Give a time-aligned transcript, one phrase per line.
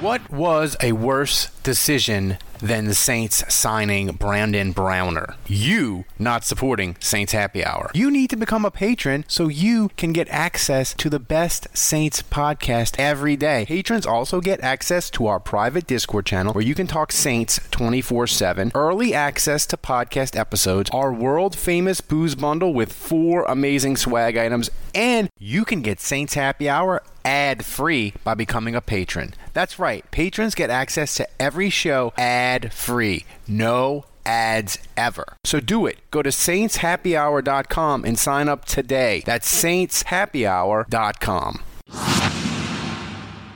[0.00, 5.34] What was a worse decision than the Saints signing Brandon Browner?
[5.48, 7.90] You not supporting Saints Happy Hour.
[7.94, 12.22] You need to become a patron so you can get access to the best Saints
[12.22, 13.64] podcast every day.
[13.66, 18.28] Patrons also get access to our private Discord channel where you can talk Saints 24
[18.28, 24.36] 7, early access to podcast episodes, our world famous booze bundle with four amazing swag
[24.36, 29.34] items, and you can get Saints Happy Hour ad free by becoming a patron.
[29.52, 33.26] That's right, patrons get access to every show ad free.
[33.46, 35.36] No ads ever.
[35.44, 35.98] So do it.
[36.10, 39.22] Go to saintshappyhour.com and sign up today.
[39.26, 41.62] That's saintshappyhour.com.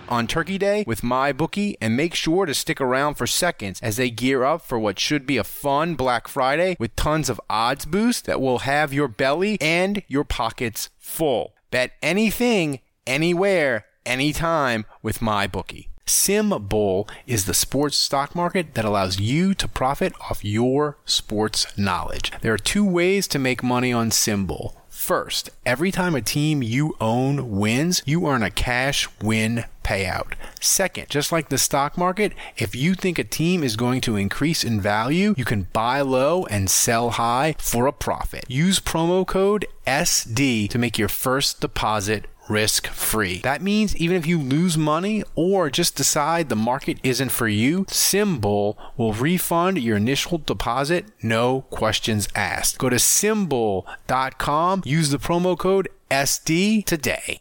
[0.08, 4.10] On Turkey Day with MyBookie, and make sure to stick around for seconds as they
[4.10, 8.26] gear up for what should be a fun Black Friday with tons of odds boost
[8.26, 11.54] that will have your belly and your pockets full.
[11.70, 15.88] Bet anything anywhere, anytime with MyBookie.
[16.06, 22.32] SimBull is the sports stock market that allows you to profit off your sports knowledge.
[22.40, 24.74] There are two ways to make money on SimBull.
[24.88, 30.34] First, every time a team you own wins, you earn a cash win payout.
[30.60, 34.62] Second, just like the stock market, if you think a team is going to increase
[34.62, 38.44] in value, you can buy low and sell high for a profit.
[38.48, 43.38] Use promo code SD to make your first deposit risk free.
[43.38, 47.84] That means even if you lose money or just decide the market isn't for you,
[47.86, 52.78] SimBull will refund your initial deposit, no questions asked.
[52.78, 57.40] Go to simbull.com, use the promo code SD today.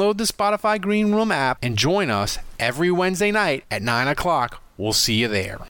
[0.00, 4.62] download the Spotify Green Room app and join us every Wednesday night at 9 o'clock.
[4.76, 5.60] We'll see you there.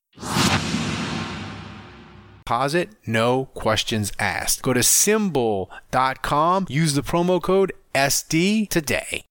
[2.44, 4.62] Deposit, no questions asked.
[4.62, 9.24] Go to simbull.com, use the promo code SD today.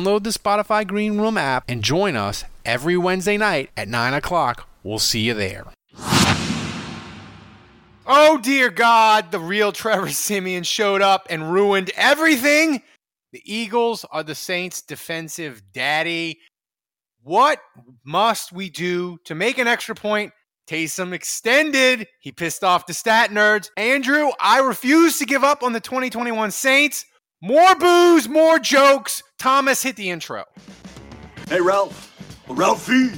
[0.00, 4.68] download the Spotify Green Room app and join us every Wednesday night at 9 o'clock.
[4.82, 5.66] We'll see you there.
[8.06, 12.82] Oh, dear God, the real Trevor Siemian showed up and ruined everything.
[13.32, 16.40] The Eagles are the Saints' defensive daddy.
[17.22, 17.60] What
[18.04, 20.32] must we do to make an extra point?
[20.66, 22.08] Taysom extended.
[22.20, 23.70] He pissed off the stat nerds.
[23.76, 27.04] Andrew, I refuse to give up on the 2021 Saints.
[27.42, 29.22] More booze, more jokes.
[29.38, 30.44] Thomas, hit the intro.
[31.48, 32.08] Hey, Ralph.
[32.48, 33.12] Ralphie,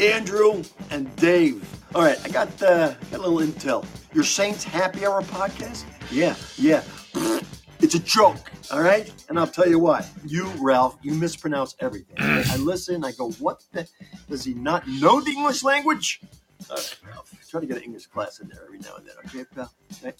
[0.00, 1.64] Andrew, and Dave.
[1.94, 3.86] All right, I got, uh, got a little intel.
[4.12, 5.84] Your Saints Happy Hour podcast?
[6.10, 6.82] Yeah, yeah.
[7.80, 9.08] It's a joke, all right?
[9.28, 10.04] And I'll tell you what.
[10.26, 12.16] You, Ralph, you mispronounce everything.
[12.18, 13.88] I listen, I go, what the?
[14.28, 16.20] Does he not know the English language?
[16.70, 16.96] All right.
[17.48, 19.72] Try to get an English class in there every now and then, okay, pal?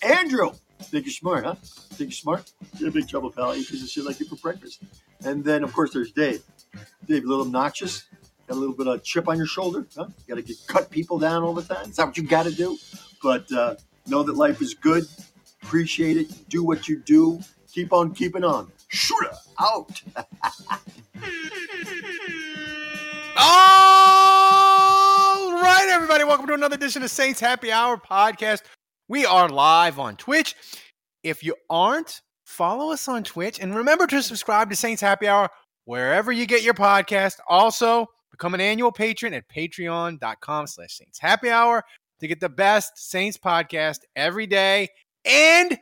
[0.03, 0.51] Andrew!
[0.81, 1.57] Think you're smart, huh?
[1.61, 2.53] Think you're smart?
[2.79, 3.55] You're in big trouble, pal.
[3.55, 4.83] Eat piece of shit like you for breakfast.
[5.25, 6.43] And then, of course, there's Dave.
[7.07, 8.05] Dave, a little obnoxious.
[8.47, 10.07] Got a little bit of chip on your shoulder, huh?
[10.27, 11.91] Got to cut people down all the time.
[11.91, 12.79] Is that what you got to do?
[13.23, 13.75] But uh,
[14.07, 15.05] know that life is good.
[15.63, 16.49] Appreciate it.
[16.49, 17.41] Do what you do.
[17.73, 18.73] Keep on keeping on.
[18.89, 19.31] Shooter
[19.61, 20.01] out.
[25.61, 28.61] Right, everybody, welcome to another edition of Saints Happy Hour podcast.
[29.09, 30.55] We are live on Twitch.
[31.25, 35.51] If you aren't, follow us on Twitch and remember to subscribe to Saints Happy Hour
[35.85, 37.39] wherever you get your podcast.
[37.49, 41.83] Also, become an annual patron at patreon.com slash Saints Happy Hour
[42.21, 44.87] to get the best Saints podcast every day
[45.25, 45.77] and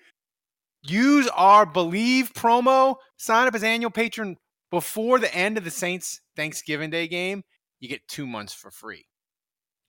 [0.84, 2.96] use our Believe promo.
[3.18, 4.38] Sign up as annual patron
[4.70, 7.42] before the end of the Saints Thanksgiving Day game.
[7.78, 9.04] You get two months for free.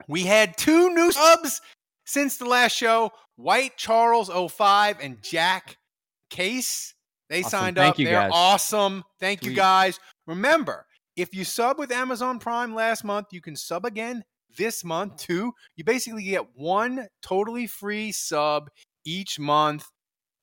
[0.08, 1.62] We had two new subs
[2.06, 5.78] since the last show White Charles 05 and Jack
[6.30, 6.94] Case.
[7.30, 7.50] They Awesome.
[7.50, 7.98] signed Thank up.
[7.98, 8.32] They're guys.
[8.34, 9.04] awesome.
[9.20, 10.00] Thank you guys.
[10.28, 10.86] Remember,
[11.16, 14.24] if you sub with Amazon Prime last month, you can sub again
[14.58, 15.52] this month too.
[15.76, 18.70] You basically get one totally free sub
[19.06, 19.86] each month.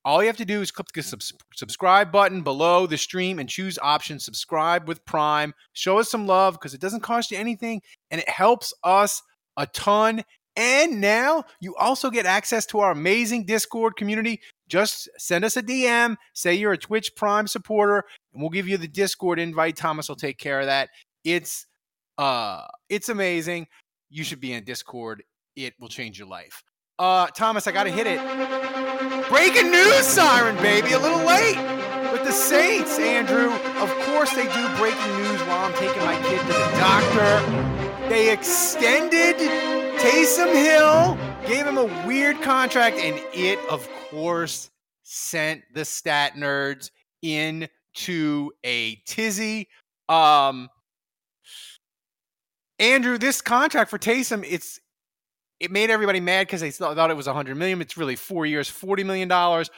[0.04, 3.48] All you have to do is click the subs- subscribe button below the stream and
[3.48, 5.54] choose option subscribe with Prime.
[5.72, 7.80] Show us some love because it doesn't cost you anything
[8.10, 9.22] and it helps us
[9.56, 10.24] a ton.
[10.56, 14.40] And now you also get access to our amazing Discord community.
[14.68, 18.76] Just send us a DM, say you're a Twitch Prime supporter, and we'll give you
[18.76, 19.76] the Discord invite.
[19.76, 20.90] Thomas will take care of that.
[21.24, 21.66] It's
[22.18, 23.66] uh it's amazing.
[24.10, 25.24] You should be in Discord.
[25.56, 26.62] It will change your life.
[26.98, 28.20] Uh Thomas, I gotta hit it.
[29.28, 30.92] Breaking news siren, baby.
[30.92, 31.56] A little late
[32.12, 33.50] with the Saints, Andrew.
[33.82, 37.73] Of course, they do breaking news while I'm taking my kid to the doctor.
[38.08, 39.36] They extended
[39.98, 41.16] Taysom Hill,
[41.46, 44.70] gave him a weird contract, and it, of course,
[45.02, 46.90] sent the stat nerds
[47.22, 49.68] into a tizzy.
[50.10, 50.68] Um,
[52.78, 54.80] Andrew, this contract for Taysom, it's
[55.58, 57.80] it made everybody mad because they thought it was 100 million.
[57.80, 59.70] It's really four years, 40 million dollars.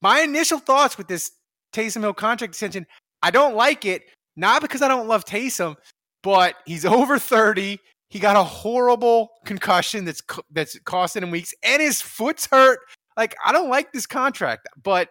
[0.00, 1.32] My initial thoughts with this
[1.74, 2.86] Taysom Hill contract extension,
[3.22, 4.04] I don't like it.
[4.36, 5.76] Not because I don't love Taysom,
[6.22, 7.78] but he's over 30.
[8.08, 12.80] He got a horrible concussion that's that's costing him weeks, and his foot's hurt.
[13.16, 15.08] Like I don't like this contract, but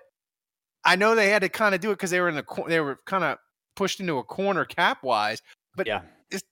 [0.83, 2.81] I know they had to kind of do it because they were in the they
[2.81, 3.37] were kind of
[3.75, 5.41] pushed into a corner cap wise.
[5.75, 6.01] But Yeah.
[6.29, 6.43] It's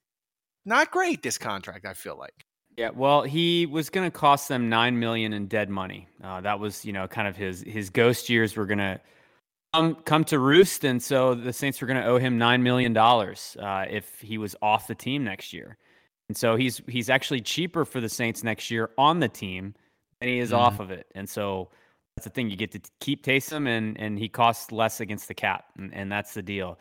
[0.66, 1.86] not great this contract.
[1.86, 2.34] I feel like.
[2.78, 6.08] Yeah, well, he was going to cost them nine million in dead money.
[6.24, 9.02] Uh, that was, you know, kind of his his ghost years were going to
[9.78, 12.94] come come to roost, and so the Saints were going to owe him nine million
[12.94, 15.78] dollars uh, if he was off the team next year.
[16.30, 19.76] And so he's he's actually cheaper for the Saints next year on the team
[20.20, 21.08] than he is off of it.
[21.16, 21.70] And so
[22.16, 25.34] that's the thing you get to keep Taysom, and and he costs less against the
[25.34, 26.80] cap, and, and that's the deal.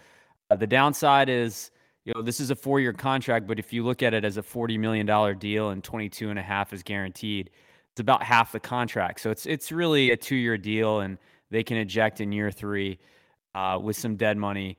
[0.51, 1.71] Uh, the downside is
[2.05, 4.37] you know this is a four year contract but if you look at it as
[4.37, 7.51] a 40 million dollar deal and 22 and a half is guaranteed
[7.91, 11.19] it's about half the contract so it's it's really a two year deal and
[11.51, 12.99] they can eject in year three
[13.55, 14.77] uh, with some dead money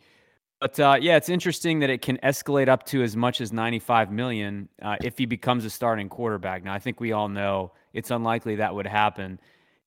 [0.59, 4.11] but uh, yeah it's interesting that it can escalate up to as much as 95
[4.11, 8.11] million uh, if he becomes a starting quarterback now i think we all know it's
[8.11, 9.39] unlikely that would happen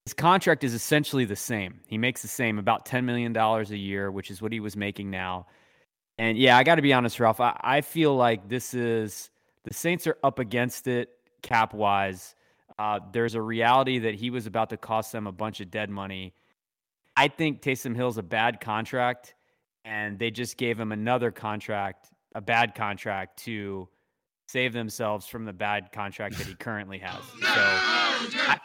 [0.05, 4.11] his contract is essentially the same he makes the same about $10 million a year
[4.11, 5.47] which is what he was making now
[6.21, 7.41] and yeah, I got to be honest, Ralph.
[7.41, 9.31] I, I feel like this is
[9.65, 11.09] the Saints are up against it
[11.41, 12.35] cap wise.
[12.79, 15.89] Uh, there's a reality that he was about to cost them a bunch of dead
[15.89, 16.35] money.
[17.17, 19.35] I think Taysom Hill's a bad contract,
[19.85, 23.89] and they just gave him another contract, a bad contract, to
[24.49, 27.23] save themselves from the bad contract that he currently has.
[27.41, 28.61] So, I-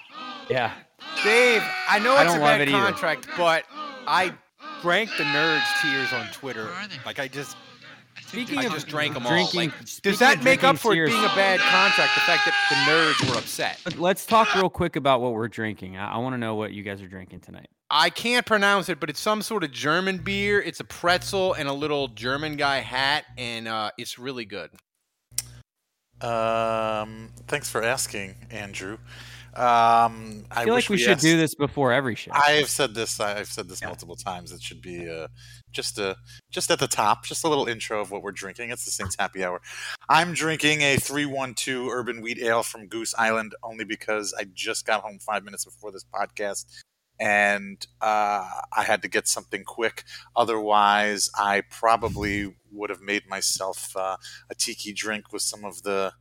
[0.50, 0.74] yeah,
[1.24, 2.77] Dave, I know it's don't a bad it either.
[2.77, 3.63] contract, but
[4.05, 4.31] I
[4.81, 6.70] drank the nerds tears on Twitter.
[7.05, 7.58] Like I just
[8.27, 9.31] Speaking I of just drank 'em all.
[9.31, 12.13] drinking, Like, does that make up for it tears- being a bad contract?
[12.15, 13.79] The fact that the nerds were upset.
[13.98, 15.98] Let's talk real quick about what we're drinking.
[15.98, 17.70] I, I want to know what you guys are drinking tonight.
[17.89, 20.60] I can't pronounce it, but it's some sort of German beer.
[20.62, 24.72] It's a pretzel and a little German guy hat, and uh, it's really good.
[26.22, 28.98] Um, thanks for asking, Andrew.
[29.54, 32.32] Um, I, I feel like we, should asked- do this before every show.
[32.34, 33.22] I have said this.
[33.22, 34.51] I've said this multiple times.
[34.51, 35.27] It should be uh,
[35.72, 36.18] just a
[36.51, 38.72] just at the top, just a little intro of what we're drinking.
[38.72, 39.62] It's the Saints Happy Hour.
[40.10, 44.46] I'm drinking a three one two Urban Wheat Ale from Goose Island, only because I
[44.54, 46.65] just got home five minutes before this podcast,
[47.19, 50.03] and uh, I had to get something quick.
[50.36, 54.17] Otherwise, I probably would have made myself uh,
[54.50, 56.13] a tiki drink with some of the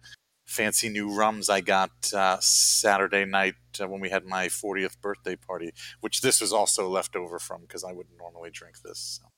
[0.46, 5.36] fancy new rums I got uh, Saturday night uh, when we had my 40th birthday
[5.36, 9.20] party, which this was also left over from because I wouldn't normally drink this.
[9.20, 9.33] So.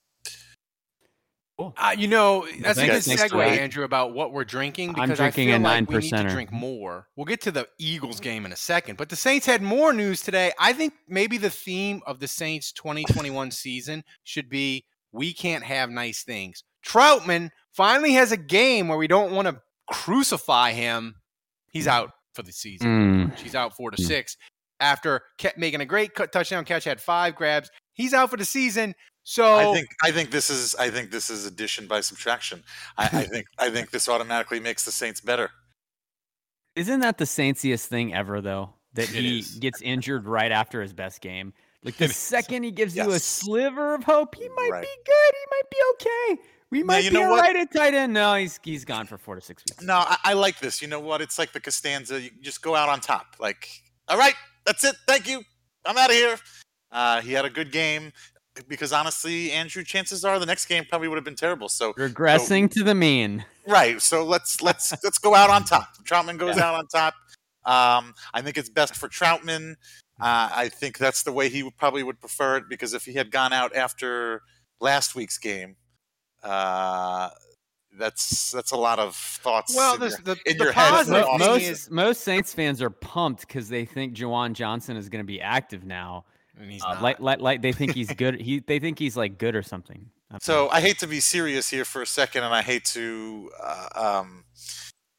[1.58, 3.58] Uh, you know, that's a good segue, that.
[3.60, 6.14] Andrew, about what we're drinking I'm because drinking I a feel like we need to
[6.16, 6.28] 9%er.
[6.28, 7.08] drink more.
[7.16, 10.20] We'll get to the Eagles game in a second, but the Saints had more news
[10.20, 10.52] today.
[10.58, 15.88] I think maybe the theme of the Saints 2021 season should be we can't have
[15.88, 16.62] nice things.
[16.86, 19.60] Trautman finally has a game where we don't want to
[19.90, 21.14] crucify him.
[21.72, 23.30] He's out for the season.
[23.30, 23.36] Mm.
[23.38, 24.06] She's out four to Mm.
[24.06, 24.36] six
[24.78, 26.84] after ca- making a great cut, touchdown catch.
[26.84, 27.70] Had five grabs.
[27.94, 28.94] He's out for the season.
[29.28, 32.62] So I think I think this is I think this is addition by subtraction.
[32.97, 35.50] I, I think I think this automatically makes the Saints better.
[36.76, 38.75] Isn't that the Saintsiest thing ever, though?
[38.95, 39.56] That It he is.
[39.56, 41.52] gets injured right after his best game.
[41.83, 42.16] Like the It is.
[42.16, 44.83] second he gives you a sliver of hope, he might Right.
[44.83, 45.35] be good.
[45.35, 45.76] He might be
[46.37, 46.42] okay.
[46.71, 47.40] We might you be all what?
[47.40, 48.12] right at tight end.
[48.12, 49.83] No, he's he's gone for four to six weeks.
[49.83, 50.80] No, I, I like this.
[50.80, 51.21] You know what?
[51.21, 52.21] It's like the Costanza.
[52.21, 53.35] You just go out on top.
[53.40, 53.68] Like,
[54.06, 54.95] all right, that's it.
[55.09, 55.42] Thank you.
[55.85, 56.37] I'm out of here.
[56.92, 58.12] Uh, he had a good game
[58.68, 61.68] because honestly, Andrew, chances are the next game probably would have been terrible.
[61.68, 63.44] So Regressing to the mean.
[63.66, 64.00] Right.
[64.00, 65.88] So let's let's let's go out on top.
[66.04, 67.14] Trautman goes out on top.
[67.64, 69.72] Um, I think it's best for Trautman.
[70.20, 73.12] Uh, I think that's the way he would, probably would prefer it because if he
[73.12, 74.40] had gone out after
[74.80, 75.76] last week's game,
[76.42, 77.28] uh,
[77.98, 79.75] that's that's a lot of thoughts.
[79.75, 82.20] well, in the, your- the, in the your head as positive an most is, most
[82.22, 86.25] Saints fans are pumped because they think Juwan Johnson is going to be active now.
[86.58, 88.40] And he's Uh, like, like, like they think he's good.
[88.40, 90.10] He they think he's like good or something.
[90.30, 90.70] I So know.
[90.70, 94.44] I hate to be serious here for a second, and I hate to, uh, um,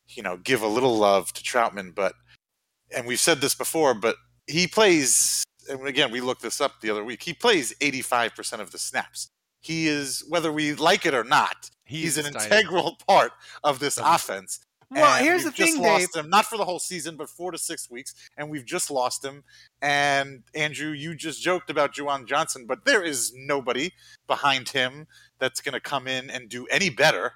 [0.09, 2.13] you know, give a little love to Trautman, but
[2.95, 4.15] and we've said this before, but
[4.47, 5.43] he plays.
[5.69, 7.23] And again, we looked this up the other week.
[7.23, 9.27] He plays eighty-five percent of the snaps.
[9.59, 13.97] He is, whether we like it or not, he's, He's an integral part of this
[13.97, 14.59] offense.
[14.89, 16.23] Well, And here's the just thing, lost Dave.
[16.23, 19.23] him, not for the whole season, but four to six weeks, and we've just lost
[19.23, 19.43] him.
[19.81, 23.91] And Andrew, you just joked about Juwan Johnson, but there is nobody
[24.27, 25.07] behind him
[25.39, 27.33] that's going to come in and do any better.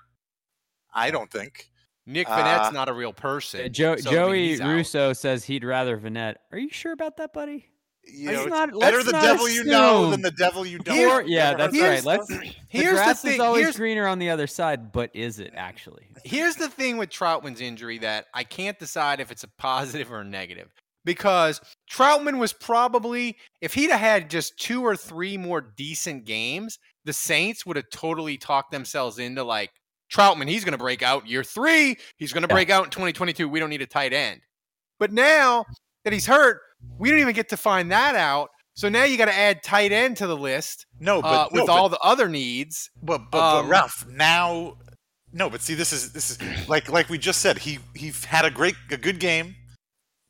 [0.94, 1.68] I don't think.
[2.06, 3.72] Nick uh, not a real Uh, person.
[3.74, 4.70] Jo- so, I mean, Joey he's out.
[4.70, 6.36] Russo says he'd rather Vannett.
[6.52, 7.68] Are you sure about that, buddy?
[8.14, 10.80] You Let's know, it's not- better the not devil you know than the devil you
[10.80, 10.96] don't.
[10.96, 12.04] Here- yeah, that's heard right.
[12.04, 12.26] Let's.
[12.28, 12.40] stuff?
[12.42, 15.40] The Here's the grass thing- is always here's- greener on the other side, but is
[15.40, 16.08] it actually?
[16.24, 20.22] Here's the thing with Trautman's injury that I can't decide if it's a positive or
[20.22, 20.70] a negative
[21.06, 21.60] because
[21.92, 27.14] Trautman was probably, if he'd have had just two or three more decent games, the
[27.14, 29.72] Saints would have totally talked themselves into like,
[30.14, 31.96] Trautman, he's going to break out year three.
[32.18, 32.56] He's going to Yeah.
[32.56, 33.48] break out in 2022.
[33.48, 34.42] We don't need a tight end.
[35.00, 35.66] But now
[36.04, 36.60] that he's hurt,
[36.98, 38.50] we don't even get to find that out.
[38.74, 41.62] So now you got to add tight end to the list No, but uh, no,
[41.62, 42.90] with but- all the other needs.
[43.02, 44.78] But but, Um, but Ralph, now
[45.34, 48.46] no, but see this is this is like like we just said, he he had
[48.46, 49.56] a great a good game.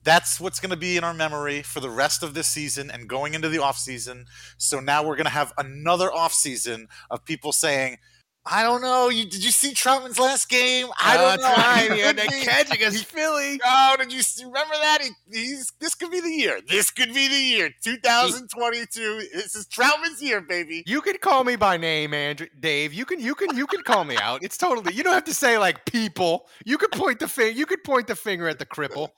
[0.03, 3.07] That's what's going to be in our memory for the rest of this season and
[3.07, 4.25] going into the off season.
[4.57, 7.97] So now we're going to have another off season of people saying,
[8.43, 9.09] I don't know.
[9.09, 10.87] You, did you see Trautman's last game?
[10.99, 11.63] I don't That's know.
[11.63, 11.91] right.
[11.91, 13.59] He had could that be- catch against Philly.
[13.63, 15.01] Oh, did you see, remember that?
[15.03, 16.59] He, he's this could be the year.
[16.67, 17.69] This could be the year.
[17.83, 19.27] 2022.
[19.33, 20.83] This is Trautman's year, baby.
[20.87, 22.93] You can call me by name, Andrew, Dave.
[22.93, 24.43] You can, you can, you can call me out.
[24.43, 24.93] It's totally.
[24.93, 26.47] You don't have to say like people.
[26.65, 27.57] You could point the finger.
[27.57, 29.09] You could point the finger at the cripple.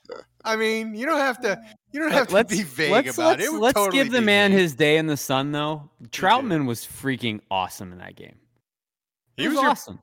[0.44, 1.58] I mean, you don't have to.
[1.92, 3.54] You don't have to let's be vague let's, about let's, it.
[3.54, 3.58] it.
[3.58, 4.58] let's totally give the man me.
[4.58, 5.88] his day in the sun, though.
[6.08, 8.34] Trautman was freaking awesome in that game.
[9.36, 10.00] He He was, was your- awesome.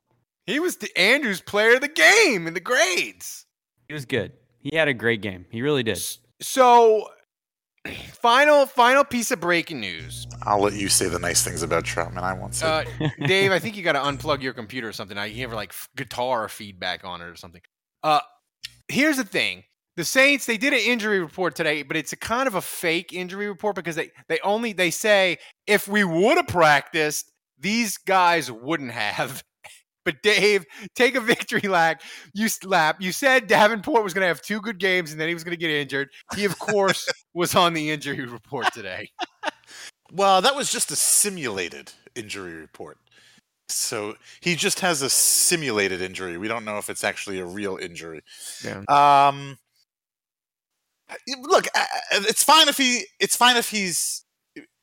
[0.48, 3.46] He was the Andrews player of the game in the grades.
[3.88, 4.34] He was good.
[4.60, 5.46] He had a great game.
[5.52, 6.02] He really did.
[6.42, 7.08] So,
[8.14, 10.28] final, final piece of breaking news.
[10.44, 12.24] I'll let you say the nice things about Trautman.
[12.24, 12.86] I won't say.
[13.02, 15.18] Uh, Dave, I think you got to unplug your computer or something.
[15.18, 17.62] I you have like guitar feedback on it or something.
[18.04, 18.20] Uh,
[18.88, 19.64] here's the thing:
[19.98, 23.14] the Saints they did an injury report today, but it's a kind of a fake
[23.14, 28.51] injury report because they they only they say if we would have practiced, these guys
[28.51, 29.44] wouldn't have.
[30.03, 30.65] But Dave,
[30.96, 32.01] take a victory lap.
[32.34, 32.98] You lap.
[33.00, 35.56] You said Davenport was going to have two good games and then he was going
[35.56, 36.10] to get injured.
[36.36, 39.12] He, of course, was on the injury report today.
[40.12, 42.98] well, that was just a simulated injury report.
[43.70, 46.38] So he just has a simulated injury.
[46.38, 48.22] We don't know if it's actually a real injury.
[48.65, 48.82] Yeah.
[48.89, 49.58] Um.
[51.41, 51.68] Look,
[52.12, 53.06] it's fine if he.
[53.20, 54.25] It's fine if he's.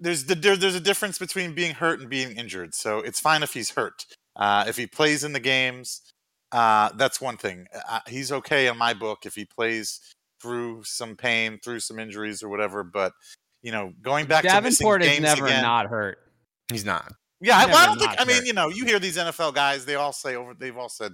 [0.00, 2.74] There's the there, there's a difference between being hurt and being injured.
[2.74, 4.06] So it's fine if he's hurt.
[4.36, 6.02] Uh, if he plays in the games,
[6.52, 7.66] uh, that's one thing.
[7.88, 10.00] Uh, he's okay in my book if he plays
[10.40, 12.84] through some pain, through some injuries or whatever.
[12.84, 13.12] But
[13.62, 16.18] you know, going back Davenport to is missing games never again, not hurt.
[16.70, 17.12] He's not.
[17.40, 18.10] yeah, I, well, I don't think.
[18.10, 20.54] not I mean, you know, you hear these NFL guys; they all say over.
[20.54, 21.12] They've all said,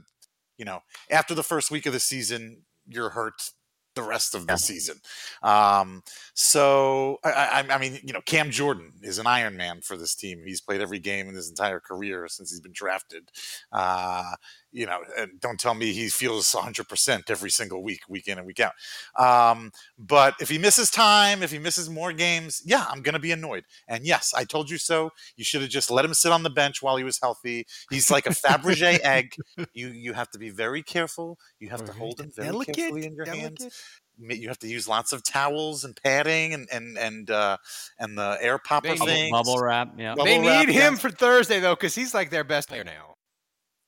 [0.58, 3.50] you know, after the first week of the season, you're hurt.
[3.94, 4.96] The rest of the season.
[5.42, 6.02] Um,
[6.34, 10.14] so I, I, I, mean, you know, Cam Jordan is an Iron Man for this
[10.14, 10.42] team.
[10.44, 13.30] He's played every game in his entire career since he's been drafted.
[13.72, 14.32] Uh,
[14.74, 14.98] you know,
[15.40, 18.72] don't tell me he feels 100% every single week, week in and week out.
[19.16, 23.20] Um, but if he misses time, if he misses more games, yeah, I'm going to
[23.20, 23.64] be annoyed.
[23.86, 25.10] And yes, I told you so.
[25.36, 27.66] You should have just let him sit on the bench while he was healthy.
[27.88, 29.36] He's like a Fabergé egg.
[29.72, 31.38] You you have to be very careful.
[31.58, 33.60] You have to hold him very delicate, carefully in your delicate.
[33.62, 37.56] hands you have to use lots of towels and padding and and and uh,
[37.98, 39.94] and the air popper They need- Bubble wrap.
[39.98, 40.14] Yeah.
[40.14, 40.98] Bubble they wrap, need him yeah.
[40.98, 43.13] for Thursday though, because he's like their best player now.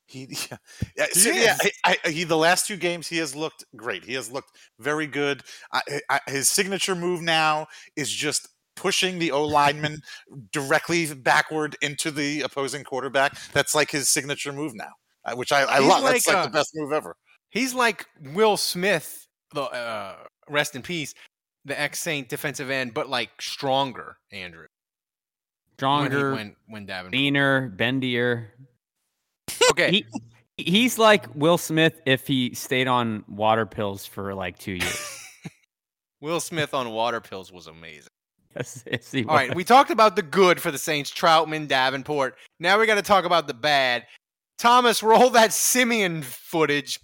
[0.06, 0.56] He, yeah,
[0.96, 1.56] yeah, He so, yeah.
[1.84, 4.04] I, I, he the last two games he has looked great.
[4.04, 5.42] He has looked very good.
[5.72, 10.00] I, I, his signature move now is just pushing the O lineman
[10.52, 13.36] directly backward into the opposing quarterback.
[13.52, 14.92] That's like his signature move now,
[15.24, 16.02] uh, which I, I He's love.
[16.02, 17.16] That's like, like uh, the best move ever.
[17.50, 20.16] He's like Will Smith, the uh,
[20.48, 21.14] rest in peace,
[21.64, 24.66] the ex Saint defensive end, but like stronger, Andrew.
[25.74, 27.12] Stronger, when he, when, when Davenport.
[27.12, 28.48] leaner, bendier.
[29.70, 30.06] Okay, He,
[30.56, 35.20] he's like Will Smith if he stayed on water pills for like two years.
[36.20, 38.08] Will Smith on water pills was amazing.
[38.56, 39.56] yes, yes, All right, was.
[39.56, 42.36] we talked about the good for the Saints, Trautman, Davenport.
[42.58, 44.06] Now we got to talk about the bad.
[44.58, 46.98] Thomas, roll that Siemian footage.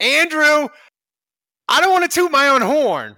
[0.00, 0.68] Andrew,
[1.68, 3.16] I don't want to toot my own horn,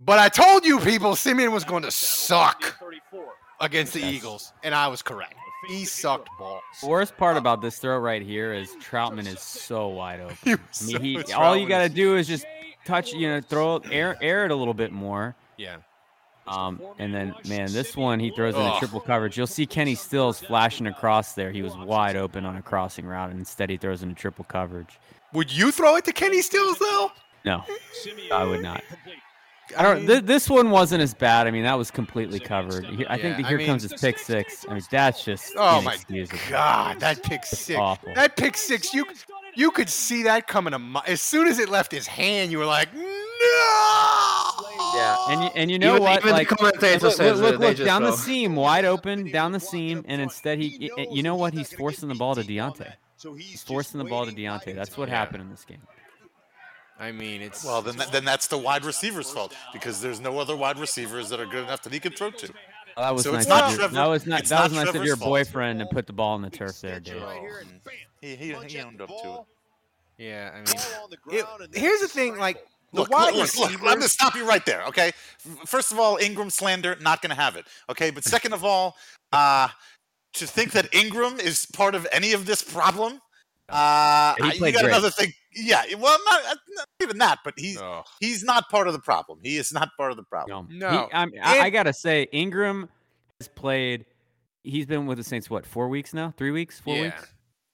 [0.00, 2.78] but I told you people Siemian was going to suck
[3.60, 4.02] against the.
[4.02, 5.34] Eagles, and I was correct.
[5.68, 6.62] He sucked balls.
[6.80, 10.36] The worst part about this throw right here is Trautman is so wide open.
[10.44, 12.44] He I mean, he, so- all you got to do is just
[12.84, 15.34] touch, you know, throw air, air it a little bit more.
[15.56, 15.76] Yeah.
[16.46, 19.36] Um, and then, man, this one he throws in a triple coverage.
[19.36, 21.52] You'll see Kenny Stills flashing across there.
[21.52, 24.44] He was wide open on a crossing route, and instead he throws in a triple
[24.44, 24.98] coverage.
[25.32, 27.12] Would you throw it to Kenny Stills though?
[27.44, 27.64] No,
[28.32, 28.82] I would not.
[29.76, 30.06] I don't.
[30.06, 31.46] Th- this one wasn't as bad.
[31.46, 32.84] I mean, that was completely covered.
[32.86, 34.64] He- I think Yeah, the I here mean- comes his pick six.
[34.68, 35.96] I mean, that's just Oh my.
[36.50, 37.78] God, that pick six.
[37.78, 38.12] awful.
[38.14, 38.92] That pick six.
[38.94, 39.06] You
[39.54, 42.50] you could see that coming a mi- as soon as it left his hand.
[42.50, 43.00] You were like, no.
[44.94, 45.16] Yeah.
[45.30, 46.18] And you, and you know Even- what?
[46.20, 48.16] even the like, commentator look, says look, it, look, they look, just down the go.
[48.16, 51.52] seam, wide open, down the seam, and instead he, y- you know what?
[51.54, 52.92] He's forcing the ball to Deonte.
[53.16, 54.74] So He's forcing the ball to Deonte.
[54.74, 55.78] That's what happened in this game.
[57.02, 60.56] I mean, it's Well, then then that's the wide receiver's fault because there's no other
[60.56, 62.52] wide receivers that are good enough that he can throw to.
[62.96, 63.40] Well, that was So nice.
[63.42, 65.06] it's not of your, Trevor- that was not, it's that not was nice of Trevor's
[65.08, 65.28] your fault.
[65.30, 67.22] boyfriend to put the ball in the turf there, dude.
[68.20, 69.40] He, he, he owned up to it.
[70.18, 70.50] yeah.
[70.54, 72.36] I mean, it, here's the thing.
[72.38, 72.58] Like
[72.92, 75.08] the Look, wide look, look, look, I'm going to stop you right there, okay?
[75.08, 78.10] F- First of all, Ingram slander, not going to have it, okay?
[78.10, 78.94] But second of all,
[79.32, 79.68] uh,
[80.34, 83.20] to think that Ingram is part of any of this problem,
[83.72, 84.84] uh, He I- you got great.
[84.84, 85.32] another thing.
[85.54, 88.04] Yeah, well, not, not even that, but he's Ugh.
[88.20, 89.38] he's not part of the problem.
[89.42, 90.68] He is not part of the problem.
[90.70, 91.06] No, No.
[91.08, 92.88] He, I'm, I, I gotta say, Ingram
[93.40, 94.06] has played.
[94.64, 95.66] He's been with the Saints what?
[95.66, 96.32] Four weeks now?
[96.38, 96.80] Three weeks?
[96.80, 97.02] Four Yeah.
[97.02, 97.32] weeks?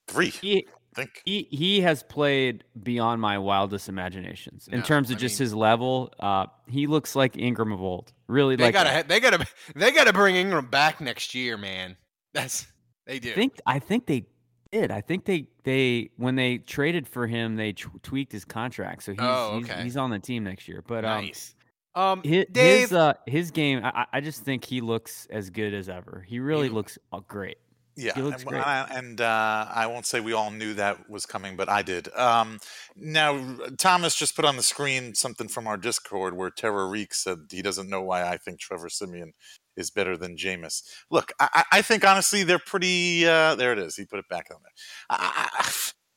[0.08, 1.22] Three, He, think.
[1.24, 5.44] he he has played beyond my wildest imaginations in No, terms of I just mean-
[5.46, 6.12] his level.
[6.18, 8.12] Uh, he looks like Ingram of old.
[8.26, 11.96] Really, They like gotta, they gotta, they gotta bring Ingram back next year, man.
[12.34, 12.66] That's
[13.06, 13.30] they do.
[13.30, 14.26] I think I think they
[14.72, 14.90] did.
[14.90, 19.12] I think they they when they traded for him, they t- tweaked his contract, so
[19.12, 19.82] he's, Oh, he's okay.
[19.82, 20.82] he's on the team next year.
[20.86, 21.54] But um, nice.
[21.94, 25.74] Um, his, Dave, his uh his game, I, I- just think he looks as good
[25.74, 26.24] as ever.
[26.28, 27.58] He really He- looks uh, great.
[27.96, 28.64] Yeah, He looks and, great.
[28.64, 32.06] I, and uh, I won't say we all knew that was coming, but I did.
[32.14, 32.60] Um,
[32.94, 37.38] now, Thomas just put on the screen something from our Discord where Terror Reek said
[37.50, 39.32] he doesn't know why I think Trevor Siemian
[39.78, 40.82] is better than Jameis.
[41.10, 43.26] Look, I, I think honestly they're pretty.
[43.26, 43.96] Uh, there it is.
[43.96, 44.72] He put it back on there.
[45.08, 45.48] I,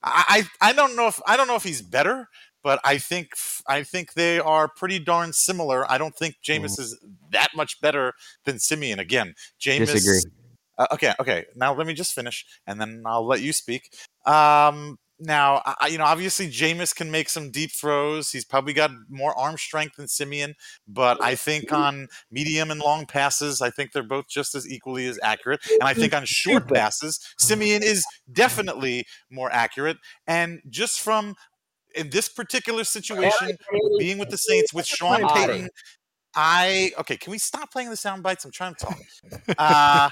[0.04, 0.24] I,
[0.62, 2.28] I I don't know if I don't know if he's better,
[2.64, 3.30] but I think
[3.68, 5.90] I think they are pretty darn similar.
[5.90, 7.00] I don't think Jameis is
[7.32, 8.14] that much better
[8.46, 9.00] than Siemian.
[9.00, 9.94] Again, Jameis.
[9.94, 10.32] Disagree.
[10.78, 11.46] Uh, okay, okay.
[11.56, 13.94] Now let me just finish, and then I'll let you speak.
[14.26, 18.32] Um, now, I, you know, obviously Jameis can make some deep throws.
[18.32, 20.56] He's probably got more arm strength than Siemian,
[20.88, 25.06] but I think on medium and long passes, I think they're both just as equally
[25.06, 25.62] as accurate.
[25.80, 29.98] And I think on short passes, Siemian is definitely more accurate.
[30.26, 31.36] And just from
[31.94, 33.58] in this particular situation,
[34.00, 35.70] being with the Saints with Sean Payton,
[36.36, 37.18] I okay.
[37.18, 38.46] Can we stop playing the sound bites?
[38.46, 38.98] I'm trying to talk.
[39.58, 40.10] Uh,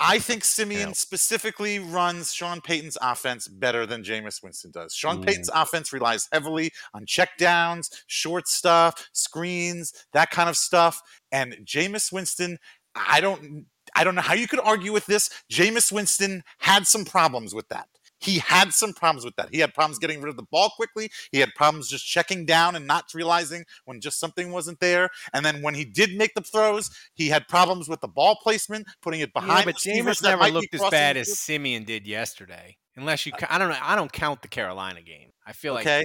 [0.00, 4.94] I think Siemian specifically runs Sean Payton's offense better than Jameis Winston does.
[4.94, 5.26] Sean Mm.
[5.26, 11.00] Payton's offense relies heavily on checkdowns, short stuff, screens, that kind of stuff.
[11.30, 12.58] And Jameis Winston,
[12.94, 15.30] I don't I don't know how you could argue with this.
[15.52, 17.86] Jameis Winston had some problems with that.
[18.24, 19.48] He had some problems with that.
[19.52, 21.10] He had problems getting rid of the ball quickly.
[21.30, 25.10] He had problems just checking down and not realizing when just something wasn't there.
[25.32, 28.86] And then when he did make the throws, he had problems with the ball placement,
[29.02, 29.60] putting it behind.
[29.60, 31.38] Yeah, but Jameis never looked as bad as.
[31.38, 32.76] Siemian did yesterday.
[32.96, 33.78] Unless you, I don't know.
[33.82, 35.30] I don't count the Carolina game.
[35.46, 36.04] I feel like Okay.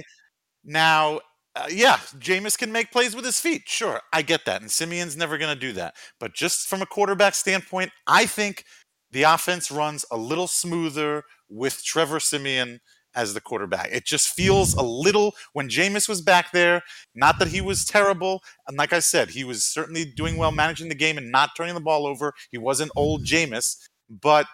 [0.64, 1.20] Now,
[1.56, 3.62] uh, yeah, Jameis can make plays with his feet.
[3.66, 4.60] Sure, I get that.
[4.60, 5.94] And Siemian's never going to do that.
[6.20, 8.64] But just from a quarterback standpoint, I think
[9.12, 12.80] the offense runs a little smoother with Trevor Siemian
[13.14, 13.88] as the quarterback.
[13.90, 16.82] It just feels a little when Jameis was back there,
[17.14, 18.42] not that he was terrible.
[18.68, 21.74] And like I said, he was certainly doing well managing the game and not turning
[21.74, 22.32] the ball over.
[22.50, 23.76] He wasn't old Jameis,
[24.08, 24.46] but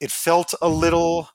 [0.00, 1.28] it felt a little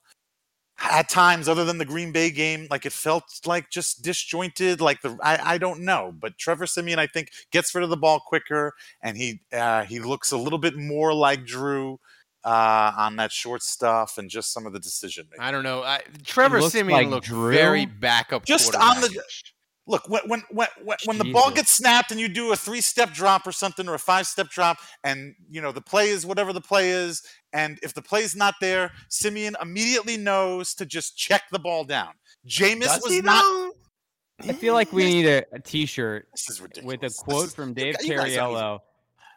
[0.82, 5.02] at times other than the green bay game like it felt like just disjointed like
[5.02, 8.18] the i, I don't know but trevor siemian i think gets rid of the ball
[8.18, 11.98] quicker and he uh, he looks a little bit more like drew
[12.44, 15.82] uh, on that short stuff and just some of the decision making I don't know.
[15.82, 17.52] I, Trevor looks Siemian like looked Drew.
[17.52, 18.44] very backup.
[18.46, 19.22] Just on the-
[19.86, 22.80] look when when when, when, when the ball gets snapped and you do a three
[22.80, 26.24] step drop or something or a five step drop and you know the play is
[26.24, 27.22] whatever the play is
[27.52, 32.12] and if the play's not there siemian immediately knows to just check the ball down
[32.46, 33.72] Jameis Does was not though?
[34.48, 37.54] I feel like we need a, a T-shirt this is ridiculous with a quote is-
[37.54, 38.78] from Dave guys- you even-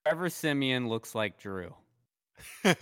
[0.05, 1.73] Trevor Siemian looks like Drew.
[2.63, 2.75] Here's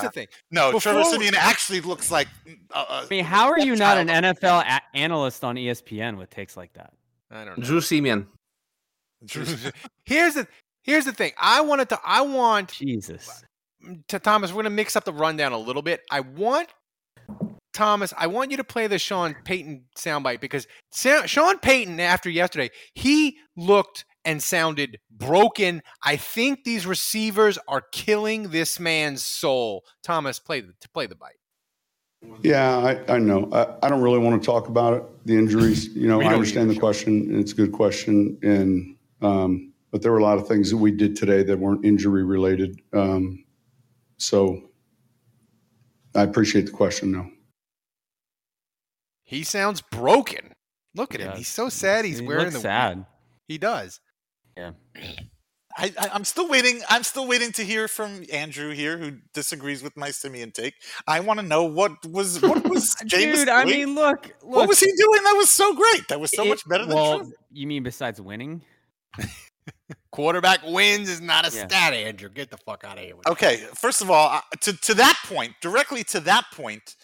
[0.00, 0.26] Uh, the thing.
[0.50, 2.28] No, Trevor Before- Siemian actually looks like.
[2.72, 4.08] Uh, uh, I mean, how are you not an.
[4.08, 6.92] NFL a- analyst on ESPN with takes like that?
[7.30, 7.64] I don't know.
[7.64, 8.26] Drew Siemian.
[10.04, 10.46] here's the
[10.82, 11.32] here's the thing.
[11.38, 11.98] I wanted to.
[12.04, 13.42] I want Jesus.
[14.08, 14.52] to Thomas.
[14.52, 16.02] We're gonna mix up the rundown a little bit.
[16.10, 16.68] I want
[17.72, 18.14] Thomas.
[18.16, 22.70] I want you to play the Sean Payton soundbite because Sa- Sean Payton after yesterday,
[22.94, 25.82] he looked and sounded broken.
[26.04, 29.86] I think these receivers are killing this man's soul.
[30.02, 31.32] Thomas, play the play the bite.
[32.42, 32.76] Yeah,
[33.08, 33.48] I, I know.
[33.52, 35.88] I, I don't really want to talk about it, the injuries.
[35.96, 38.38] You know, I understand either, the question, and it's a good question.
[38.42, 41.84] And um, but there were a lot of things that we did today that weren't
[41.86, 42.78] injury related.
[42.92, 43.44] Um,
[44.18, 44.62] so
[46.14, 47.12] I appreciate the question.
[47.12, 47.30] though.
[49.22, 50.52] He sounds broken.
[50.94, 51.34] Look at him.
[51.34, 52.04] He's so sad.
[52.04, 53.06] He's He wearing looks the sad.
[53.46, 54.00] He does.
[55.80, 56.80] I, I, I'm still waiting.
[56.88, 60.74] I'm still waiting to hear from Andrew here, who disagrees with my Siemian take.
[61.06, 63.76] I want to know what was what was Jameis Dude, I doing?
[63.86, 64.56] mean, look, look.
[64.56, 65.22] what was he doing?
[65.22, 66.08] That was so great.
[66.08, 67.32] That was so it- much better than well, Trevor.
[67.52, 68.62] you mean besides winning?
[70.10, 71.66] Quarterback wins is not a Yeah.
[71.68, 72.28] stat, Andrew.
[72.30, 73.14] Get the fuck out of here.
[73.14, 73.30] with that.
[73.32, 76.96] Okay, first of all, uh, to to that point, directly to that point,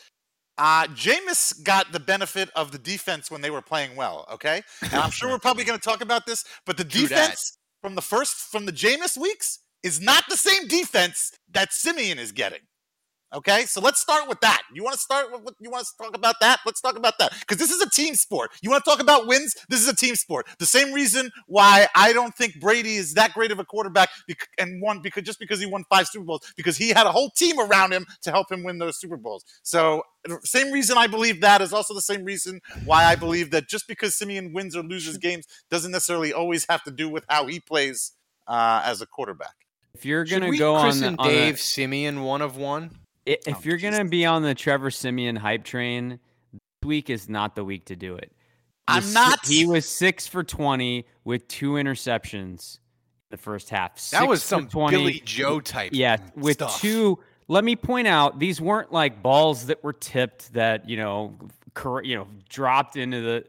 [0.59, 4.27] uh, Jameis got the benefit of the defense when they were playing well.
[4.33, 7.09] Okay, and I'm sure we're probably going to talk about this, but the True that.
[7.09, 12.19] defense from the first from the Jameis weeks is not the same defense that Siemian
[12.19, 12.61] is getting.
[13.35, 14.63] Okay, so let's start with that.
[14.73, 16.61] You want to start with what you want to talk about that?
[16.65, 18.53] Let's talk about that because this is a team sport.
[18.63, 19.57] You want to talk about wins?
[19.69, 20.47] This is a team sport.
[20.61, 24.11] The same reason why I don't think Brady is that great of a quarterback
[24.59, 27.31] and won because just because he won five Super Bowls because he had a whole
[27.31, 29.45] team around him to help him win those Super Bowls.
[29.63, 33.51] So the same reason I believe that is also the same reason why I believe
[33.51, 37.25] that just because Siemian wins or loses games doesn't necessarily always have to do with
[37.29, 38.13] how he plays
[38.47, 39.55] uh, as a quarterback.
[39.95, 42.91] If you're gonna we go on, christen the, on the- Dave Siemian one of one.
[43.27, 46.19] If Oh, you're gonna be on the Trevor Siemian hype train,
[46.53, 48.33] this week is not the week to do it.
[48.87, 52.81] I'm not- He was six for twenty with two interceptions in
[53.31, 54.11] the first half.
[54.11, 54.97] That was some 20.
[54.97, 55.93] Billy Joe type.
[55.95, 56.81] Yeah, with stuff.
[56.81, 57.19] two.
[57.49, 61.35] Let me point out these weren't like balls that were tipped that you know,
[61.75, 63.45] cor- you know, dropped into the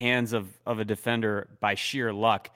[0.00, 2.50] hands of of a defender by sheer luck.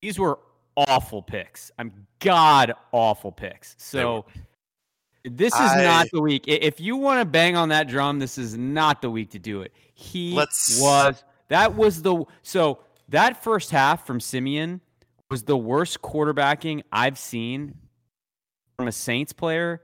[0.00, 0.38] These were
[0.78, 1.70] awful picks.
[1.78, 3.74] I'm god awful picks.
[3.78, 4.24] So
[5.30, 6.44] this is I- not the week.
[6.46, 9.62] If you want to bang on that drum, this is not the week to do
[9.62, 9.72] it.
[9.94, 14.80] He Let's- was that was the so that first half from Siemian
[15.30, 17.74] was the worst quarterbacking I've seen
[18.76, 19.82] from a Saints player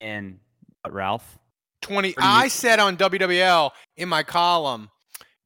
[0.00, 0.38] and
[0.82, 1.38] what, Ralph.
[1.82, 4.90] 20 I said on WWL in my column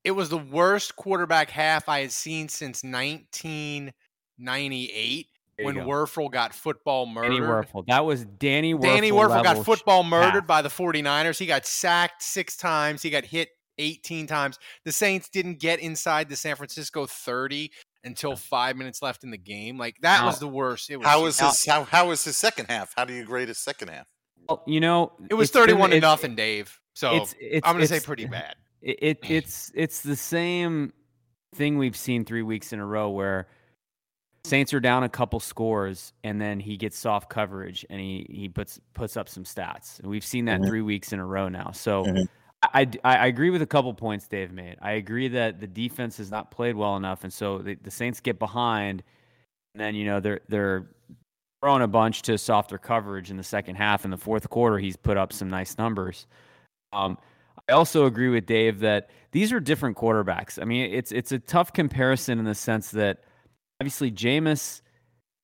[0.05, 3.93] it was the worst quarterback half I had seen since 1998
[4.39, 5.27] There you
[5.61, 5.81] when go.
[5.83, 7.29] Wuerffel got football murdered.
[7.31, 7.69] Danny murdered.
[7.73, 7.87] Wuerffel.
[7.87, 8.83] That was Danny Wuerffel.
[8.83, 10.47] Danny Wuerffel got football sh- murdered half.
[10.47, 11.39] by the 49ers.
[11.39, 13.03] He got sacked 6 times.
[13.03, 14.59] He got hit 18 times.
[14.85, 17.71] The Saints didn't get inside the San Francisco 30
[18.05, 19.79] until 5 minutes left in the game.
[19.79, 20.91] Like that Now- was the worst.
[20.91, 22.93] It was How was Now- his how, how was his second half?
[22.97, 24.09] How do you grade his second half?
[24.49, 26.79] Well, you know, It was it's gonna- 31 to nothing, Dave.
[26.95, 28.57] So it's, it's, I'm going to say pretty bad.
[28.83, 30.93] it, it it's it's the same
[31.55, 33.47] thing we've seen three weeks in a row where
[34.45, 38.49] Saints are down a couple scores, and then he gets soft coverage, and he he
[38.49, 40.01] puts puts up some stats.
[40.01, 40.67] And we've seen that Mhm.
[40.67, 41.71] three weeks in a row now.
[41.73, 42.05] So.
[42.05, 42.27] Mhm.
[42.65, 44.77] I, I, I agree with a couple points Dave made.
[44.81, 48.21] I agree that the defense has not played well enough, and so the, the Saints
[48.21, 49.03] get behind,
[49.75, 50.87] and then you know they're they're
[51.61, 54.05] throwing a bunch to softer coverage in the second half.
[54.05, 56.29] In the fourth quarter, he's put up some nice numbers.
[56.93, 57.19] Um,
[57.69, 60.63] I also agree with Dave that these are different quarterbacks.
[60.63, 63.25] I mean, it's it's a tough comparison in the sense that
[63.83, 64.81] obviously Jameis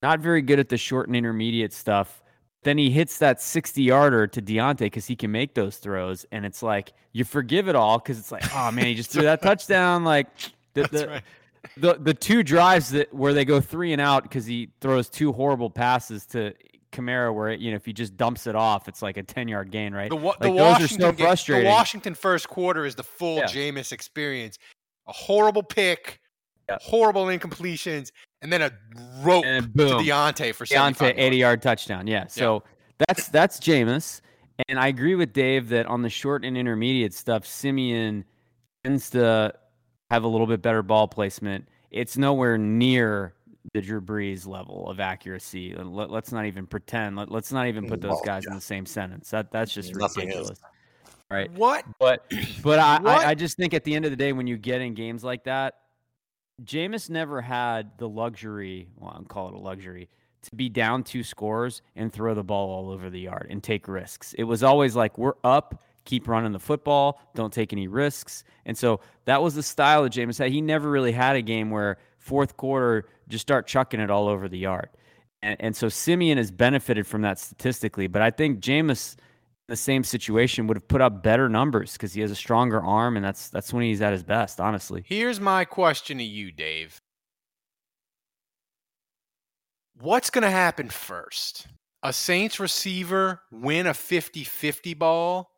[0.01, 2.23] not very good at the short and intermediate stuff.
[2.63, 6.25] Then he hits that 60 yarder to Deonte because he can make those throws.
[6.31, 9.23] And it's like, you forgive it all because it's like, oh man, he just threw
[9.23, 10.05] that touchdown.
[10.05, 10.29] Like,
[10.75, 11.23] the, the, right.
[11.77, 15.33] the, the two drives that where they go three and out because he throws two
[15.33, 16.53] horrible passes to
[16.93, 19.71] Kamara, where, you know, if he just dumps it off, it's like a 10 yard
[19.71, 20.09] gain, right?
[20.11, 21.65] The, wa- like, the those are Washington so ga- frustrating.
[21.65, 23.45] The Washington first quarter is the full Yeah.
[23.47, 24.59] Jameis experience.
[25.07, 26.19] A horrible pick,
[26.69, 26.79] Yeah.
[26.81, 28.11] horrible incompletions,
[28.43, 28.73] and then a
[29.23, 30.05] rope And to boom.
[30.05, 32.07] Deonte for Deonte 75 80 yard touchdown.
[32.07, 32.27] Yeah.
[32.27, 32.63] So
[32.99, 34.21] that's that's Jameis.
[34.69, 38.25] And I agree with Dave that on the short and intermediate stuff, Siemian
[38.85, 39.55] tends to
[40.11, 41.69] have a little bit better ball placement.
[41.91, 43.35] It's nowhere near
[43.73, 45.75] the Drew Brees level of accuracy.
[45.75, 47.17] Let, us not even pretend.
[47.17, 48.51] Let, us not even put those guys yeah.
[48.51, 49.31] in the same sentence.
[49.31, 50.35] That that's just Nothing is.
[50.35, 50.61] ridiculous.
[51.31, 51.53] Right.
[51.53, 51.85] What?
[52.01, 53.19] But but I, What?
[53.19, 55.23] I I just think at the end of the day, when you get in games
[55.23, 55.75] like that,
[56.63, 58.89] Jameis never had the luxury.
[58.97, 60.09] Well, I'll call it a luxury
[60.43, 63.89] to be down two scores and throw the ball all over the yard and take
[63.89, 64.35] risks.
[64.35, 68.45] It was always like we're up, keep running the football, don't take any risks.
[68.65, 70.51] And so that was the style that Jameis had.
[70.51, 74.49] He never really had a game where fourth quarter just start chucking it all over
[74.49, 74.89] the yard.
[75.43, 79.17] And, and so Siemian has benefited from that statistically, but I think Jameis
[79.69, 83.17] the same situation would have put up better numbers because he has a stronger arm
[83.17, 85.05] and that's that's when he's at his best, honestly.
[85.07, 87.01] Here's my question to you, Dave.
[90.01, 91.67] What's going to happen first?
[92.03, 95.51] A Saints receiver win a 50 50 ball,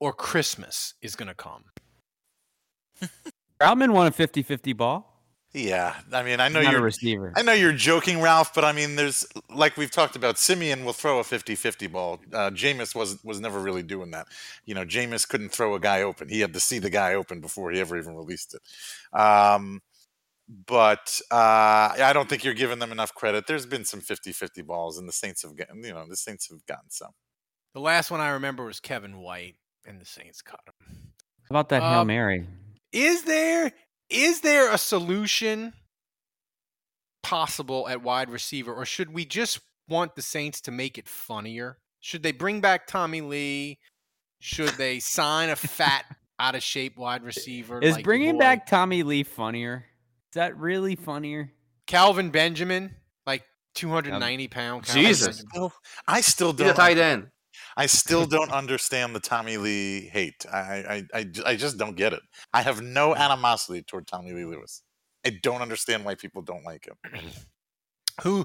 [0.00, 1.64] or Christmas is going to come?
[3.60, 5.07] Trautman won a 50-50 ball.
[5.54, 6.84] Yeah, I mean, I know He's not a you're.
[6.84, 7.32] receiver.
[7.34, 10.36] I know you're joking, Ralph, but I mean, there's like we've talked about.
[10.38, 12.20] Siemian will throw a 50-50 ball.
[12.32, 14.26] Uh, Jameis was was never really doing that.
[14.66, 16.28] You know, Jameis couldn't throw a guy open.
[16.28, 19.18] He had to see the guy open before he ever even released it.
[19.18, 19.80] Um,
[20.66, 21.34] but uh,
[21.98, 23.46] I don't think you're giving them enough credit.
[23.46, 25.82] There's been some 50-50 balls, and the Saints have gotten.
[25.82, 27.12] You know, the Saints have gotten some.
[27.74, 29.56] The last one I remember was Kevin White,
[29.86, 30.96] and the Saints caught him.
[31.42, 32.46] How about that Hail Um, Mary?
[32.92, 33.72] Is there
[34.10, 35.72] is there a solution
[37.22, 41.78] possible at wide receiver, or should we just want the Saints to make it funnier?
[42.00, 43.78] Should they bring back Tommy Lee?
[44.40, 46.04] Should they sign a fat,
[46.38, 47.80] out of shape wide receiver?
[47.80, 48.40] Is like bringing Lloyd?
[48.40, 49.84] back Tommy Lee funnier?
[50.30, 51.50] Is that really funnier?
[51.86, 52.94] Kelvin Benjamin,
[53.26, 53.42] like
[53.74, 54.84] 290 pound?
[54.84, 55.26] Kelvin Jesus.
[55.26, 55.50] Benjamin?
[55.50, 55.72] Still,
[56.06, 56.76] I still He's a don't.
[56.76, 57.28] tight end.
[57.78, 60.44] I still don't understand the Tommy Lee hate.
[60.52, 62.20] I, I, I, I just don't get it.
[62.52, 64.82] I have no animosity toward Tommy Lee Lewis.
[65.24, 66.96] I don't understand why people don't like him.
[68.22, 68.44] Who?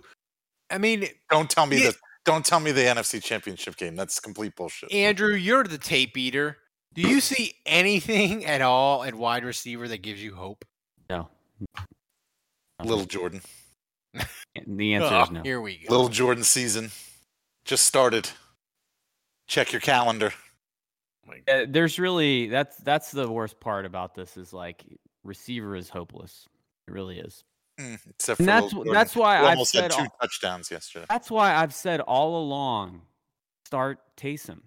[0.70, 1.88] I mean, Don't tell me Yeah.
[1.88, 1.96] that.
[2.26, 3.98] Don't tell me the NFC Championship game.
[3.98, 4.94] That's complete bullshit.
[4.94, 6.58] Andrew, you're the tape eater.
[6.94, 10.64] Do you see anything at all at wide receiver that gives you hope?
[11.10, 11.28] No.
[12.82, 13.42] Little Jordan,
[14.68, 15.42] The answer Oh, is no.
[15.44, 15.92] Here we go.
[15.92, 16.92] Little Jordan season
[17.66, 18.30] just started.
[19.48, 20.34] Check your calendar.
[21.48, 24.84] Uh, there's really that's that's the worst part about this is like
[25.24, 26.48] receiver is hopeless.
[26.88, 27.44] It really is.
[27.80, 30.18] Mm, except for And that's Lil Jordan, that's why who I've had said two all-
[30.22, 31.06] touchdowns yesterday.
[31.10, 33.02] That's why I've said all along,
[33.66, 34.60] start Taysom,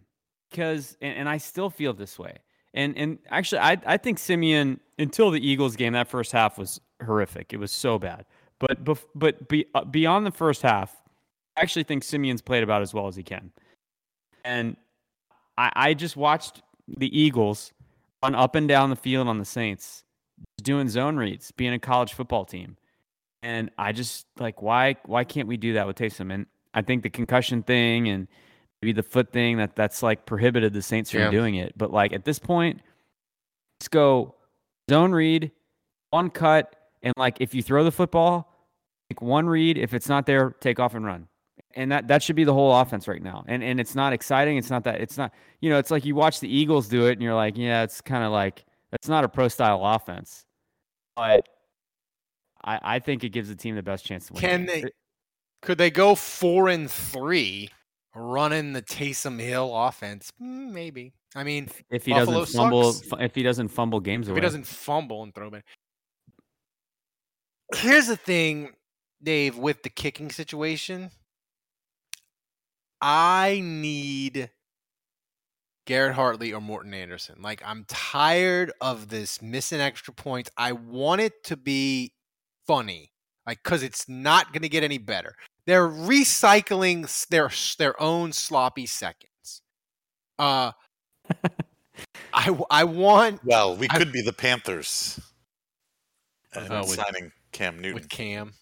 [0.51, 2.39] because and, and I still feel this way.
[2.75, 6.81] And and actually, I I think Siemian until the Eagles game that first half was
[7.05, 7.53] horrific.
[7.53, 8.25] It was so bad.
[8.59, 10.97] But bef- but be, uh, beyond the first half,
[11.57, 13.53] I actually think Siemian's played about as well as he can.
[14.47, 14.77] And
[15.59, 17.73] I I just watched the Eagles
[18.23, 20.05] run up and down the field on the Saints,
[20.63, 22.77] doing zone reads, being a college football team.
[23.43, 26.33] And I just like why why can't we do that with Taysom?
[26.33, 28.29] And I think the concussion thing and
[28.81, 31.31] maybe the foot thing that that's like prohibited the Saints from Yeah.
[31.31, 31.75] doing it.
[31.77, 32.81] But like at this point,
[33.81, 34.35] let's go
[34.89, 35.51] zone read,
[36.11, 38.53] one cut, and like if you throw the football,
[39.11, 39.77] like one read.
[39.79, 41.29] If it's not there, take off and run.
[41.77, 43.45] And that that should be the whole offense right now.
[43.47, 44.57] And and it's not exciting.
[44.57, 45.01] It's not that.
[45.01, 45.33] It's not.
[45.61, 48.01] You know, it's like you watch the Eagles do it, and you're like, yeah, it's
[48.01, 50.47] kind of like that's not a pro style offense.
[51.15, 51.47] But
[52.65, 54.41] I I think it gives the team the best chance to win.
[54.41, 54.85] Can they?
[55.61, 57.69] Could they go four and three,
[58.15, 60.33] running the Taysom Hill offense?
[60.39, 61.13] Maybe.
[61.35, 63.23] I mean, if he Buffalo doesn't fumble sucks.
[63.23, 64.39] if he doesn't fumble games if away.
[64.39, 65.65] he doesn't fumble and throw back.
[67.75, 68.71] Here's the thing.
[69.23, 71.11] Dave, with the kicking situation,
[73.09, 74.51] I need
[75.87, 77.37] Garrett Hartley or Morten Andersen.
[77.41, 80.51] Like, I'm tired of this missing extra points.
[80.57, 82.13] I want it to be
[82.67, 83.13] funny,
[83.47, 85.37] like, because it's not going to get any better.
[85.67, 89.63] They're recycling their their own sloppy seconds.
[90.37, 90.73] Uh,
[92.35, 95.21] I w- I want Well, we I- could be the Panthers.
[96.55, 97.95] And Oh, with- signing Cam Newton.
[97.95, 98.55] with Cam.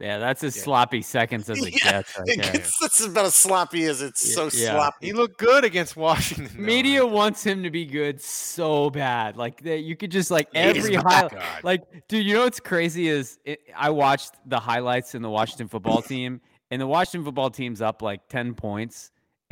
[0.00, 0.62] Yeah, that's as Yeah.
[0.62, 2.18] sloppy seconds as it Yeah, gets.
[2.18, 2.52] Right It there.
[2.52, 4.72] gets- That's about as sloppy as it's Yeah, so yeah.
[4.72, 5.06] sloppy.
[5.06, 6.50] He looked good against Washington.
[6.56, 6.62] though.
[6.62, 9.36] Media wants him to be good so bad.
[9.36, 11.62] Like that, you could just like every highlight.
[11.62, 15.68] Like, dude, you know what's crazy is it, I watched the highlights in the Washington
[15.68, 19.10] football team, and the Washington football team's up like ten points,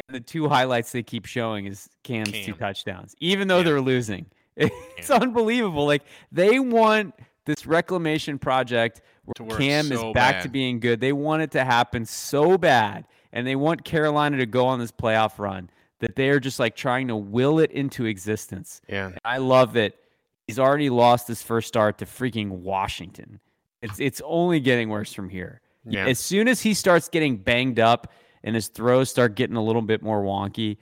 [0.08, 3.64] and the two highlights they keep showing is Cam's two touchdowns, even though Yeah.
[3.64, 4.26] they're losing.
[4.56, 5.16] It's Yeah.
[5.16, 5.84] unbelievable.
[5.86, 9.00] Like they want this reclamation project
[9.36, 11.00] To where work Cam is so back to being good.
[11.00, 14.92] They want it to happen so bad, and they want Carolina to go on this
[14.92, 18.80] playoff run that they are just like trying to will it into existence.
[18.88, 19.10] Yeah.
[19.24, 19.98] I love it.
[20.46, 23.40] He's already lost his first start to freaking Washington.
[23.82, 25.60] It's it's only getting worse from here.
[25.84, 26.06] Yeah.
[26.06, 28.12] As soon as he starts getting banged up
[28.44, 30.76] and his throws start getting a little bit more wonky,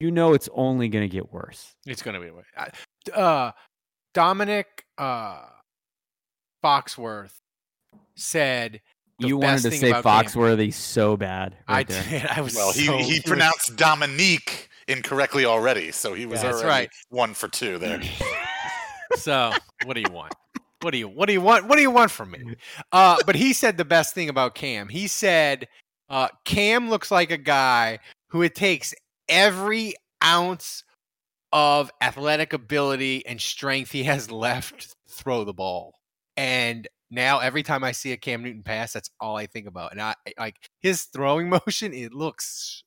[0.00, 1.74] you know it's only going to get worse.
[1.86, 2.30] It's going to be.
[2.56, 2.70] I-
[3.18, 3.52] Uh,
[4.14, 5.46] Dominic uh,
[6.64, 7.32] Foxworth
[8.14, 8.80] said
[9.18, 11.56] the you wanted to thing say about Cam- Foxworthy so bad.
[11.68, 12.02] I Right there.
[12.08, 12.26] did.
[12.26, 16.50] I was Well, he, so, he was- pronounced Dominique incorrectly already, so he was Yeah,
[16.50, 16.90] that's already right.
[17.10, 18.00] one for two there.
[19.16, 19.52] So,
[19.84, 20.32] what do you want?
[20.80, 21.66] What do you what do you want?
[21.68, 22.54] What do you want from me?
[22.92, 24.88] Uh, but he said the best thing about Cam.
[24.88, 25.68] He said
[26.08, 27.98] uh, Cam looks like a guy
[28.28, 28.94] who it takes
[29.28, 29.94] every
[30.24, 30.82] ounce
[31.52, 35.92] of athletic ability and strength he has left to throw the ball.
[36.38, 39.92] And now every time I see a Cam Newton pass, that's all I think about.
[39.92, 41.92] And I like his throwing motion.
[41.92, 42.82] It looks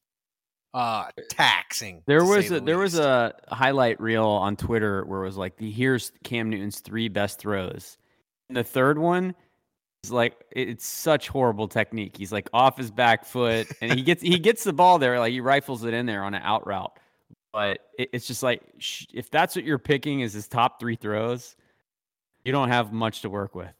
[0.74, 2.02] uh taxing.
[2.06, 5.56] There was the a, there was a highlight reel on Twitter where it was like
[5.58, 7.98] the here's Cam Newton's three best throws.
[8.50, 9.36] And the third one
[10.04, 12.18] is like it's such horrible technique.
[12.18, 15.32] He's like off his back foot and he gets he gets the ball there like
[15.32, 16.98] he rifles it in there on an out route.
[17.54, 18.62] But it, it's just like
[19.14, 21.56] if that's what you're picking is his top three throws,
[22.44, 23.72] you don't have much to work with.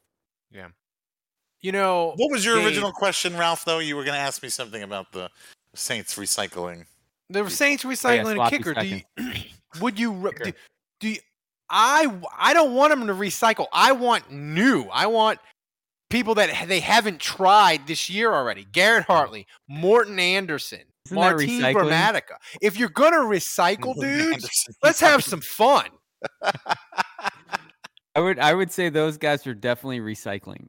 [1.62, 3.66] You know What was your Dave, original question, Ralph?
[3.66, 5.30] Though you were going to ask me something about the
[5.74, 6.86] Saints recycling.
[7.30, 8.74] The Saints recycling a kicker.
[8.74, 9.02] Do you,
[9.82, 10.52] would you, re- do,
[11.00, 11.18] do you,
[11.70, 13.66] I I don't want them to recycle.
[13.74, 14.84] I want new.
[14.94, 15.40] I want
[16.10, 18.68] people that they haven't tried this year already.
[18.72, 21.90] Garrett Hartley, Morten Andersen, Isn't Martin recycling?
[21.90, 22.38] Gramatica.
[22.62, 25.88] If you're gonna recycle dudes, let's have some fun.
[28.16, 30.68] I would I would say those guys are definitely recycling.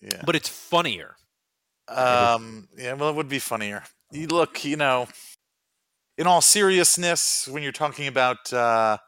[0.00, 0.22] Yeah.
[0.24, 1.16] But it's funnier.
[1.88, 3.82] Um, yeah, well, it would be funnier.
[4.12, 5.08] You look, you know,
[6.16, 8.98] in all seriousness, when you're talking about, uh,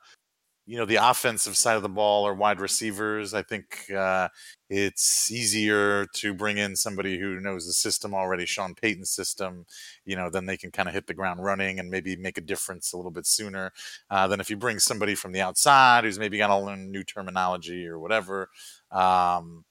[0.70, 4.28] you know, the offensive side of the ball or wide receivers, I think uh,
[4.68, 9.66] it's easier to bring in somebody who knows the system already, Sean Payton's system.
[10.04, 12.40] You know, then they can kind of hit the ground running and maybe make a
[12.40, 13.72] difference a little bit sooner
[14.10, 17.02] uh, than if you bring somebody from the outside who's maybe got to learn new
[17.02, 18.48] terminology or whatever.
[18.92, 19.64] Um,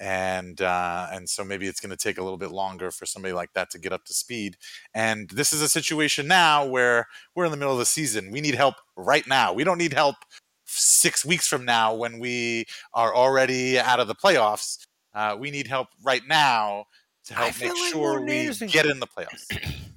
[0.00, 3.34] and uh, and so maybe it's going to take a little bit longer for somebody
[3.34, 4.56] like that to get up to speed.
[4.94, 8.30] And this is a situation now where we're in the middle of the season.
[8.30, 9.52] We need help right now.
[9.52, 10.16] We don't need help
[10.64, 14.86] six weeks from now when we are already out of the playoffs.
[15.14, 16.86] Uh, we need help right now
[17.26, 19.46] to help make like sure we get in the playoffs.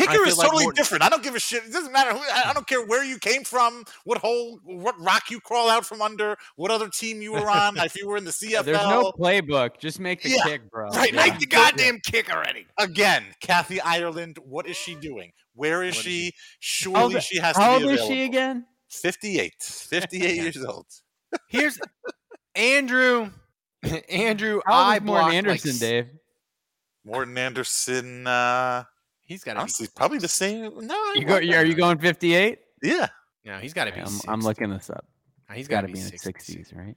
[0.00, 1.02] I Kicker is totally Morten- different.
[1.04, 1.64] I don't give a shit.
[1.64, 2.18] It doesn't matter who.
[2.20, 5.84] I I don't care where you came from, what hole, what rock you crawl out
[5.86, 7.76] from under, what other team you were on.
[7.78, 9.78] if you were in the CFL, There's no playbook.
[9.78, 10.88] Just make the Yeah, kick, bro.
[10.90, 11.26] right, Yeah.
[11.26, 12.66] Make the goddamn kick already.
[12.78, 14.38] again, Kathy Ireland.
[14.42, 15.32] What is she doing?
[15.54, 16.32] Where is What is she?
[16.60, 17.64] she- Surely How- she has to be.
[17.64, 18.66] How old be is she again?
[18.90, 19.52] 58.
[19.60, 20.86] 58 years old.
[21.48, 21.78] Here's
[22.54, 23.30] Andrew.
[24.08, 26.06] Andrew, I is Morten blocked like Andersen, Dave?
[27.04, 28.26] Morten Andersen.
[28.26, 28.84] Uh,
[29.28, 29.88] He's got to be.
[29.94, 30.86] probably the same.
[30.86, 32.58] No, You go, are you going 58?
[32.82, 33.08] Yeah.
[33.44, 34.00] No, he's got to be.
[34.00, 34.26] I'm, 60.
[34.28, 35.04] I'm looking this up.
[35.50, 36.96] No, He's He's got got to to be in his 60s, right?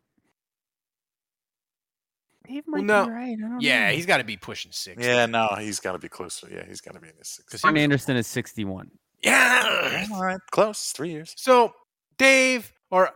[2.47, 3.05] Dave Well, might no.
[3.05, 3.37] be right.
[3.37, 3.93] I don't Yeah, know.
[3.95, 5.05] he's got to be pushing six.
[5.05, 6.47] Yeah, no, he's got to be closer.
[6.49, 7.63] Yeah, he's got to be in his 60s.
[7.65, 8.89] Morten Andersen is 61.
[9.23, 10.07] Yeah.
[10.13, 10.93] All right, close.
[10.93, 11.33] Three years.
[11.35, 11.73] So,
[12.17, 13.09] Dave or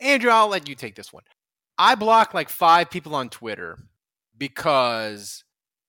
[0.00, 1.24] Andrew, I'll let you take this one.
[1.76, 3.78] I blocked like five people on Twitter
[4.38, 5.44] because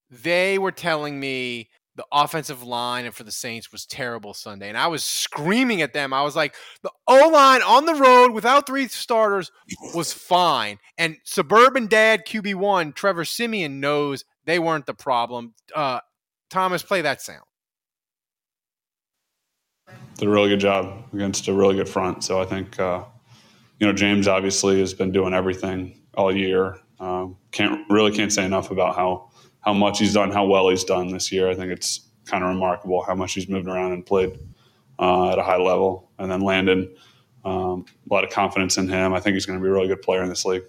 [0.10, 4.70] they were telling me the offensive line and for the Saints was terrible Sunday.
[4.70, 6.14] And I was screaming at them.
[6.14, 9.52] I was like, the O line on the road without three starters
[9.94, 10.80] was fine.
[10.98, 15.54] And suburban dad QB1, Trevor Siemian, knows they weren't the problem.
[15.76, 16.00] Uh,
[16.50, 17.44] Thomas, play that sound.
[20.18, 22.24] Did a really good job against a really good front.
[22.24, 23.04] So I think, uh,
[23.80, 26.78] you know, James obviously has been doing everything all year.
[27.00, 29.30] Um, can't really can't say enough about how
[29.62, 31.49] how much he's done, how well he's done this year.
[31.49, 34.38] I think it's kind of remarkable how much he's moved around and played
[34.99, 36.12] uh, at a high level.
[36.20, 36.93] And then Landon,
[37.45, 39.14] um, a lot of confidence in him.
[39.14, 40.64] I think he's going to be a really good player in this league.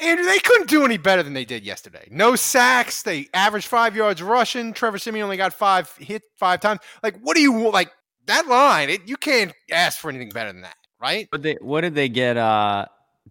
[0.00, 2.08] Andrew, they couldn't do any better than they did yesterday.
[2.10, 3.02] No sacks.
[3.02, 4.72] They averaged five yards rushing.
[4.72, 6.80] Trevor Siemian only got five hit five times.
[7.02, 7.92] Like, what do you like?
[8.26, 11.28] That line, it, you can't ask for anything better than that, right?
[11.30, 12.36] But they, what did they get?
[12.38, 12.86] Uh,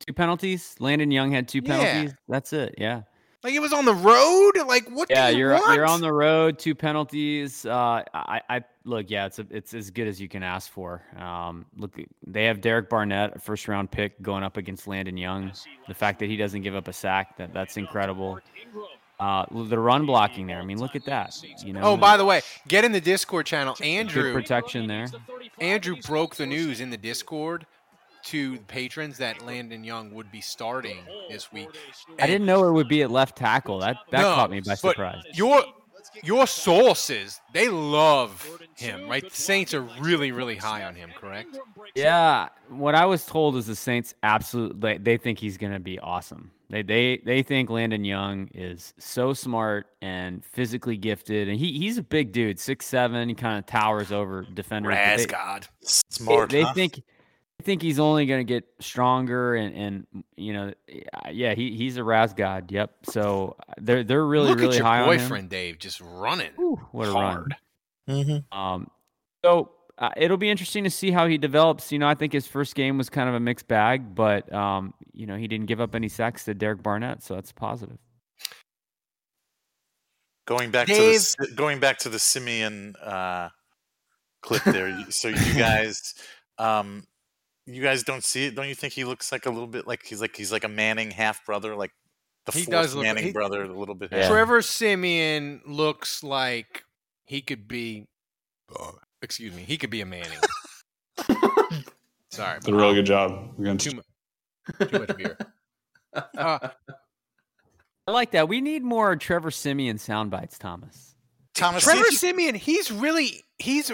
[0.06, 0.76] two penalties.
[0.80, 1.78] Landon Young had two Yeah.
[1.78, 2.16] penalties.
[2.30, 2.76] That's it.
[2.78, 3.02] Yeah.
[3.44, 4.54] Like it was on the road.
[4.66, 5.10] Like what?
[5.10, 5.76] Yeah, you you're want?
[5.76, 6.58] you're on the road.
[6.58, 7.66] Two penalties.
[7.66, 9.10] Uh, I, I look.
[9.10, 11.02] Yeah, it's a, it's as good as you can ask for.
[11.18, 15.52] Um, look, they have Derek Barnett, a first round pick, going up against Landon Young.
[15.90, 18.40] The fact that he doesn't give up a sack, that that's incredible.
[19.20, 20.60] Uh, the run blocking there.
[20.60, 21.38] I mean, look at that.
[21.66, 21.82] You know.
[21.82, 23.76] Oh, by the way, get in the Discord channel.
[23.76, 25.08] good Andrew protection there.
[25.60, 27.66] Andrew broke the news in the Discord
[28.26, 31.00] to patrons that Landon Young would be starting
[31.30, 31.70] this week.
[32.20, 33.80] I didn't know it would be at left tackle.
[33.80, 35.22] That that No, caught me by surprise.
[35.34, 35.64] Your
[36.24, 39.24] your sources, they love him, right?
[39.24, 41.58] The Saints are really, really high on him, correct?
[41.96, 46.00] Yeah, what I was told is the Saints absolutely they think he's going to be
[46.00, 46.52] awesome.
[46.70, 51.98] They they they think Landon Young is so smart and physically gifted, and he he's
[51.98, 53.30] a big dude, six seven.
[53.30, 54.96] He kind of towers over defenders.
[54.96, 55.68] but God.
[55.82, 56.50] Smart.
[56.50, 56.74] They, they huh?
[56.74, 57.04] think
[57.60, 59.76] they think he's only going to get stronger, and
[60.14, 60.74] and you know,
[61.32, 62.72] yeah, he he's a Raz god.
[62.72, 62.92] Yep.
[63.10, 65.18] So they're they're really Look really at your high on him.
[65.20, 66.52] boyfriend, Dave, just running.
[66.56, 67.56] Whew, what a hard.
[68.08, 68.26] run.
[68.26, 68.58] Mhm.
[68.58, 68.92] Um,
[69.46, 71.92] so uh, it'll be interesting to see how he develops.
[71.92, 74.94] You know, I think his first game was kind of a mixed bag, but um,
[75.14, 77.98] you know, he didn't give up any sacks to Derek Barnett, so that's positive.
[80.46, 83.50] Going back to the Dave- going back to the Siemian uh,
[84.42, 85.06] clip there.
[85.10, 86.16] so you guys,
[86.58, 87.04] um,
[87.66, 88.76] you guys don't see it, don't you?
[88.76, 91.46] Think he looks like a little bit like he's like he's like a Manning half
[91.46, 91.92] brother, like
[92.46, 94.10] the He fourth does look- Manning he- brother, a little bit.
[94.12, 94.28] Yeah.
[94.28, 96.84] Trevor Siemian looks like
[97.26, 98.06] he could be.
[99.22, 100.38] excuse me, he could be a Manning.
[102.32, 103.90] Sorry, Did a really good job against.
[103.90, 105.38] Too mu- too much beer.
[106.16, 106.70] Uh,
[108.08, 108.48] I like that.
[108.50, 111.16] We need more Trevor Siemian sound bites, Thomas.
[111.54, 113.92] Thomas, Trevor Siemian, he's really he's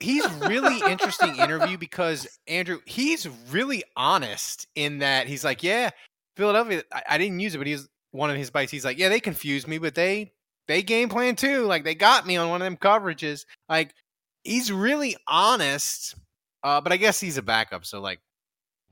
[0.00, 5.90] he's really interesting interview because Andrew, he's really honest in that he's like, yeah,
[6.36, 8.72] Philadelphia, I, I didn't use it, but he's one of his bites.
[8.72, 10.32] He's like, yeah, they confused me, but they
[10.66, 11.64] they game plan too.
[11.64, 13.44] Like they got me on one of them coverages.
[13.68, 13.94] Like
[14.44, 16.14] he's really honest,
[16.62, 18.20] uh, but I guess he's a backup, so like,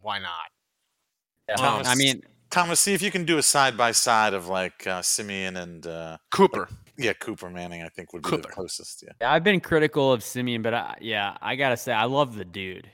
[0.00, 1.56] why not?
[1.56, 4.86] Thomas, I mean, Thomas, see if you can do a side by side of like
[4.86, 6.68] uh, Siemian and uh, Cooper.
[6.98, 7.82] Yeah, Cooper Manning.
[7.82, 8.42] I think would be Cooper.
[8.42, 9.04] the closest.
[9.06, 9.32] Yeah.
[9.32, 12.90] I've been critical of Siemian, but I, yeah, I gotta say, I love the dude.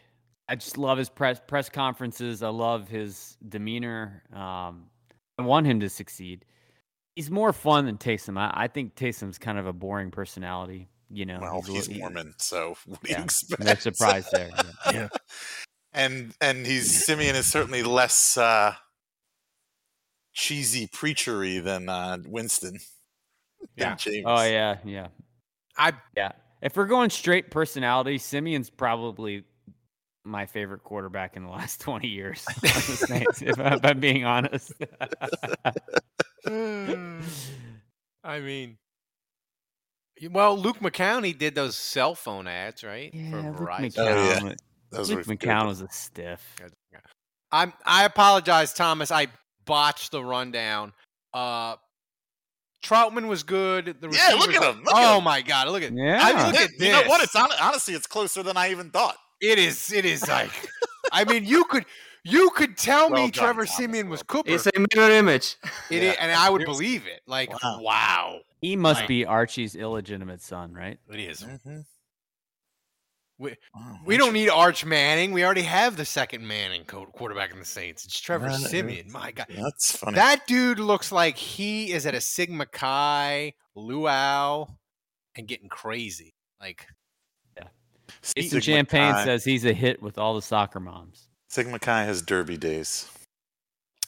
[0.49, 2.43] I just love his press press conferences.
[2.43, 4.23] I love his demeanor.
[4.33, 4.87] Um,
[5.39, 6.45] I want him to succeed.
[7.17, 8.39] He's more fun than Taysom.
[8.39, 10.89] I, I think Taysom's kind of a boring personality.
[11.11, 13.63] You know, Well, he's li- Mormon, so what do Yeah, you expect?
[13.63, 14.51] No surprise there.
[14.93, 15.09] yeah.
[15.93, 18.75] and and he's Siemian is certainly less uh,
[20.33, 22.79] cheesy preachery than uh, Winston.
[23.77, 23.95] than Yeah.
[23.97, 24.25] James.
[24.27, 25.09] Oh yeah, yeah,
[25.77, 26.33] I yeah.
[26.61, 29.45] If we're going straight personality, Siemian's probably
[30.25, 32.41] my favorite quarterback in the last twenty years.
[32.65, 34.73] Saints, if, I- if I'm being honest.
[38.25, 38.79] I mean,
[40.31, 43.13] well, Luke McCown did those cell phone ads, right?
[43.13, 43.95] yeah, For Luke Verizon.
[43.99, 44.39] Oh, yeah.
[44.41, 44.57] McCown.
[44.91, 45.27] Those Luke.
[45.27, 46.57] McCown was a stiff.
[47.51, 47.73] I'm.
[47.85, 49.11] I apologize, Thomas.
[49.11, 49.27] I
[49.67, 50.93] botched the rundown.
[51.35, 51.77] Uh,
[52.83, 53.97] Trautman was good.
[54.01, 55.25] The Yeah, look at him, look at oh him.
[55.25, 55.93] my god, look at.
[55.93, 56.19] Yeah.
[56.21, 56.87] I mean, look at this.
[56.89, 57.23] You know what?
[57.23, 59.17] It's hon- honestly, it's closer than I even thought.
[59.41, 59.93] It is.
[59.93, 60.51] It is like.
[61.13, 61.85] I mean, you could.
[62.25, 64.27] You could tell Well me done, Trevor Thomas, Siemian was done.
[64.29, 64.51] Cooper.
[64.53, 65.57] It's a mirror image.
[65.91, 66.11] It Yeah.
[66.11, 67.21] is, and I would believe it.
[67.27, 67.79] Like, Wow.
[67.81, 68.41] wow.
[68.61, 70.99] He must Like- be Archie's illegitimate son, right?
[71.13, 71.41] It is.
[71.43, 71.81] Mm-hmm.
[73.43, 75.33] We- Wow, We don't need Arch Manning.
[75.33, 78.05] We already have the second Manning co- quarterback in the Saints.
[78.05, 79.11] It's Trevor Uh, Siemian.
[79.11, 79.47] My God.
[79.51, 80.15] That's funny.
[80.15, 84.67] That dude looks like he is at a Sigma Chi luau
[85.35, 86.35] and getting crazy.
[86.61, 86.87] Like,
[88.37, 91.29] Jason Sigma Champagne Chi- says he's a hit with all the soccer moms.
[91.49, 93.09] Sigma Chi has derby days.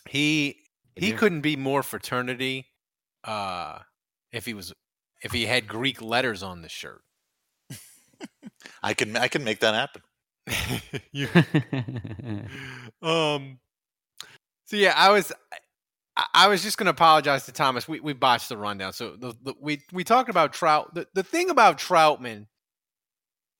[0.09, 0.61] he
[0.95, 1.17] he do.
[1.17, 2.67] couldn't be more fraternity
[3.25, 3.79] uh
[4.31, 4.73] if he was
[5.23, 7.03] if he had Greek letters on the shirt.
[8.83, 10.03] I can I can make that happen.
[11.13, 11.29] You-
[13.03, 13.59] um.
[14.67, 15.33] So yeah, I was.
[16.17, 17.89] I- I was just going to apologize to Thomas.
[17.89, 18.93] We we botched the rundown.
[18.93, 20.95] So the, the, we we talked about Trout.
[20.95, 22.47] The, the thing about Trautman,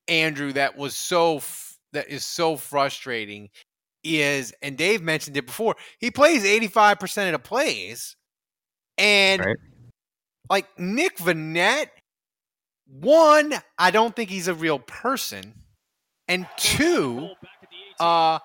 [0.07, 3.49] Andrew, that was so f- that is so frustrating
[4.05, 5.75] is, and Dave mentioned it before.
[5.99, 8.15] He plays eighty five percent of the plays,
[8.99, 9.57] and Right.
[10.49, 11.87] like Nick Vannett,
[12.87, 15.55] one, I don't think he's a real person,
[16.29, 17.31] and two,
[18.01, 18.39] uh,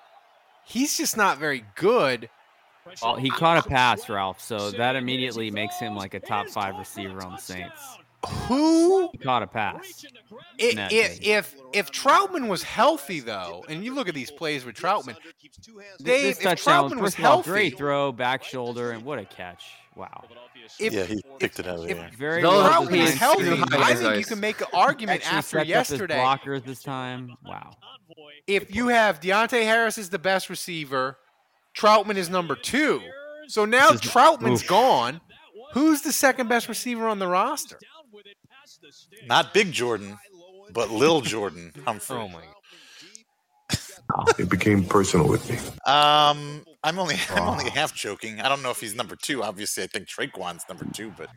[0.65, 2.29] he's just not very good.
[3.03, 6.75] Well, he caught a pass, Ralph, so that immediately makes him like a top five
[6.77, 7.79] receiver on the Saints.
[8.47, 10.05] Who He caught a pass.
[10.59, 14.65] I- Net if if if Trautman was healthy though, and you look at these plays
[14.65, 15.55] with Trautman, Th-
[16.03, 19.05] Dave, this if touchdown, Trautman was first of all, healthy, great throw, back shoulder, and
[19.05, 19.63] what a catch!
[19.99, 20.23] Wow,
[20.79, 22.09] if, yeah, he picked it out of the air.
[22.17, 25.31] very Those well are Trautman was He's healthy, I think you can make an argument
[25.31, 26.15] after yesterday.
[26.15, 27.35] blockers this time.
[27.45, 27.71] Wow.
[28.47, 31.17] If you have Deonte Harris is the best receiver,
[31.77, 33.01] Trautman is number two.
[33.47, 34.67] So now This is- Trautman's oof.
[34.69, 35.21] gone.
[35.73, 37.77] Who's the second best receiver on the roster?
[39.27, 40.17] Not Big Jordan,
[40.71, 42.17] but Lil Jordan Humphrey.
[42.17, 42.41] Oh my!
[44.37, 45.57] It became personal with me.
[45.91, 48.41] Um, I'm only I'm only half joking.
[48.41, 49.43] I don't know if he's number two.
[49.43, 51.29] Obviously, I think Tre'Quan's number two, but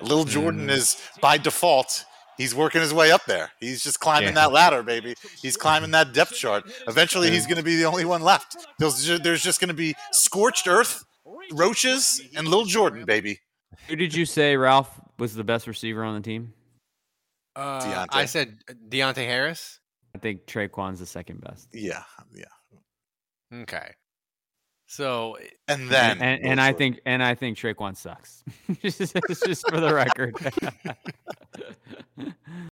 [0.00, 2.04] Lil Jordan is by default.
[2.36, 3.50] He's working his way up there.
[3.60, 4.34] He's just climbing Yeah.
[4.46, 5.14] that ladder, baby.
[5.40, 6.64] He's climbing that depth chart.
[6.86, 8.56] Eventually, he's going to be the only one left.
[8.78, 11.02] There's ju- there's just going to be scorched earth,
[11.52, 13.40] roaches, and Lil Jordan, baby.
[13.88, 16.52] Who did you say Ralph was the best receiver on the team?
[17.54, 18.58] Uh, I said
[18.90, 19.80] Deonte Harris.
[20.16, 21.68] I think Tre'Quan's the second best.
[21.74, 22.02] Yeah,
[22.34, 22.46] yeah.
[23.52, 23.92] Okay.
[24.86, 28.42] So eh, And then and, Lil and I think and I think Traquan sucks.
[28.80, 29.14] just,
[29.44, 30.34] just for the record.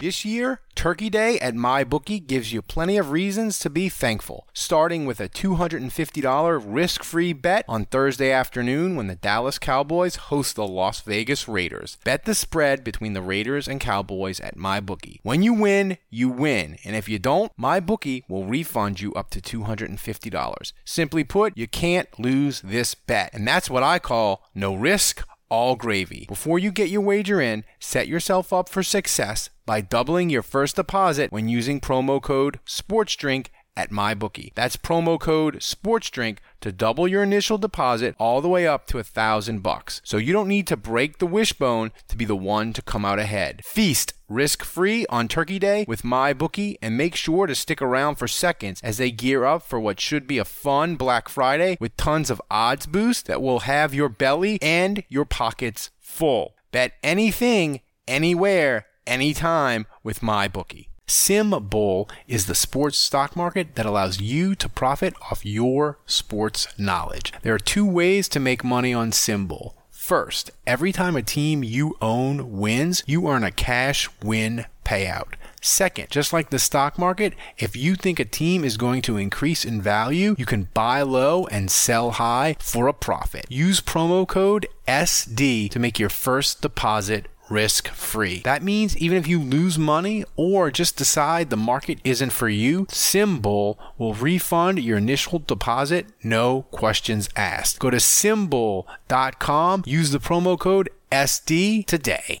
[0.00, 5.06] This year, Turkey Day at MyBookie gives you plenty of reasons to be thankful, starting
[5.06, 10.68] with a $250 risk free bet on Thursday afternoon when the Dallas Cowboys host the
[10.68, 11.98] Las Vegas Raiders.
[12.04, 15.18] Bet the spread between the Raiders and Cowboys at MyBookie.
[15.24, 19.40] When you win, you win, and if you don't, MyBookie will refund you up to
[19.40, 20.72] $250.
[20.84, 25.76] Simply put, you can't lose this bet, and that's what I call no risk all
[25.76, 26.24] gravy.
[26.28, 30.76] Before you get your wager in, set yourself up for success by doubling your first
[30.76, 33.48] deposit when using promo code SPORTSDRINK
[33.78, 34.52] at MyBookie.
[34.54, 39.04] That's promo code SPORTSDRINK to double your initial deposit all the way up to a
[39.04, 40.02] thousand bucks.
[40.04, 43.20] So you don't need to break the wishbone to be the one to come out
[43.20, 43.64] ahead.
[43.64, 48.80] Feast risk-free on Turkey Day with MyBookie and make sure to stick around for seconds
[48.82, 52.42] as they gear up for what should be a fun Black Friday with tons of
[52.50, 56.54] odds boost that will have your belly and your pockets full.
[56.72, 60.87] Bet anything, anywhere, anytime with MyBookie.
[61.08, 67.32] SimBull is the sports stock market that allows you to profit off your sports knowledge.
[67.42, 69.72] There are two ways to make money on SimBull.
[69.90, 75.34] First, every time a team you own wins, you earn a cash win payout.
[75.60, 79.64] Second, just like the stock market, if you think a team is going to increase
[79.64, 83.46] in value, you can buy low and sell high for a profit.
[83.48, 88.40] Use promo code SD to make your first deposit risk free.
[88.40, 92.86] That means even if you lose money or just decide the market isn't for you,
[92.86, 97.78] SimBull will refund your initial deposit, no questions asked.
[97.78, 102.40] Go to simbull.com, use the promo code SD today.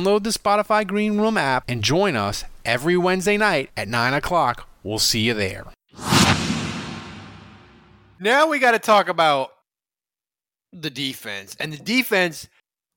[0.03, 4.67] the Spotify Green Room app and join us every Wednesday night at 9 o'clock.
[4.83, 5.65] We'll see you there.
[8.19, 9.51] Now we got to talk about
[10.71, 11.55] the defense.
[11.59, 12.47] And the defense,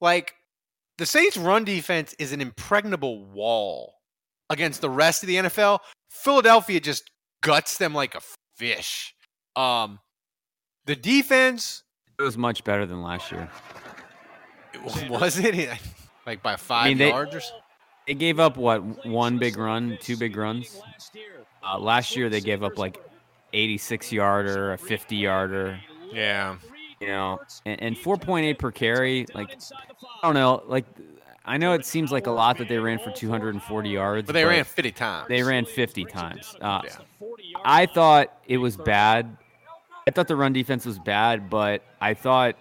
[0.00, 0.34] like
[0.98, 3.94] the Saints' run defense is an impregnable wall
[4.50, 5.80] against the rest of the NFL.
[6.10, 7.10] Philadelphia just
[7.42, 8.20] guts them like a
[8.56, 9.14] fish.
[9.56, 9.98] Um,
[10.86, 11.82] the defense
[12.18, 13.48] It was much better than last year.
[15.08, 15.54] was it
[16.26, 17.40] like by five I mean, they- yards or?
[18.06, 20.78] They gave up what one big run, two big runs.
[21.66, 23.02] Uh, last year they gave up like
[23.54, 25.80] 86 yarder, a 50 yarder.
[26.12, 26.56] Yeah.
[27.00, 29.24] You know, and, and 4.8 per carry.
[29.34, 29.56] Like
[30.22, 30.62] I don't know.
[30.66, 30.84] Like
[31.46, 34.44] I know it seems like a lot that they ran for 240 yards, But they
[34.44, 35.28] ran 50 times.
[35.28, 36.54] They ran 50 times.
[36.60, 36.96] Uh, Yeah.
[37.64, 39.34] I thought it was bad.
[40.06, 42.56] I thought the run defense was bad, but I thought,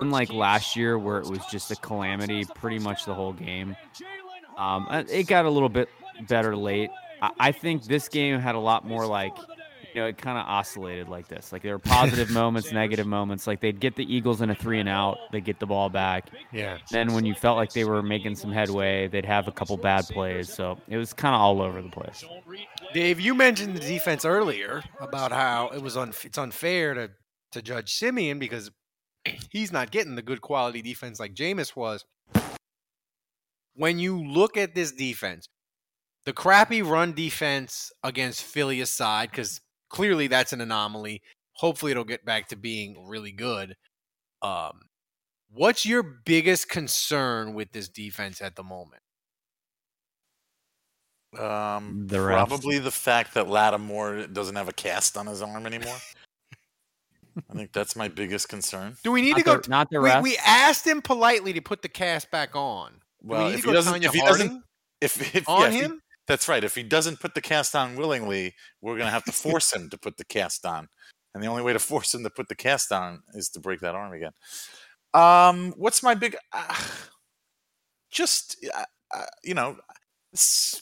[0.00, 3.76] unlike last year where it was just a calamity pretty much the whole game,
[4.56, 5.88] um, uh, it got a little bit
[6.28, 6.90] better late.
[7.22, 9.36] I, I think this game had a lot more like,
[9.94, 11.52] you know, it kind of oscillated like this.
[11.52, 13.46] Like there were positive moments, negative moments.
[13.46, 16.30] Like they'd get the Eagles in a three and out, they'd get the ball back.
[16.52, 16.78] Yeah.
[16.90, 20.04] Then when you felt like they were making some headway, they'd have a couple bad
[20.06, 20.52] plays.
[20.52, 22.24] So it was kind of all over the place.
[22.92, 27.10] Dave, you mentioned the defense earlier about how it was un- it's unfair to
[27.52, 28.70] to judge Siemian because
[29.50, 32.04] he's not getting the good quality defense like Jameis was.
[33.74, 35.48] When you look at this defense,
[36.24, 39.60] the crappy run defense against Philly aside, because
[39.90, 41.22] clearly that's an anomaly.
[41.54, 43.76] Hopefully, it'll get back to being really good.
[44.42, 44.80] Um,
[45.52, 49.02] what's your biggest concern with this defense at the moment?
[51.38, 55.96] Um, The probably the fact that Lattimore doesn't have a cast on his arm anymore.
[57.50, 58.96] I think that's my biggest concern.
[59.02, 59.56] Do we need Not to go?
[59.58, 60.22] the- not the we, refs.
[60.22, 63.00] we asked him politely to put the cast back on.
[63.22, 64.64] Well, we if he doesn't, if he Harding doesn't,
[65.00, 66.62] if, if on yeah, if he- him, that's right.
[66.62, 69.98] If he doesn't put the cast on willingly, we're gonna have to force him to
[69.98, 70.88] put the cast on,
[71.34, 73.80] and the only way to force him to put the cast on is to break
[73.80, 74.32] that arm again.
[75.12, 76.36] Um, what's my big?
[76.52, 76.74] Uh,
[78.10, 79.76] just uh, uh, you know,
[80.34, 80.73] s-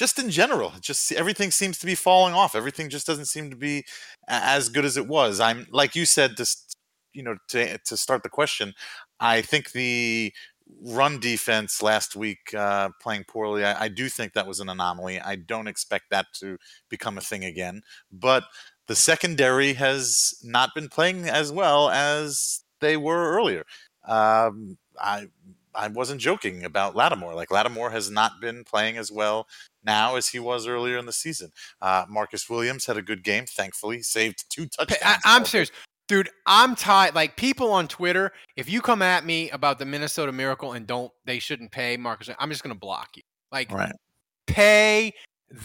[0.00, 2.54] just in general, just everything seems to be falling off.
[2.54, 3.84] Everything just doesn't seem to be
[4.28, 5.40] as good as it was.
[5.40, 6.74] I'm like you said, just
[7.12, 8.72] you know, to to start the question,
[9.20, 10.32] I think the
[10.82, 13.62] run defense last week uh, playing poorly.
[13.62, 15.20] I, I do think that was an anomaly.
[15.20, 16.56] I don't expect that to
[16.88, 17.82] become a thing again.
[18.10, 18.44] But
[18.86, 23.64] the secondary has not been playing as well as they were earlier.
[24.08, 25.26] Um, I
[25.74, 27.34] I wasn't joking about Lattimore.
[27.34, 29.46] Like Lattimore has not been playing as well
[29.84, 31.52] now as he was earlier in the season.
[31.80, 33.46] Uh, Marcus Williams had a good game.
[33.46, 35.00] Thankfully, saved two touchdowns.
[35.04, 35.70] I, I'm serious,
[36.08, 36.30] dude.
[36.46, 37.14] I'm tired.
[37.14, 41.12] Like people on Twitter, if you come at me about the Minnesota Miracle and don't,
[41.24, 42.30] they shouldn't pay Marcus.
[42.38, 43.22] I'm just gonna block you.
[43.52, 43.94] Like Right.
[44.46, 45.14] pay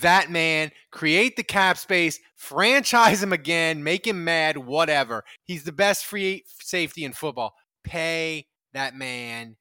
[0.01, 5.23] that man, create the cap space, franchise him again, make him mad, whatever.
[5.43, 7.53] He's the best free safety in football.
[7.83, 9.55] Pay that man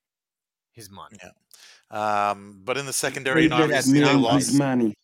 [0.75, 1.19] his money.
[1.23, 1.31] Yeah.
[2.31, 4.47] Um, but in the secondary, you know, Pay that obviously they lost.
[4.47, 4.95] his money.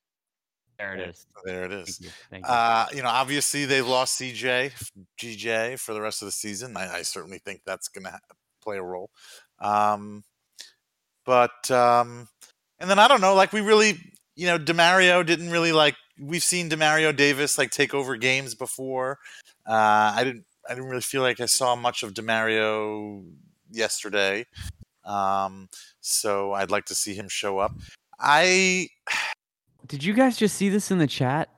[0.78, 1.26] There it is.
[1.44, 1.98] There it is.
[1.98, 2.10] Thank you.
[2.30, 2.50] Thank you.
[2.52, 4.72] Uh, you know, obviously they lost CJ,
[5.20, 6.76] GJ for the rest of the season.
[6.76, 8.18] I, I certainly think that's going to ha-
[8.62, 9.10] play a role.
[9.58, 10.24] Um,
[11.26, 12.28] but um,
[12.78, 13.98] and then I don't know, like we really,
[14.36, 15.96] you know, Demario didn't really like.
[16.18, 19.18] We've seen Demario Davis like take over games before.
[19.68, 20.44] Uh, I didn't.
[20.68, 23.24] I didn't really feel like I saw much of Demario
[23.70, 24.46] yesterday.
[25.04, 25.68] Um,
[26.00, 27.72] so I'd like to see him show up.
[28.18, 28.88] I
[29.86, 31.48] Did you guys just see this in the chat?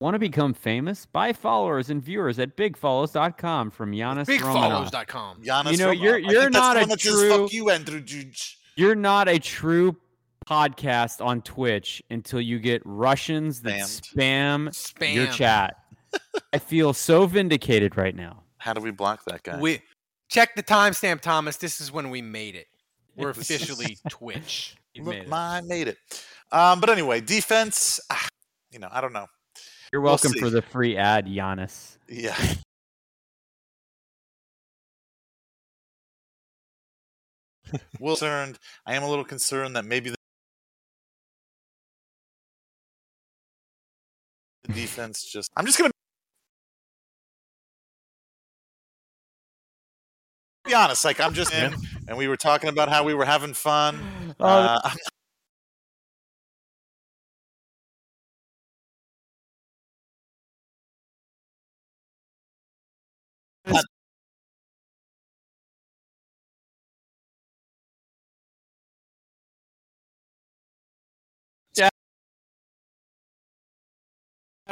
[0.00, 1.06] Want to become famous?
[1.06, 4.90] Buy followers and viewers at bigfollows.com from Giannis Romanov.
[4.90, 5.42] BigFollows.com.
[5.42, 6.02] Giannis You know, Romanov.
[6.02, 9.38] you're- you're not a one that says, true- "Fuck you, Andrew Juge." You're not a
[9.38, 9.96] true
[10.48, 15.14] podcast on Twitch until you get Russians that spam, Spam.
[15.14, 15.76] your chat.
[16.52, 18.42] I feel so vindicated right now.
[18.58, 19.58] How do we block that guy?
[19.60, 19.82] We
[20.28, 21.56] check the timestamp, Thomas.
[21.58, 22.66] This is when we made it.
[23.16, 24.76] We're officially Twitch.
[24.94, 25.28] You Look, made it.
[25.28, 25.98] my made it.
[26.50, 28.00] Um, but anyway, defense.
[28.10, 28.26] ah,
[28.70, 29.26] You know, I don't know.
[29.92, 31.98] You're We'll welcome for the free ad, Giannis.
[32.08, 32.36] Yeah.
[37.98, 38.58] Well, concerned.
[38.84, 40.16] I am a little concerned that maybe the
[44.72, 45.50] defense just.
[45.56, 45.90] I'm just gonna
[50.72, 51.04] be honest.
[51.04, 51.74] Like I'm just in,
[52.08, 54.00] and we were talking about how we were having fun.
[54.40, 54.80] Uh,
[63.66, 63.76] I'm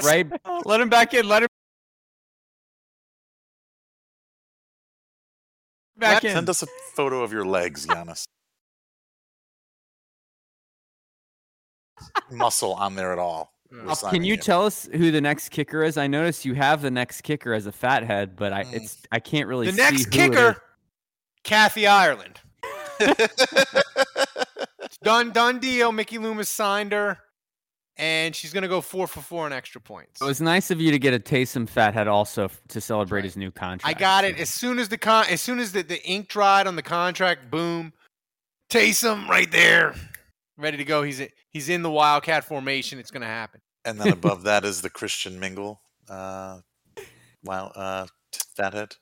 [0.03, 0.27] Right?
[0.65, 1.29] Let him back in.
[1.29, 1.50] Let him
[6.01, 6.33] back in.
[6.33, 8.25] Send us a photo of your legs, Giannis.
[12.31, 13.53] Muscle on there at all.
[13.71, 13.87] Hmm.
[13.87, 14.37] We're Can you you.
[14.37, 15.97] tell us who the next kicker is?
[15.97, 18.75] I noticed you have the next kicker as a fathead, but I hmm.
[18.75, 20.57] it's I can't really see The next who kicker, is.
[21.45, 22.41] Kathy Ireland.
[25.03, 25.93] Done, done deal.
[25.93, 27.19] Mickey Loomis signed her,
[27.97, 30.21] and she's gonna go four for four on extra points.
[30.21, 33.37] It was nice of you to get a Taysom fathead also f- to celebrate his
[33.37, 33.97] new contract.
[33.97, 36.67] I got it as soon as the con- as soon as the, the ink dried
[36.67, 37.51] on the contract.
[37.51, 37.93] Boom,
[38.71, 39.95] Taysom right there,
[40.57, 41.03] ready to go.
[41.03, 41.21] He's
[41.51, 42.99] he's in the Wildcat formation.
[42.99, 43.61] It's going to happen.
[43.85, 45.81] And then above that is the Christian Mingle.
[46.09, 46.61] Uh,
[47.45, 48.97] wow, uh, t- fathead.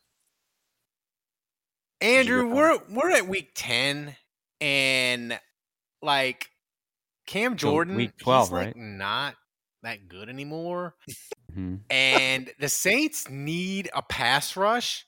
[2.00, 4.16] Andrew, we're we're at week ten,
[4.60, 5.38] and
[6.00, 6.48] like
[7.28, 8.76] Cam So Jordan, week 12, he's like right?
[8.76, 9.34] not
[9.82, 10.96] that good anymore.
[11.56, 11.80] Mhm.
[11.88, 15.06] and the Saints need a pass rush.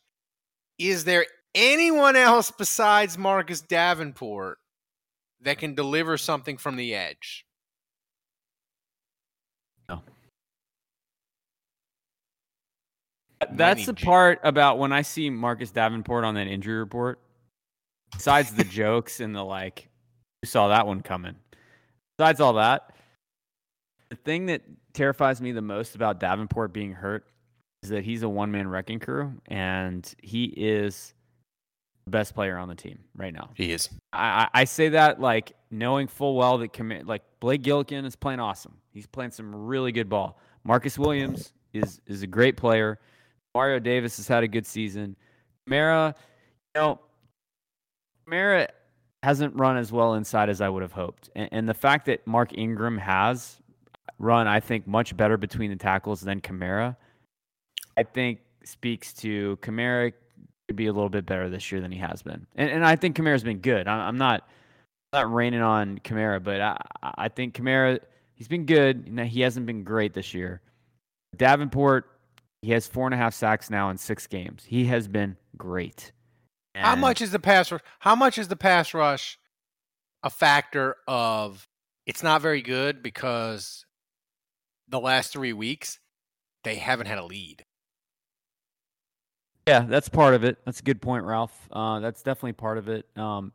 [0.78, 4.56] Is there anyone else besides Marcus Davenport
[5.42, 7.44] that can deliver something from the edge?
[9.88, 10.02] No.
[13.52, 17.20] That's the part about when I see Marcus Davenport on that injury report.
[18.12, 19.88] Besides the jokes and the like,
[20.42, 21.36] you saw that one coming?
[22.20, 22.92] Besides all that,
[24.10, 24.60] the thing that
[24.92, 27.24] terrifies me the most about Davenport being hurt
[27.82, 31.14] is that he's a one man wrecking crew and he is
[32.04, 33.48] the best player on the team right now.
[33.54, 33.88] He is.
[34.12, 38.38] I, I say that like knowing full well that commi- like Blake Gillikin is playing
[38.38, 38.74] awesome.
[38.92, 40.38] He's playing some really good ball.
[40.62, 42.98] Marcus Williams is is a great player.
[43.54, 45.16] Mario Davis has had a good season.
[45.66, 46.14] Kamara,
[46.74, 47.00] you know,
[48.28, 48.68] Kamara
[49.22, 52.26] hasn't run as well inside as I would have hoped, and, and the fact that
[52.26, 53.60] Mark Ingram has
[54.18, 56.96] run, I think, much better between the tackles than Kamara,
[57.96, 60.12] I think speaks to Kamara
[60.68, 62.96] could be a little bit better this year than he has been, and and I
[62.96, 63.88] think Kamara's been good.
[63.88, 64.48] I, I'm not
[65.12, 68.00] not raining on Kamara, but I I think Kamara
[68.34, 69.06] he's been good.
[69.26, 70.60] He hasn't been great this year.
[71.36, 72.06] Davenport
[72.62, 74.64] he has four and a half sacks now in six games.
[74.66, 76.12] He has been great.
[76.74, 77.82] How much is the pass rush?
[78.00, 79.38] How much is the pass rush
[80.22, 81.68] a factor of
[82.06, 83.84] it's not very good because
[84.88, 85.98] the last three weeks
[86.64, 87.64] they haven't had a lead.
[89.66, 90.58] Yeah, that's part of it.
[90.64, 91.68] That's a good point, Ralph.
[91.70, 93.06] Uh, that's definitely part of it.
[93.16, 93.52] Um,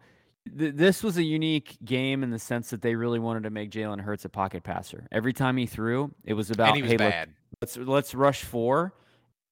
[0.57, 3.70] th- this was a unique game in the sense that they really wanted to make
[3.70, 5.07] Jalen Hurts a pocket passer.
[5.11, 7.30] Every time he threw, it was about and he was hey, bad.
[7.61, 8.93] let's let's rush four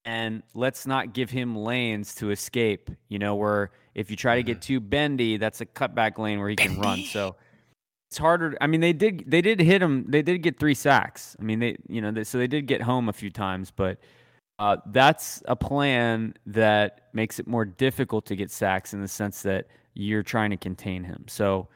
[0.04, 2.90] and let's not give him lanes to escape.
[3.08, 6.48] You know, where if you try to get too bendy, that's a cutback lane where
[6.48, 7.04] he can run.
[7.04, 7.36] So
[8.10, 8.56] it's harder.
[8.60, 10.06] I mean, they did they did hit him.
[10.08, 11.36] They did get three sacks.
[11.40, 13.98] I mean, they you know they, so they did get home a few times, but
[14.58, 19.42] uh, that's a plan that makes it more difficult to get sacks in the sense
[19.42, 21.24] that you're trying to contain him.
[21.28, 21.68] So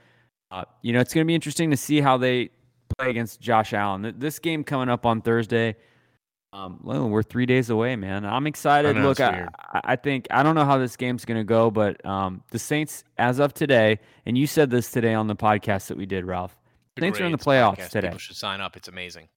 [0.50, 2.50] uh, you know, it's going to be interesting to see how they
[2.96, 4.14] play against Josh Allen.
[4.18, 5.76] This game coming up on Thursday.
[6.52, 8.24] Um, well, we're three days away, man.
[8.24, 8.96] I'm excited.
[8.96, 9.46] know, Look, it's I.
[9.72, 12.58] I I think I don't know how this game's going to go, but um, the
[12.58, 16.24] Saints, as of today, and you said this today on the podcast that we did,
[16.24, 16.56] Ralph.
[16.98, 17.40] Saints are in the Great.
[17.40, 17.90] It's a playoffs podcast.
[17.90, 18.08] today.
[18.08, 18.76] People should sign up.
[18.76, 19.28] It's amazing.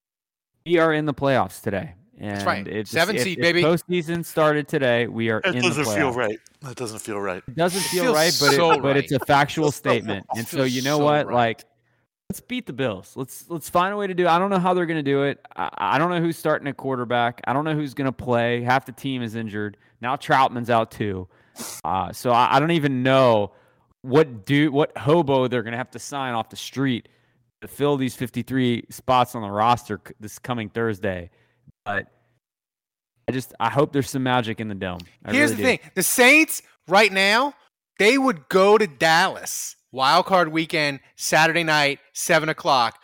[0.66, 1.96] We are in the playoffs today.
[2.18, 2.68] And That's right.
[2.68, 3.64] It's, Seven if, seed, if baby.
[3.64, 5.08] Postseason started today.
[5.08, 5.96] We are That in the doesn't playoffs.
[5.96, 6.40] feel right.
[6.62, 7.44] That doesn't feel right.
[7.48, 10.26] It doesn't It feel feels right, but so it, but it's a factual statement.
[10.36, 11.28] And so you know so what?
[11.28, 11.36] right.
[11.36, 11.66] Like,
[12.32, 13.12] let's beat the Bills.
[13.18, 14.24] Let's let's find a way to do.
[14.24, 14.30] it.
[14.30, 15.46] I don't know how they're going to do it.
[15.54, 17.42] I, I don't know who's starting at quarterback.
[17.46, 18.62] I don't know who's going to play.
[18.62, 20.16] Half the team is injured now.
[20.16, 21.28] Trautman's out too.
[21.84, 23.52] Uh, so I, I don't even know
[24.04, 27.10] what do what hobo they're going to have to sign off the street
[27.60, 31.32] to fill these 53 spots on the roster this coming Thursday.
[31.84, 32.08] But
[33.28, 35.00] I just I hope there's some magic in the dome.
[35.26, 35.78] I Here's really the do.
[35.84, 37.56] thing: the Saints right now
[38.00, 43.00] they would go to Dallas wild card weekend Saturday night seven o'clock,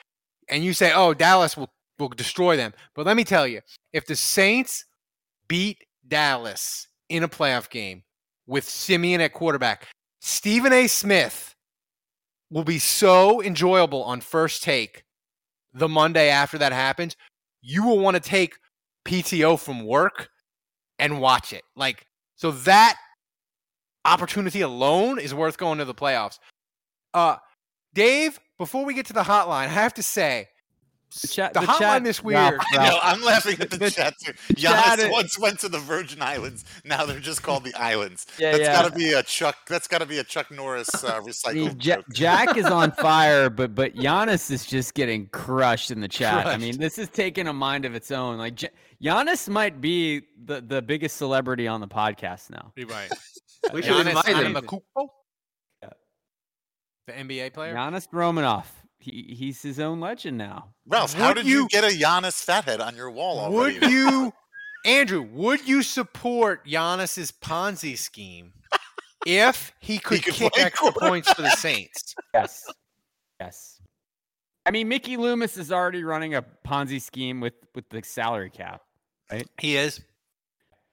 [0.49, 1.69] and you say, "Oh, Dallas will
[1.99, 3.61] will destroy them." But let me tell you,
[3.93, 4.85] if the Saints
[5.47, 8.03] beat Dallas in a playoff game
[8.45, 9.87] with Siemian at quarterback,
[10.21, 10.87] Stephen A.
[10.87, 11.55] Smith
[12.49, 15.03] will be so enjoyable on first take
[15.73, 17.15] the Monday after that happens.
[17.61, 18.57] You will want to take
[19.05, 20.29] PTO from work
[20.99, 21.63] and watch it.
[21.75, 22.97] Like, so that
[24.05, 26.39] opportunity alone is worth going to the playoffs.
[27.13, 27.37] Uh,
[27.93, 30.47] Dave, before we get to the hotline, I have to say,
[31.21, 32.61] The chat- the, the hotline chat- this Ralph, weird.
[32.73, 32.99] I know.
[33.01, 34.33] I'm laughing at the, The- chat too.
[34.55, 36.65] chat Giannis is- once went to the Virgin Islands.
[36.83, 38.27] Now they're just called the Islands.
[38.37, 38.81] Yeah, that's yeah.
[38.81, 39.55] got to be a Chuck.
[39.67, 42.05] That's got to be a Chuck Norris uh, recycled Ja- joke.
[42.13, 46.45] Jack is on fire, but but Giannis is just getting crushed in the chat.
[46.45, 48.37] I mean, this is taking a mind of its own.
[48.37, 48.69] Like J-
[49.01, 52.73] Giannis might be the, the biggest celebrity on the podcast now.
[52.75, 53.09] You're right.
[53.73, 54.79] We should Giannis invite him.
[57.07, 57.17] Antetokounmpo?
[57.17, 57.27] Yeah.
[57.27, 57.73] The NBA player?
[57.75, 60.69] Giannis Romanoff, he, he's his own legend now.
[60.85, 63.79] Ralph, how did you, you- get a Giannis fathead on your wall already?
[63.79, 64.33] Would you,
[64.85, 68.53] Andrew, would you support Giannis's Ponzi scheme
[69.25, 72.15] if he could could kick extra points for the Saints?
[72.33, 72.65] Yes,
[73.39, 73.81] yes.
[74.65, 78.81] I mean, Mickey Loomis is already running a Ponzi scheme with with the salary cap.
[79.31, 79.47] Right?
[79.59, 80.01] He is.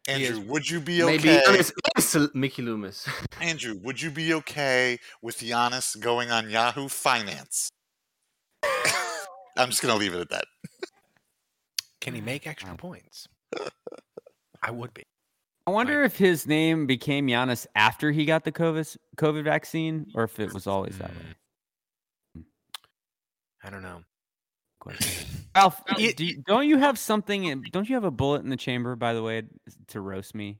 [0.06, 1.40] Andrew, is- would you be Maybe okay?
[1.58, 1.72] Giannis
[2.16, 3.08] is Mickey Loomis.
[3.40, 7.70] Andrew, would you be okay with Giannis going on Yahoo Finance?
[9.56, 10.44] I'm just gonna leave it at that.
[12.00, 13.28] Can he make extra points?
[14.62, 15.04] I would be.
[15.66, 20.24] I wonder if his name became Giannis after he got the COVID COVID vaccine, or
[20.24, 21.16] if it was always that way.
[22.36, 22.42] Mm.
[22.42, 23.66] Hmm.
[23.66, 24.02] I don't know.
[25.54, 27.44] Ralph, do you, don't you have something?
[27.44, 28.96] In, don't you have a bullet in the chamber?
[28.96, 29.42] By the way,
[29.88, 30.58] to roast me.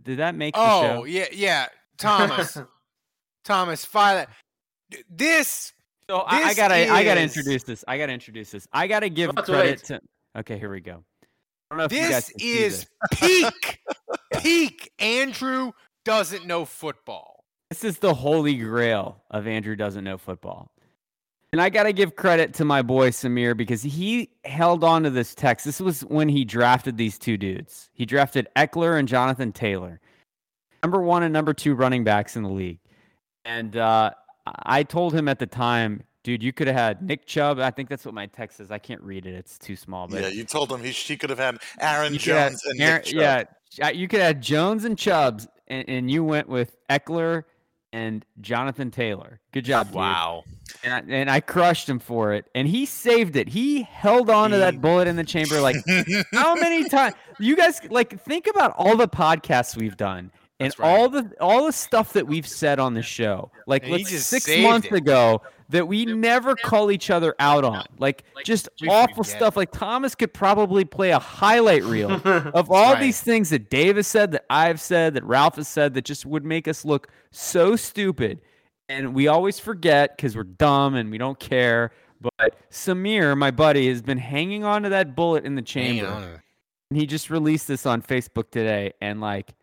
[0.00, 1.04] Did that make the Oh show?
[1.04, 1.66] yeah, yeah.
[1.96, 2.58] Thomas,
[3.44, 4.26] Thomas, fire
[4.90, 5.04] that.
[5.08, 5.72] This.
[6.08, 7.84] So I, I gotta, I gotta introduce this.
[7.86, 8.66] I gotta introduce this.
[8.72, 9.84] I gotta give Let's credit wait.
[9.84, 10.00] to.
[10.40, 11.04] Okay, here we go.
[11.70, 13.20] I don't know if you guys This is this.
[13.20, 13.78] peak,
[14.42, 14.90] peak.
[14.98, 15.72] Andrew
[16.04, 17.44] doesn't know football.
[17.70, 20.72] This is the holy grail of Andrew doesn't know football.
[21.52, 25.10] And I got to give credit to my boy Samir because he held on to
[25.10, 25.64] this text.
[25.64, 27.90] This was when he drafted these two dudes.
[27.92, 30.00] He drafted Ekeler and Jonathan Taylor,
[30.84, 32.78] number one and number two running backs in the league.
[33.44, 34.12] And uh,
[34.46, 37.58] I told him at the time, dude, you could have had Nick Chubb.
[37.58, 38.70] I think that's what my text says.
[38.70, 40.06] I can't read it; it's too small.
[40.06, 42.64] But Yeah, you told him he she could have had Aaron you could have Jones
[42.66, 43.48] and Aaron- Nick Chubb.
[43.76, 47.42] yeah, you could have Jones and Chubbs, and, and you went with Ekeler
[47.92, 49.40] and Jonathan Taylor.
[49.52, 49.96] Good job, dude.
[49.96, 50.44] Wow.
[50.84, 53.48] And I, and I crushed him for it, and he saved it.
[53.48, 55.60] He held on to that bullet in the chamber.
[55.60, 55.76] Like
[56.32, 57.14] how many times?
[57.38, 60.30] You guys like think about all the podcasts we've done.
[60.58, 60.88] And right.
[60.88, 64.10] all the all the stuff that we've said on the show, like And he let's
[64.10, 64.92] just six months it.
[64.92, 65.40] ago,
[65.70, 69.56] that we never call each other out on, like just awful stuff.
[69.56, 73.00] Like Thomas could probably play a highlight reel of all right.
[73.00, 76.26] these things that Dave has said, that I've said, that Ralph has said, that just
[76.26, 78.40] would make us look so stupid.
[78.88, 81.92] And we always forget because we're dumb and we don't care.
[82.20, 86.08] But Samir, my buddy, has been hanging on to that bullet in the chamber.
[86.08, 86.40] on to it.
[86.90, 88.92] And he just released this on Facebook today.
[89.00, 89.54] And like,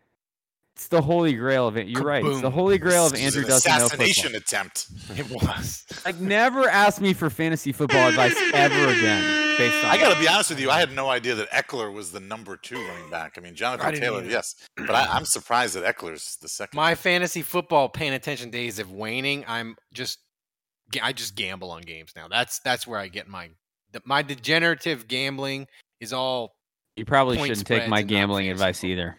[0.78, 1.88] it's the holy grail of it.
[1.88, 2.24] You're right.
[2.24, 4.38] It's the holy grail of This is Andrew an doesn't know assassination football.
[4.38, 4.86] attempt.
[5.16, 5.84] It was.
[6.04, 9.58] Like, never ask me for fantasy football advice ever again.
[9.58, 10.70] Based on I got to be honest with you.
[10.70, 13.34] I had no idea that Ekeler was the number two running back.
[13.36, 14.30] I mean, Jonathan didn't Taylor, either.
[14.30, 16.76] yes, but I, I'm surprised that Ekeler's the second.
[16.76, 19.44] My fantasy football paying attention days of waning.
[19.48, 20.20] I'm just,
[21.02, 22.28] I just gamble on games now.
[22.28, 23.48] That's that's where I get my,
[24.04, 25.66] my degenerative gambling
[25.98, 26.54] is all.
[26.94, 29.16] You probably shouldn't take my gambling advice either.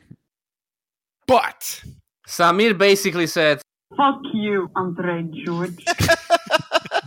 [1.29, 1.83] But
[2.27, 3.61] Samir basically said,
[3.95, 5.77] Fuck you, Andre George.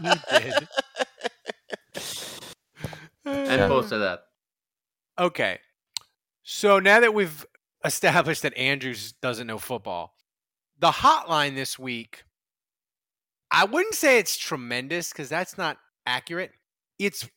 [0.01, 0.69] you did.
[3.25, 4.21] and posted that.
[5.19, 5.59] Okay.
[6.45, 7.45] So now that we've
[7.85, 10.15] established that Andrews doesn't know football,
[10.79, 12.23] the hotline this week,
[13.51, 16.53] I wouldn't say it's tremendous because that's not accurate.
[17.01, 17.29] It's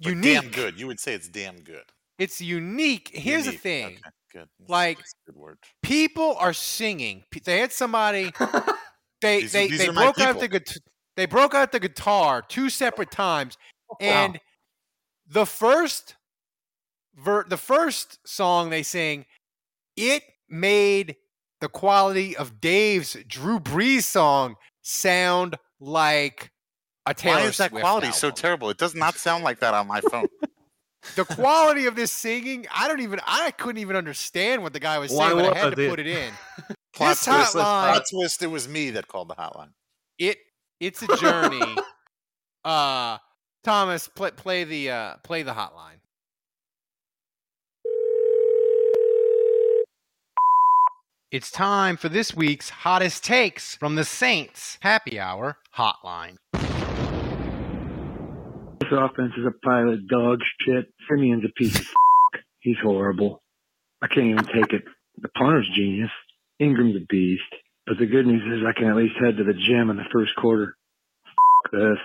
[0.00, 0.40] But unique.
[0.40, 0.80] damn good.
[0.80, 1.84] You would say it's damn good.
[2.18, 3.10] It's unique.
[3.12, 3.84] Here's the thing.
[3.86, 4.00] Okay,
[4.34, 4.48] good.
[4.68, 5.58] Like- good word.
[5.82, 7.24] People are singing.
[7.44, 8.32] They had somebody.
[9.22, 10.76] They These- they these they broke out the guitar.
[11.16, 13.56] They broke out the guitar two separate times,
[14.00, 14.38] and
[15.26, 16.16] the first
[17.14, 19.24] ver- the first song they sing,
[19.96, 21.16] it made
[21.62, 26.50] the quality of Dave's Drew Brees song sound like
[27.06, 28.68] a Taylor Why is that Swift quality so terrible?
[28.68, 30.26] It does not sound like that on my phone.
[31.16, 34.98] The quality of this singing, I don't even I couldn't even understand what the guy
[34.98, 35.90] was Why saying, but I would had to it?
[35.90, 36.32] put it in.
[36.94, 38.42] Plot this twist, hotline, plot twist.
[38.42, 39.70] It was me that called the hotline.
[40.18, 40.38] it
[40.80, 41.76] it's a journey.
[42.64, 43.18] uh
[43.64, 45.98] Thomas, play play the uh play the hotline.
[51.32, 56.36] It's time for this week's hottest takes from the Saints Happy Hour Hotline.
[58.84, 60.92] This offense is a pile of dog shit.
[61.08, 61.86] Siemian's a piece of
[62.60, 63.42] He's horrible.
[64.02, 64.84] I can't even take it.
[65.16, 66.10] The punter's genius.
[66.58, 67.42] Ingram's a beast.
[67.86, 70.04] But the good news is I can at least head to the gym in the
[70.12, 70.76] first quarter.
[71.72, 71.98] this.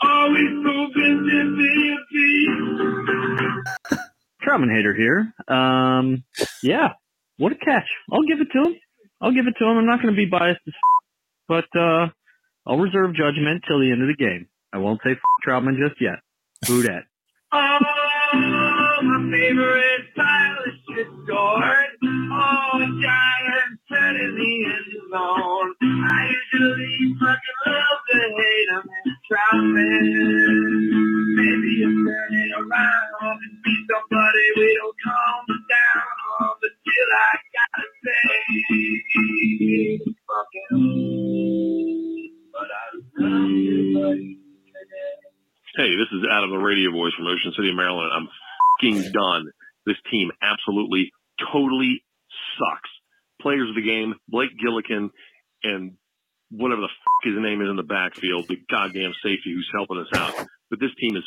[0.00, 0.52] I'll never miss Mississippi.
[0.52, 1.26] Always moving
[1.56, 2.46] Mississippi.
[4.42, 5.34] Trautman hater here.
[5.48, 6.24] Um,
[6.62, 6.92] yeah,
[7.38, 7.88] what a catch.
[8.12, 8.76] I'll give it to him.
[9.20, 9.76] I'll give it to him.
[9.78, 10.74] I'm not going to be biased, as
[11.48, 12.08] but uh,
[12.66, 14.48] I'll reserve judgment till the end of the game.
[14.72, 16.20] I won't say Trautman just yet.
[16.66, 17.04] Who dat?
[17.50, 17.78] Oh,
[19.02, 21.90] my favorite pile of shit scored.
[22.04, 25.74] Oh, Giants turning the end zone.
[25.82, 28.84] I usually fucking love to hate him
[29.28, 29.36] Hey,
[45.92, 48.10] this is Adam, the radio voice from Ocean City, Maryland.
[48.10, 48.28] I'm
[48.80, 49.44] fucking done.
[49.84, 51.12] This team absolutely,
[51.52, 52.02] totally
[52.56, 52.90] sucks.
[53.42, 55.10] Players of the game, Blake Gillikin
[55.62, 55.98] and
[56.50, 60.08] whatever the f- his name is in the backfield, the goddamn safety who's helping us
[60.14, 60.34] out.
[60.70, 61.24] But this team is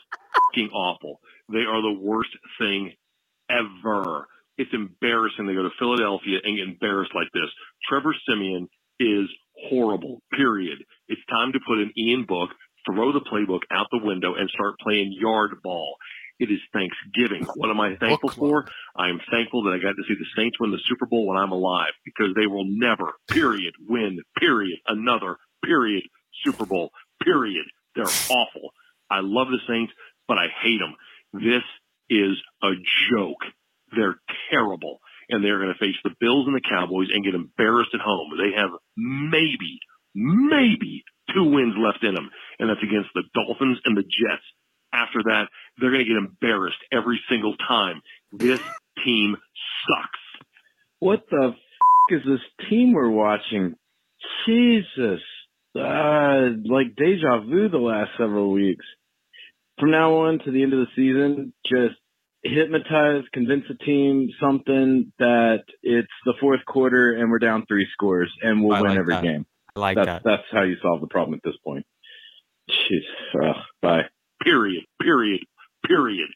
[0.53, 1.19] fing awful.
[1.49, 2.93] They are the worst thing
[3.49, 4.28] ever.
[4.57, 7.49] It's embarrassing to go to Philadelphia and get embarrassed like this.
[7.89, 8.67] Trevor Siemian
[8.99, 9.28] is
[9.69, 10.80] horrible, period.
[11.07, 12.49] It's time to put in Ian Book,
[12.86, 15.95] throw the playbook out the window and start playing yard ball.
[16.42, 17.46] It is Thanksgiving.
[17.54, 18.66] What am I thankful for?
[18.96, 21.38] I am thankful that I got to see the Saints win the Super Bowl when
[21.38, 26.04] I'm alive because they will never, period, win, period, another, period,
[26.44, 26.89] Super Bowl,
[27.24, 27.66] period.
[27.94, 28.74] They're awful.
[29.08, 29.94] I love the Saints,
[30.28, 30.96] but I hate them.
[31.32, 31.64] This
[32.10, 32.72] is a
[33.12, 33.46] joke.
[33.96, 34.20] They're
[34.50, 34.98] terrible.
[35.30, 38.32] And they're going to face the Bills and the Cowboys and get embarrassed at home.
[38.36, 39.78] They have maybe,
[40.16, 41.04] maybe
[41.36, 42.32] two wins left in them.
[42.58, 44.44] And that's against the Dolphins and the Jets.
[45.02, 45.45] After that,
[45.78, 48.02] they're going to get embarrassed every single time.
[48.32, 48.60] This
[49.04, 49.36] team
[49.88, 50.47] sucks.
[50.99, 51.56] What the f-
[52.10, 53.76] is this team we're watching?
[54.45, 55.22] Jesus.
[55.76, 58.86] Uh, like deja vu the last several weeks.
[59.80, 61.95] From now on to the end of the season, just
[62.43, 68.32] hypnotize, convince the team something that it's the fourth quarter and we're down three scores
[68.41, 69.24] and we'll I win like every that.
[69.24, 69.45] game.
[69.76, 70.22] I like that's, that.
[70.26, 71.86] That's how you solve the problem at this point.
[72.70, 73.43] Jeez.
[73.43, 74.02] Ugh, bye.
[74.44, 74.84] Period.
[75.02, 75.42] Period.
[75.88, 76.30] Period.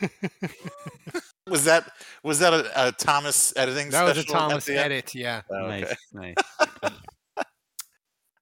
[1.48, 1.90] Was that
[2.22, 3.88] was that a, a Thomas editing?
[3.90, 5.40] That was a special Thomas edit, yeah.
[5.50, 5.80] Oh, okay.
[5.80, 7.44] Nice, nice.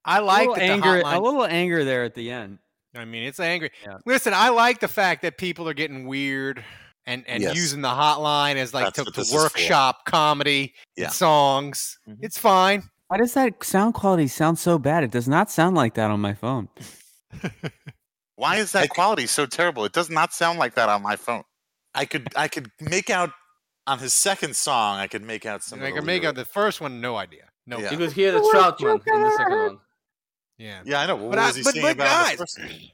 [0.03, 1.01] I a like little that the anger.
[1.03, 2.59] hotline- A little anger there at the end.
[2.95, 3.71] I mean, it's angry.
[3.85, 3.97] Yeah.
[4.05, 6.61] Listen, I like the fact that people are getting weird
[7.05, 7.55] and, and Yes.
[7.55, 9.43] using the hotline as like That's to, to this is for.
[9.43, 11.05] workshop comedy Yeah.
[11.05, 11.97] and songs.
[12.09, 12.17] Mhm.
[12.21, 12.83] It's fine.
[13.07, 15.05] Why does that sound quality sound so bad?
[15.05, 16.67] It does not sound like that on my phone.
[18.37, 19.83] Why is that quality so terrible?
[19.83, 21.43] It does not sound like that on my phone.
[21.93, 23.31] I could I could make out
[23.87, 24.99] on his second song.
[24.99, 25.81] I could make out some.
[25.81, 27.49] I of can the make out the first one, no idea.
[27.65, 27.79] No.
[27.79, 27.91] Yeah.
[27.91, 29.77] You could hear the Trautman in the second one.
[30.57, 30.81] Yeah.
[30.85, 31.15] Yeah, I know.
[31.17, 32.25] What But I- he but- singing but about?
[32.31, 32.91] on the guys.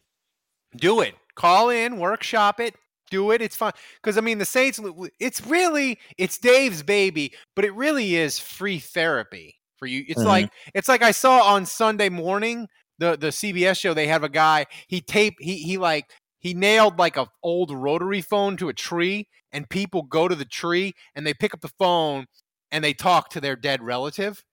[0.78, 1.16] Do it.
[1.36, 2.76] Call in, workshop it,
[3.12, 3.42] do it.
[3.42, 3.74] It's fun.
[4.02, 4.80] Because I mean, the Saints.
[5.20, 10.06] It's really it's Dave's baby, but it really is free therapy for you.
[10.08, 10.26] It's Mhm.
[10.26, 12.68] like it's like I saw on Sunday morning
[13.04, 13.94] the the CBS show.
[13.94, 14.66] They have a guy.
[14.88, 15.36] He tape.
[15.40, 20.04] He he like he nailed like a old rotary phone to a tree, and people
[20.04, 22.26] go to the tree and they pick up the phone
[22.72, 24.44] and they talk to their dead relative.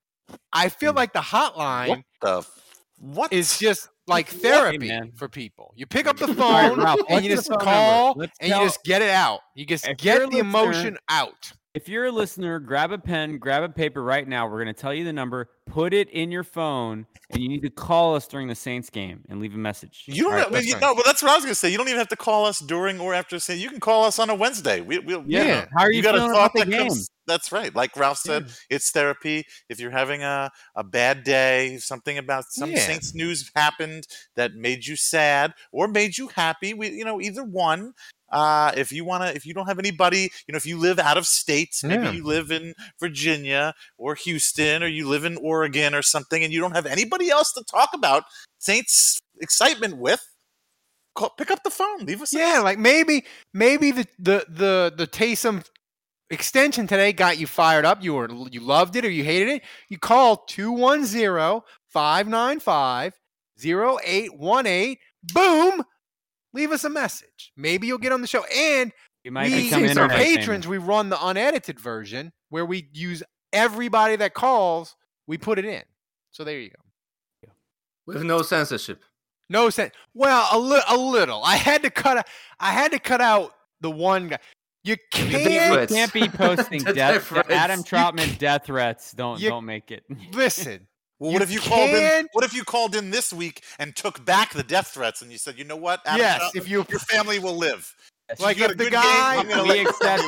[0.53, 0.98] I feel hmm.
[0.98, 2.46] like the hotline What the?
[2.98, 5.12] What is just like therapy man.
[5.14, 5.72] for people.
[5.74, 8.48] You pick up the All right, phone Ralph, and you just phone call and you
[8.48, 9.40] just get it out.
[9.55, 11.53] You just get the emotion out.
[11.73, 14.49] If you're a listener, grab a pen, grab a paper right now.
[14.49, 15.51] We're going to tell you the number.
[15.66, 19.23] Put it in your phone, and you need to call us during the Saints game
[19.29, 20.03] and leave a message.
[20.07, 20.33] You don't.
[20.33, 21.68] Right, that's you know, but that's what I was going to say.
[21.68, 23.37] You don't even have to call us during or after.
[23.37, 23.62] the Saints.
[23.62, 24.81] you can call us on a Wednesday.
[24.81, 25.45] We, we'll, Yeah.
[25.45, 25.66] Yeah.
[25.73, 26.89] How are you, got feeling thought about the that game?
[26.89, 27.09] comes.
[27.29, 27.73] That's right.
[27.73, 29.47] Like Ralph said, it's therapy.
[29.68, 32.81] If you're having a, a bad day, something about some Yeah.
[32.81, 37.45] Saints news happened that made you sad or made you happy, we you know either
[37.45, 37.95] one.
[38.31, 40.99] Uh, if you want to, if you don't have anybody, you know, if you live
[40.99, 42.12] out of state, maybe Yeah.
[42.12, 46.61] you live in Virginia or Houston, or you live in Oregon or something, and you
[46.61, 48.24] don't have anybody else to talk about
[48.59, 50.22] Saints excitement with,
[51.14, 52.33] call, pick up the phone, leave us.
[52.35, 55.64] a Yeah, like maybe maybe the the the the Taysom
[56.31, 58.03] extension today got you fired up.
[58.05, 59.62] You were you loved it or you hated it.
[59.89, 60.47] You call
[63.66, 64.97] 210-595-0818.
[65.35, 65.83] Boom.
[66.53, 67.53] Leave us a message.
[67.57, 68.44] Maybe you'll get on the show.
[68.44, 68.92] And
[69.24, 73.22] You might we, become for patrons, we run the unedited version where we use
[73.53, 74.96] everybody that calls,
[75.26, 75.82] we put it in.
[76.32, 77.51] So there you go.
[78.07, 79.01] With no censorship.
[79.48, 79.92] No sense.
[80.14, 81.42] Well, a, li- a little.
[81.44, 82.18] I had to cut.
[82.18, 82.26] out-
[82.59, 84.38] I had to cut out the one guy.
[84.82, 87.51] You can't You can't be posting death, death threats.
[87.51, 89.12] Adam You Trautman death threats.
[89.12, 90.05] Don't you- don't make it.
[90.32, 90.86] listen.
[91.21, 92.29] Well, You what if you called in?
[92.33, 95.39] What if you called in this week and took back the death threats and you
[95.39, 96.01] said, you know what?
[96.07, 97.95] Adam Yes, Trautman, if you- your family will live.
[98.39, 100.23] Like if the guy- game, I'm we accept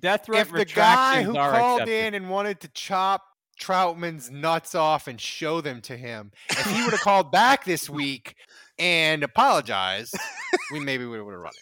[0.00, 2.06] death threat If the guy who called accepted.
[2.06, 3.22] in and wanted to chop
[3.58, 7.88] Trautman's nuts off and show them to him, if he would have called back this
[7.88, 8.34] week
[8.78, 10.14] and apologized,
[10.72, 11.52] we maybe would have run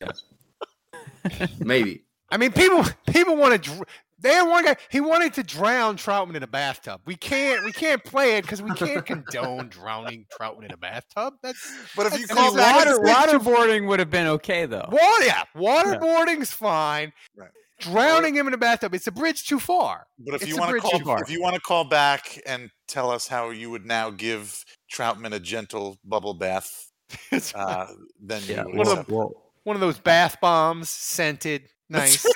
[0.00, 1.50] it.
[1.60, 2.02] Maybe.
[2.30, 3.84] I mean, people people want to.
[4.20, 4.76] Dr- they had one guy.
[4.90, 7.00] He wanted to drown Trautman in a bathtub.
[7.06, 7.64] We can't.
[7.64, 11.34] We can't play it because we can't condone drowning Trautman in a bathtub.
[11.42, 11.58] That's
[11.96, 14.88] But if you call back, water- Water waterboarding would have been okay though.
[14.90, 15.24] water.
[15.26, 17.12] Yeah, waterboarding's fine.
[17.36, 17.50] Right.
[17.80, 18.94] drowning him in a bathtub.
[18.94, 20.06] It's a bridge too far.
[20.18, 23.10] But if It's you want to call, if you want to call back and tell
[23.10, 26.90] us how you would now give Trautman a gentle bubble bath,
[27.54, 27.86] uh,
[28.18, 29.08] then Yeah, you One of, accept.
[29.10, 29.28] them,
[29.64, 32.24] one of those bath bombs, scented, nice.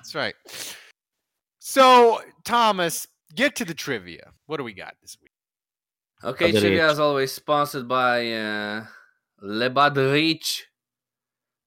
[0.00, 0.34] That's right.
[1.58, 4.32] So, Thomas, get to the trivia.
[4.46, 5.30] What do we got this week?
[6.24, 6.60] Okay, Badrich.
[6.60, 8.86] trivia is always sponsored by uh,
[9.42, 10.62] Le Badrich.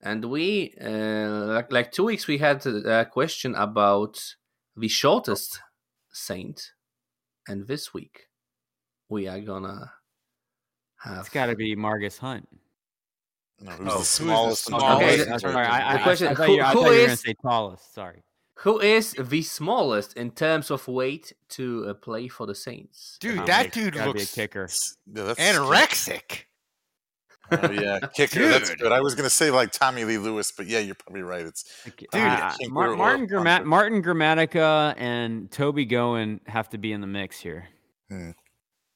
[0.01, 4.19] And we, uh, like, like two weeks, we had a question about
[4.75, 5.61] the shortest
[6.11, 6.71] saint.
[7.47, 8.29] And this week,
[9.09, 9.91] we are gonna
[11.03, 11.19] have.
[11.19, 12.49] It's got to be Margus Hunt.
[13.63, 14.69] No, who's Oh, the who's the smallest?
[14.69, 14.95] and smallest?
[15.03, 15.53] Okay, tallest I'm in sorry.
[15.53, 16.89] terms of I, I, The question- I, I thought who- you, I who thought you
[16.91, 17.93] were going to say tallest.
[17.93, 18.23] Sorry.
[18.57, 23.17] Who is the smallest in terms of weight to uh, play for the Saints?
[23.19, 24.67] Dude, Um, that dude gotta be a looks kicker.
[25.13, 26.43] Yeah, that's anorexic.
[27.51, 28.47] Oh yeah, kicker.
[28.47, 28.91] That's good.
[28.91, 31.45] I was gonna say like Tommy Lee Lewis, but yeah, you're probably right.
[31.45, 37.01] It's Dude, uh, Mar- Martin, Gramma- Martin Grammatica and Toby Gowin have to be in
[37.01, 37.67] the mix here.
[38.09, 38.31] Hmm,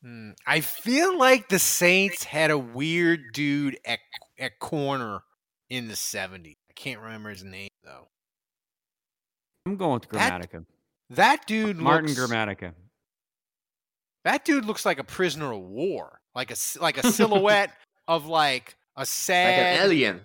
[0.06, 4.00] Mm, I feel like the Saints had a weird dude at
[4.40, 5.22] at corner
[5.70, 6.54] in the 70s.
[6.70, 8.08] I can't remember his name though.
[9.66, 10.66] I'm going with That- Grammatica.
[11.10, 12.74] That dude Martin looks, Grammatica.
[14.26, 17.72] That dude looks like a prisoner of war, like a s- like a silhouette
[18.08, 20.22] of like a Like sad an alien.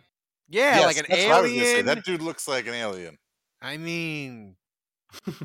[0.49, 1.71] Yeah, Yes, like an that's what I was say.
[1.71, 1.87] alien.
[1.87, 3.17] That dude looks like an alien.
[3.63, 4.57] I mean,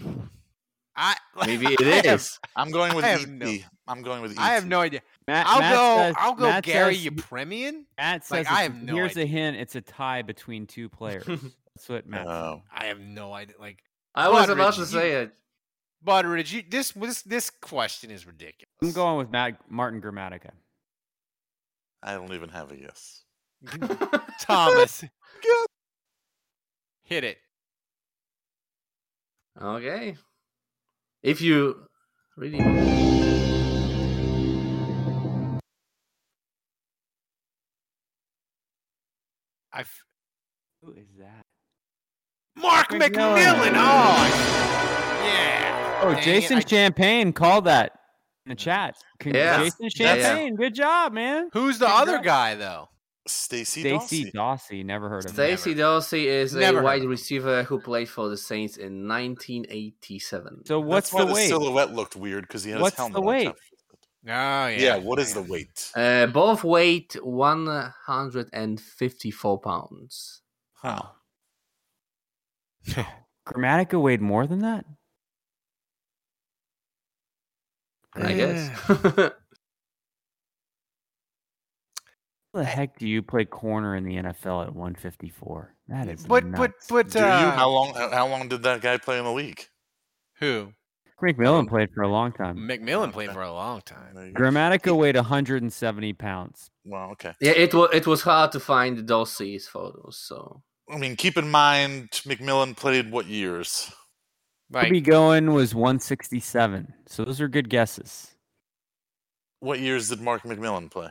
[0.96, 1.16] I
[1.46, 2.40] Maybe it I have- is.
[2.56, 3.30] I'm going with I have ET.
[3.30, 3.54] no-
[3.88, 4.40] I'm going with ET.
[4.40, 5.02] I have no idea.
[5.28, 5.98] Matt, I'll Matt go.
[5.98, 6.44] says- I'll go.
[6.50, 7.84] Matt Gary says- Yepremian.
[7.98, 9.58] Matt says Like, I have no here's a hint.
[9.58, 11.26] It's a tie between two players.
[11.76, 12.26] That's what Matt.
[12.26, 12.32] said.
[12.34, 12.62] Oh.
[12.74, 13.56] I have no idea.
[13.60, 13.84] Like
[14.16, 15.32] I was Butteridge, about to say it.
[16.06, 18.70] Butteridge, you, this this this question is ridiculous.
[18.82, 20.52] I'm going with Matt Martin Grammatica.
[22.04, 23.24] I don't even have a guess.
[24.42, 25.04] Thomas.
[27.04, 27.38] Hit it.
[29.62, 30.18] Okay.
[31.24, 31.88] If you
[32.36, 33.17] really.
[39.78, 39.82] I.
[39.82, 40.04] F-
[40.82, 41.44] Who is that?
[42.56, 43.38] Mark McMillan.
[43.38, 43.74] McMillan.
[43.76, 46.02] Oh, yeah.
[46.04, 47.92] Oh, Dang it, Jason I- Champagne called that
[48.46, 48.96] in the chat.
[49.20, 49.60] Con- Yeah.
[49.64, 50.24] Jason Yeah, yeah.
[50.24, 51.50] Champagne, good job, man.
[51.54, 52.90] Who's the Good other guy though?
[53.28, 54.34] Stacey Stacey Dawsey.
[54.34, 55.36] Dawsey, never heard of him.
[55.36, 57.10] Stacey Dawsey is Never a heard wide of him.
[57.10, 60.64] receiver who played for the Saints in 1987.
[60.66, 61.48] So what's That's why the weight?
[61.50, 63.46] silhouette looked weird because he had What's his helmet the on weight?
[63.48, 63.56] top.
[64.28, 64.78] Oh yeah.
[64.78, 64.96] Yeah.
[64.98, 65.92] What is the weight?
[65.96, 70.42] Uh, both weight 154 pounds.
[70.74, 71.02] Huh.
[73.48, 74.86] Grammatica weighed more than that?
[78.16, 78.70] I guess.
[82.54, 85.76] How the heck do you play corner in the NFL at 154?
[85.90, 86.88] That is But but nuts.
[86.90, 87.26] but Do you?
[87.26, 87.94] uh, How long?
[87.94, 89.64] How how long did that guy play in the league?
[90.40, 90.72] who?
[91.20, 92.58] Rick Millen played for a long time.
[92.58, 94.14] McMillan played for a long time.
[94.14, 94.32] There.
[94.32, 96.70] Grammatica weighed 170 pounds.
[96.86, 97.34] Well, okay.
[97.42, 100.18] yeah, it was it was hard to find Dawsey's photos.
[100.18, 103.92] So I mean, keep in mind McMillan played what years?
[104.72, 106.94] Toby Like Gowin was 167.
[107.08, 108.36] So those are good guesses.
[109.60, 111.10] What years did Mark McMillan play?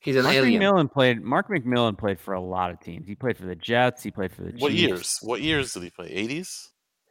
[0.00, 0.60] he's an Mark alien.
[0.60, 1.22] McMillan played.
[1.22, 3.06] Mark McMillan played for a lot of teams.
[3.08, 4.02] He played for the Jets.
[4.02, 4.82] He played for the What Chiefs.
[4.82, 5.18] years?
[5.22, 6.10] What years did he play?
[6.10, 6.68] 80s?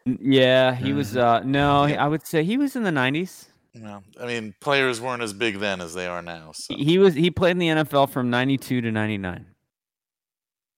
[0.07, 1.09] N- Yeah, he was.
[1.11, 1.19] Mm-hmm.
[1.19, 3.47] Uh, no, I would say he was in the 90s.
[3.73, 6.51] No, I mean players weren't as big then as they are now.
[6.53, 7.13] So He was.
[7.13, 9.45] He played in the NFL from 92 to 99.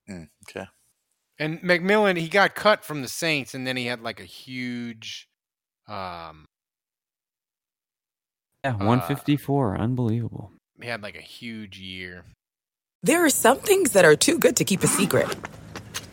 [0.09, 0.67] Mm, okay.
[1.39, 5.27] and McMillan, he got cut from the Saints, and then he had like a huge,
[5.87, 6.45] um,
[8.63, 9.77] Yeah, 154.
[9.79, 10.51] Unbelievable.
[10.81, 12.25] he had like a huge year.
[13.01, 15.27] There are some things that are too good to keep a secret.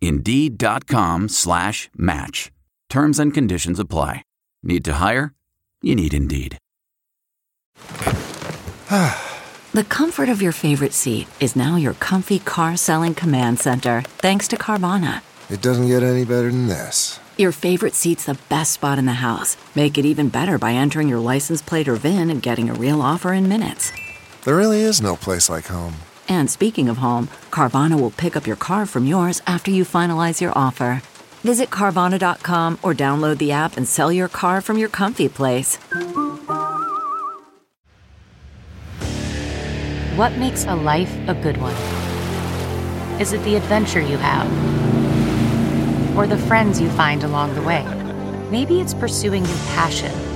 [0.00, 2.50] Indeed.com slash match.
[2.88, 4.22] Terms and conditions apply.
[4.62, 5.34] Need to hire?
[5.82, 6.58] You need Indeed.
[9.76, 14.48] The comfort of your favorite seat is now your comfy car selling command center, thanks
[14.48, 15.20] to Carvana.
[15.50, 17.20] It doesn't get any better than this.
[17.36, 19.58] Your favorite seat's the best spot in the house.
[19.74, 23.02] Make it even better by entering your license plate or VIN and getting a real
[23.02, 23.92] offer in minutes.
[24.46, 25.96] There really is no place like home.
[26.28, 30.40] And speaking of home, Carvana will pick up your car from yours after you finalize
[30.40, 31.02] your offer.
[31.42, 35.76] Visit Carvana.com or download the app and sell your car from your comfy place.
[40.16, 41.74] What makes a life a good one?
[43.20, 44.46] Is it the adventure you have?
[46.16, 47.84] Or the friends you find along the way?
[48.50, 50.12] Maybe it's pursuing your passion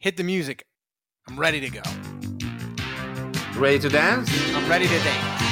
[0.00, 0.64] hit the music.
[1.28, 1.82] I'm ready to go.
[3.56, 4.30] Ready to dance?
[4.54, 5.42] I'm ready to dance.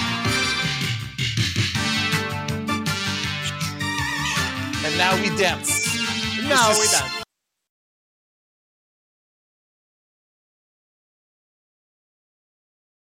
[4.85, 5.95] And now we dance.
[6.49, 7.11] No, This we is- done.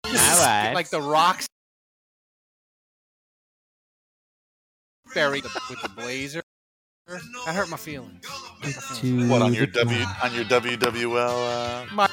[0.06, 0.12] All
[0.46, 0.72] right.
[0.74, 1.48] Like the rocks.
[5.14, 6.44] Buried with the blazer.
[7.10, 8.24] That hurt my feelings.
[9.30, 11.16] What on your W on your WWL?
[11.18, 11.86] Uh...
[11.94, 12.08] My-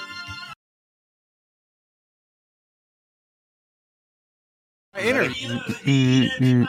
[4.94, 6.64] My interview.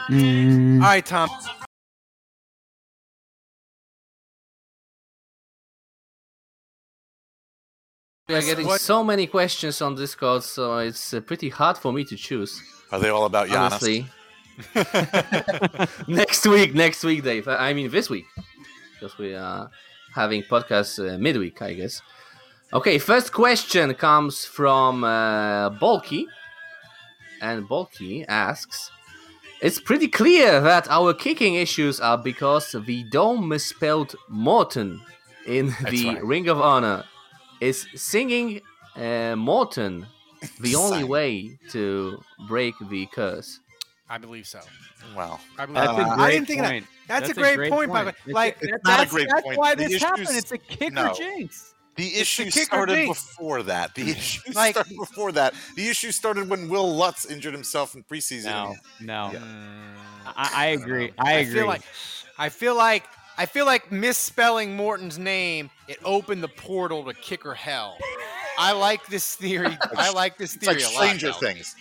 [0.74, 1.30] All right, Tom.
[8.28, 11.92] We are getting What- so many questions on Discord, so it's uh, pretty hard for
[11.92, 12.62] me to choose.
[12.92, 13.58] Are they all about Giannis?
[13.58, 14.06] Honestly.
[16.08, 17.46] next week, next week, Dave.
[17.48, 18.26] I mean, this week,
[18.94, 19.70] because we are
[20.14, 22.02] having podcast uh, midweek, I guess.
[22.72, 26.26] Okay, first question comes from uh, Bulky,
[27.40, 28.90] and Bulky asks,
[29.62, 35.00] "It's pretty clear that our kicking issues are because we don't misspelled Morten
[35.46, 36.24] in the right.
[36.24, 37.04] Ring of Honor.
[37.60, 38.60] Is singing
[38.96, 40.06] uh, Morten
[40.60, 43.60] the only way to break the curse?"
[44.10, 44.60] I believe so.
[45.14, 45.38] Wow.
[45.58, 46.72] I, believe That's a uh, I great didn't think of that.
[46.72, 46.86] point.
[47.08, 48.10] That's, a great, point, by the way.
[48.10, 49.58] It's- Like, it's not a that's, great that's point.
[49.58, 50.28] why The this happened.
[50.30, 51.14] It's a kicker no.
[51.14, 51.74] jinx.
[51.96, 53.26] The issue started jinx.
[53.26, 53.94] before that.
[53.94, 54.10] The mm.
[54.10, 55.54] issue Like- started before that.
[55.76, 58.44] The issue started when Will Lutz injured himself in preseason.
[58.44, 59.30] No, no.
[59.32, 59.40] Yeah.
[60.36, 61.12] I, I agree.
[61.18, 61.60] I agree.
[61.60, 61.82] Um, feel like
[62.38, 63.04] I feel like
[63.36, 67.96] I feel like misspelling Morten's name it opened the portal to kicker hell.
[68.58, 69.78] I like this theory.
[69.96, 71.04] I like this It's like theory a lot.
[71.04, 71.38] Stranger though.
[71.38, 71.76] Things.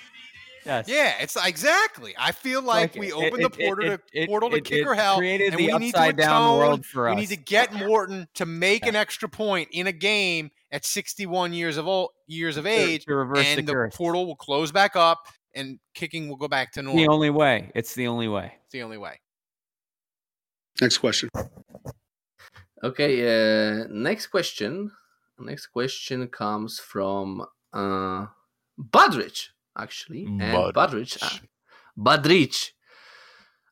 [0.68, 0.88] Yes.
[0.90, 2.14] Yeah, it's exactly.
[2.20, 4.56] I feel like, Like, we it- opened it- the portal it- to it- portal to
[4.58, 7.10] it- kicker it hell, created and the we need to upside down atone- world for
[7.10, 11.54] We need to get Morten to make an extra point in a game at 61
[11.54, 14.98] years of old years of age, to reverse and the the, portal will close back
[14.98, 15.26] up,
[15.56, 17.02] and kicking will go back to normal.
[17.02, 17.72] the only way.
[17.74, 18.52] It's the only way.
[18.66, 19.22] It's the only way.
[20.82, 21.30] Next question.
[22.84, 23.14] Okay,
[23.82, 24.92] uh, next question
[25.40, 28.26] Next question comes from uh,
[28.80, 30.26] Budrich, actually.
[30.26, 31.40] And Budrich, uh,
[31.98, 32.72] Budrich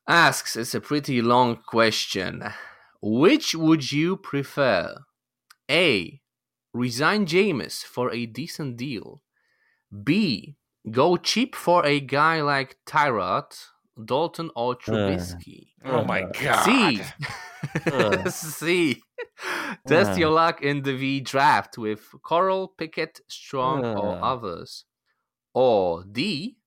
[0.08, 2.42] asks, it's a pretty long question.
[3.02, 5.04] Which would you prefer?
[5.70, 6.20] A.
[6.72, 9.22] Resign Jameis for a decent deal.
[10.04, 10.56] B.
[10.90, 13.52] Go cheap for a guy like Tyrod,
[14.04, 15.68] Dalton, or uh, Trubisky.
[15.84, 16.64] Oh uh, my uh, god.
[16.64, 17.00] C.
[17.92, 18.28] Ugh.
[18.30, 19.02] C.
[19.86, 20.18] Test Ugh.
[20.18, 24.84] your luck in the V draft with Corral, Pickett, Strong, or others.
[25.56, 26.58] Or D.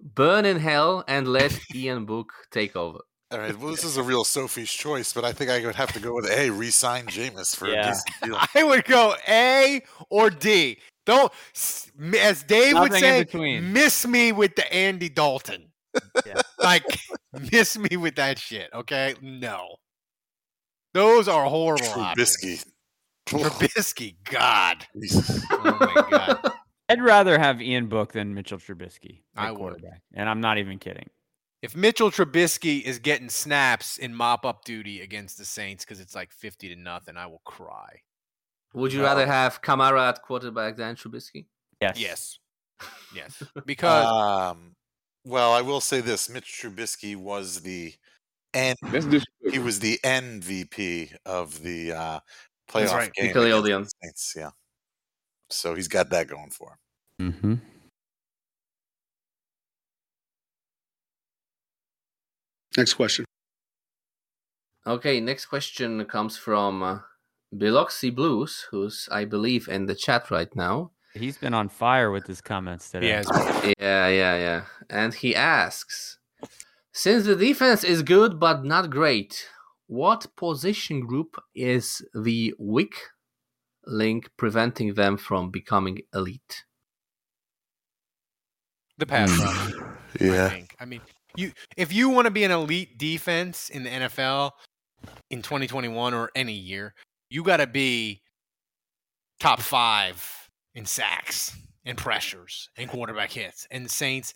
[0.00, 2.98] Burn in hell and let Ian Book take over.
[3.30, 3.56] All right.
[3.56, 6.12] Well, this is a real Sophie's choice, but I think I would have to go
[6.16, 6.50] with A.
[6.50, 7.88] Resign Jameis for a Yeah.
[7.92, 8.38] decent deal.
[8.56, 10.78] I would go A or D.
[11.06, 11.32] Don't,
[12.18, 15.68] as Dave would Nothing in say, miss me with the Andy Dalton.
[16.58, 16.84] like,
[17.52, 18.70] miss me with that shit.
[18.74, 19.76] Okay, no,
[20.94, 21.84] those are horrible.
[21.86, 22.64] Trubisky.
[23.26, 24.86] Trubisky, God.
[25.52, 26.52] oh my God.
[26.92, 29.22] I'd rather have Ian Book than Mitchell Trubisky.
[29.36, 29.84] at I would.
[30.14, 31.08] and I'm not even kidding.
[31.62, 36.14] If Mitchell Trubisky is getting snaps in mop up duty against the Saints because it's
[36.14, 38.00] like fifty to nothing, I will cry.
[38.74, 39.04] Would you No.
[39.06, 41.46] rather have Kamara at quarterback than Trubisky?
[41.80, 41.98] Yes.
[41.98, 42.38] Yes.
[43.14, 43.42] Yes.
[43.64, 44.74] Because Um,
[45.24, 47.94] well, I will say this: Mitch Trubisky was the
[48.54, 48.74] N.
[49.50, 52.20] He was the MVP of the uh,
[52.68, 53.12] playoff right.
[53.14, 53.32] game.
[53.32, 53.64] Nickelodeon.
[53.64, 54.50] against the Saints, yeah.
[55.50, 56.78] So he's got that going for him.
[57.22, 57.54] Mm-hmm.
[62.76, 63.24] Next question.
[64.84, 66.98] Okay, next question comes from uh,
[67.56, 70.90] Biloxi Blues, who's, I believe, in the chat right now.
[71.14, 73.22] He's been on fire with his comments today.
[73.78, 74.62] Yeah, yeah, yeah.
[74.90, 76.18] And he asks
[76.92, 79.46] Since the defense is good but not great,
[79.86, 82.96] what position group is the weak
[83.86, 86.64] link preventing them from becoming elite?
[88.98, 89.42] The pass Hmm.
[89.42, 89.72] rush.
[90.20, 90.44] Yeah.
[90.44, 90.76] I think.
[90.78, 91.00] I mean,
[91.36, 94.50] you if you want to be an elite defense in the NFL
[95.30, 96.94] in 2021 or any year,
[97.30, 98.20] you got to be
[99.40, 100.22] top five
[100.74, 101.56] in sacks
[101.86, 103.66] and pressures and quarterback hits.
[103.70, 104.34] And the Saints,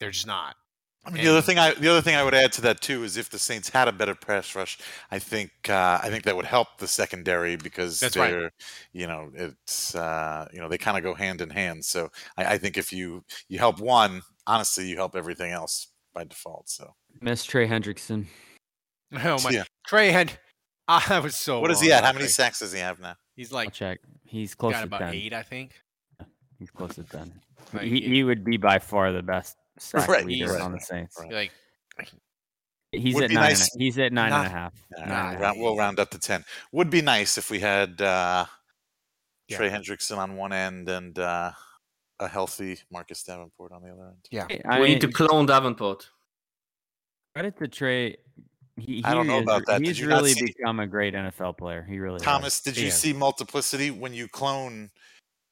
[0.00, 0.56] they're just not.
[1.04, 3.04] I mean, the other thing I the other thing I would add to that too
[3.04, 4.78] is if the Saints had a better pass rush,
[5.10, 8.52] I think uh, I think that would help the secondary because That's they're
[8.92, 11.84] you know it's uh, you know they kind of go hand in hand.
[11.86, 16.24] So I, I think if you you help one, honestly, you help everything else by
[16.24, 16.68] default.
[16.68, 18.26] So Miss Trey Hendrickson.
[19.12, 19.50] Oh my!
[19.50, 19.64] Yeah.
[19.88, 20.38] Trey had.
[20.88, 21.60] I was so.
[21.60, 22.04] what is wrong he at?
[22.04, 23.14] How many sacks does he have now?
[23.34, 23.98] He's like I'll like check.
[24.22, 25.14] He's close got to about 10.
[25.14, 25.72] eight, I think.
[26.60, 27.32] He's close to 10.
[27.72, 30.72] Like, he, he- he would be by far the best sack Right, leader right, on
[30.72, 31.18] the right, Saints.
[31.30, 31.52] Like
[32.92, 33.50] He's Would at be nine.
[33.50, 34.74] nice- a- he's at nine and a half.
[34.96, 35.56] All Nine right, and a round- half.
[35.62, 36.44] we'll round up to ten.
[36.72, 38.46] Would be nice if we had uh,
[39.46, 39.56] Yeah.
[39.58, 41.52] Trey Hendrickson on one end and uh,
[42.18, 44.26] a healthy Marcus Davenport on the other end.
[44.32, 44.46] Yeah.
[44.68, 46.08] I we mean, need to clone Davenport.
[47.34, 48.16] credit to Trey.
[48.76, 49.82] He, he I don't know is- about that.
[49.82, 51.84] He's really see- become a great NFL player.
[51.88, 52.22] He really has.
[52.22, 52.90] Thomas, did you Yeah.
[52.92, 54.90] see multiplicity when you clone?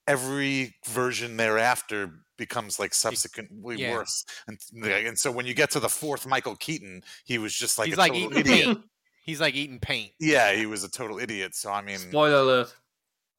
[0.08, 3.92] Every version thereafter becomes like subsequently yeah.
[3.92, 7.78] worse, and and so when you get to the fourth Michael Keaton, he was just
[7.78, 8.66] like he's a like total eating idiot.
[8.66, 8.80] paint.
[9.24, 10.12] He's like eating paint.
[10.18, 11.54] Yeah, he was a total idiot.
[11.54, 12.74] So I mean, Spoiler alert.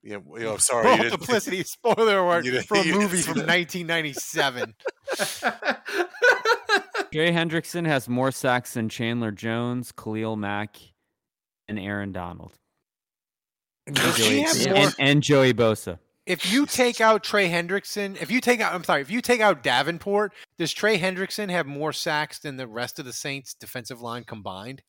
[0.04, 4.76] yeah, w- oh, sorry, Multiplicity spoiler alert You for a movie from 1997.
[7.12, 10.78] Trey Hendrickson has more sacks than Chandler Jones, Khalil Mack,
[11.68, 12.54] and Aaron Donald.
[13.92, 15.98] Does Joey- and, and Joey Bosa.
[16.30, 19.42] If you take out Trey Hendrickson, if you take out, I'm sorry, if you take
[19.42, 24.00] out Davenport, does Trey Hendrickson have more sacks than the rest of the Saints defensive
[24.00, 24.84] line combined?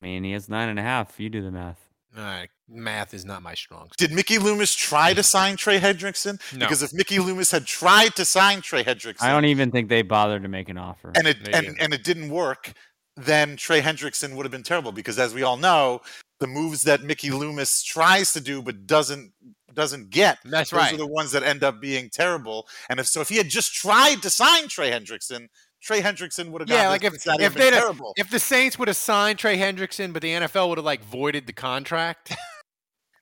[0.00, 1.18] I mean, he has nine and a half.
[1.18, 1.88] You do the math.
[2.16, 3.86] All right, math is not my strong.
[3.86, 3.96] suit.
[3.96, 6.40] Did Mickey Loomis try to sign Trey Hendrickson?
[6.52, 6.60] No.
[6.60, 10.02] Because if Mickey Loomis had tried to sign Trey Hendrickson, I don't even think they
[10.02, 11.10] bothered to make an offer.
[11.16, 12.72] and it and, and it didn't work,
[13.16, 16.02] then Trey Hendrickson would have been terrible because as we all know,
[16.40, 19.32] the moves that Mickey Loomis tries to do but doesn't
[19.72, 20.38] doesn't get.
[20.44, 20.94] That's those right.
[20.94, 22.66] are the ones that end up being terrible.
[22.88, 25.48] And if so if he had just tried to sign Trey Hendrickson,
[25.82, 28.12] Trey Hendrickson would have Yeah, gone like if if and been they terrible.
[28.16, 31.46] if the Saints would have signed Trey Hendrickson, but the NFL would have like voided
[31.46, 32.34] the contract,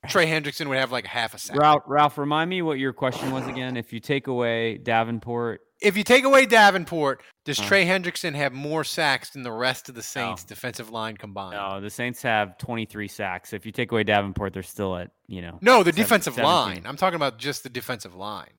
[0.09, 1.56] Trey Hendrickson would have like half a sack.
[1.56, 3.76] Ralph, Ralph, remind me what your question was again.
[3.76, 7.66] If you take away Davenport, If you take away Davenport, does Huh.
[7.66, 11.52] Trey Hendrickson have more sacks than the rest of the Saints defensive line combined?
[11.56, 13.52] no, the Saints have 23 sacks.
[13.52, 15.59] If you take away Davenport, they're still at you know.
[15.60, 16.44] No, the seven- defensive 17.
[16.44, 16.82] line.
[16.86, 18.52] I'm talking about just the defensive line.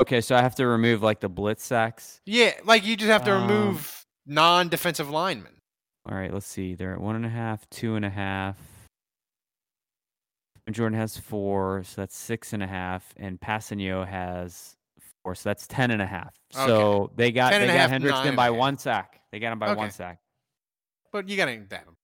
[0.00, 2.20] Okay, so I have to remove like the blitz sacks.
[2.26, 5.54] Yeah, like you just have to Um, remove non-defensive linemen.
[6.08, 6.74] All right, let's see.
[6.74, 8.56] They're at one and a half, two and a half.
[10.70, 14.76] Jordan has four, so that's six and a half, and Kpassagnon has
[15.28, 16.34] four, so that's ten and a half.
[16.50, 19.20] So they got they got half, nine Hendrickson by one sack.
[19.30, 20.20] They got him by one sack.
[21.12, 21.96] But you got to bet him.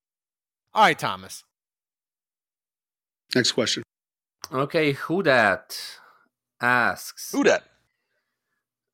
[0.74, 1.44] All right, Thomas.
[3.34, 3.82] Next question.
[4.52, 5.78] Okay, who that
[6.60, 7.32] asks?
[7.32, 7.64] Who that?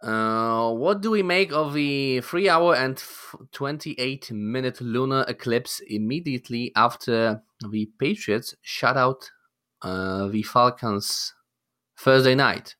[0.02, 5.80] Uh, what do we make of the three hour and f- 28 minute lunar eclipse
[5.86, 9.30] immediately after the Patriots shut out
[9.82, 11.34] uh, the Falcons
[11.98, 12.76] Thursday night?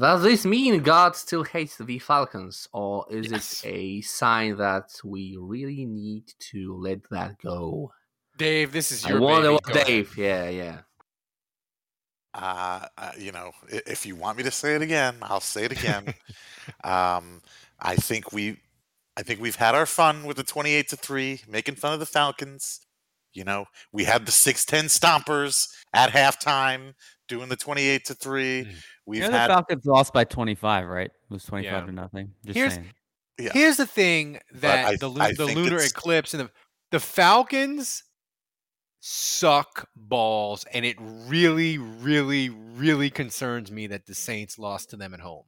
[0.00, 3.62] Does this mean God still hates the Falcons, or is Yes.
[3.64, 7.92] it a sign that we really need to let that go?
[8.38, 9.52] Dave, this is I your wonder baby.
[9.52, 9.86] what Go ahead.
[9.86, 10.16] Dave.
[10.16, 10.80] Yeah, yeah.
[12.34, 15.72] Uh, uh, you know, if you want me to say it again, I'll say it
[15.72, 16.14] again.
[16.84, 17.42] um,
[17.78, 18.56] I think we,
[19.18, 22.06] I think we've had our fun with the twenty-eight to three, making fun of the
[22.06, 22.80] Falcons.
[23.34, 26.94] You know, we had the six-ten stompers at halftime
[27.28, 28.66] doing the twenty-eight to three.
[29.06, 31.06] We've You know, the Falcons lost by twenty five, right?
[31.10, 31.86] It was twenty five Yeah.
[31.86, 32.34] to nothing.
[32.44, 32.90] Just Here's- saying.
[33.38, 33.50] Yeah.
[33.52, 36.50] Here's the thing that I- the lu- I the lunar it's- eclipse and the
[36.90, 38.04] the Falcons
[39.00, 45.14] suck balls, and it really, really, really concerns me that the Saints lost to them
[45.14, 45.44] at home.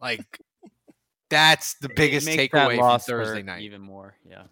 [0.00, 0.40] Like
[1.28, 3.62] that's the biggest takeaway from Thursday night.
[3.62, 4.16] even more.
[4.24, 4.44] Yeah.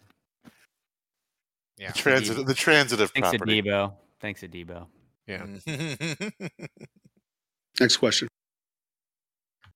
[1.78, 3.38] Yeah, the transitive, the transitive Thanks to.
[3.38, 3.94] Debo.
[4.20, 4.86] Thanks to Debo.
[5.26, 5.38] yeah.
[5.46, 6.46] Mm-hmm.
[7.80, 8.28] Next question.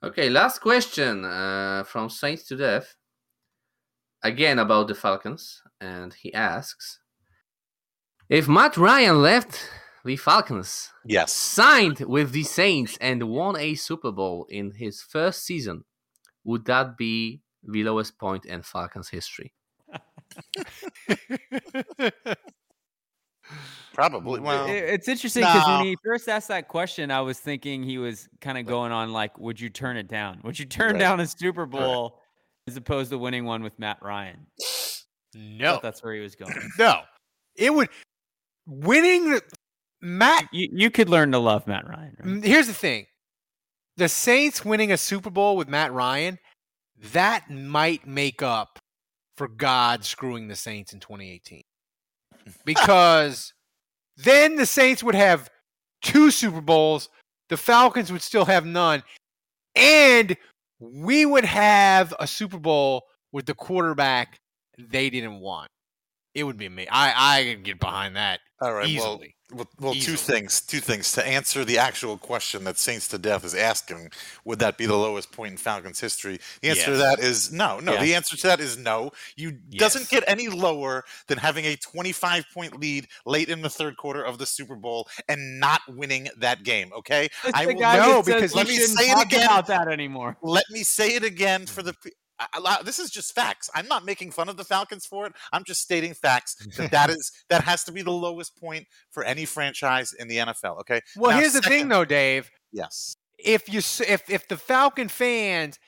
[0.01, 2.95] Okay, last question uh, from Saints to Death.
[4.23, 7.01] Again about the Falcons, and he asks
[8.29, 9.71] if Matt Ryan left
[10.05, 15.45] the Falcons, yes, signed with the Saints, and won a Super Bowl in his first
[15.45, 15.85] season,
[16.45, 19.53] would that be the lowest point in Falcons history?
[23.99, 24.39] Probably.
[24.39, 25.79] Well, It- it's interesting because no.
[25.79, 29.13] when he first asked that question, I was thinking he was kind of going on
[29.13, 30.41] like, "Would you turn it down?
[30.45, 31.01] Would you turn Right.
[31.01, 32.23] down a Super Bowl
[32.69, 34.47] as opposed to winning one with Matt Ryan?"
[35.35, 36.55] No, thought that's where he was going.
[36.79, 37.03] no,
[37.57, 37.89] it would
[38.67, 39.43] winning the
[40.01, 40.47] Matt.
[40.53, 42.17] You you could learn to love Matt Ryan.
[42.21, 42.29] Right?
[42.29, 43.07] Mm, Here's the thing:
[43.97, 46.39] the Saints winning a Super Bowl with Matt Ryan,
[46.99, 48.79] that might make up
[49.37, 51.63] for God screwing the Saints in 2018,
[52.65, 53.53] because
[54.19, 55.49] then the Saints would have
[56.03, 57.09] two Super Bowls,
[57.49, 59.03] the Falcons would still have none,
[59.75, 60.37] and
[60.81, 64.39] we would have a Super Bowl with the quarterback
[64.79, 65.69] they didn't want.
[66.35, 66.87] It would be me.
[66.91, 68.87] I I could get behind that All right.
[68.87, 69.35] easily.
[69.53, 70.61] Well, well, well two things.
[70.61, 74.11] Two things to answer the actual question that Saints to Death is asking.
[74.45, 76.39] Would that be the lowest point in Falcons history?
[76.61, 77.81] The answer to that is no.
[77.81, 77.97] No.
[77.99, 79.11] The answer to that is no.
[79.37, 83.97] You doesn't get any lower than having a 25 point lead late in the third
[83.97, 86.91] quarter of the Super Bowl and not winning that game.
[86.97, 87.29] Okay.
[87.45, 89.47] That's the will No, because let me shouldn't say it again.
[89.47, 90.37] about that anymore.
[90.43, 91.95] let me say it again for the.
[92.39, 93.69] Pe- I- I- this is just facts.
[93.75, 95.33] I'm not making fun of the Falcons for it.
[95.53, 99.25] I'm just stating facts that that is that has to be the lowest point for
[99.25, 100.81] any franchise in the NFL.
[100.81, 101.01] Okay.
[101.17, 102.51] Well, Now, here's the thing, though, Dave.
[102.73, 103.15] Yes.
[103.39, 105.79] if you s- if if the Falcon fans,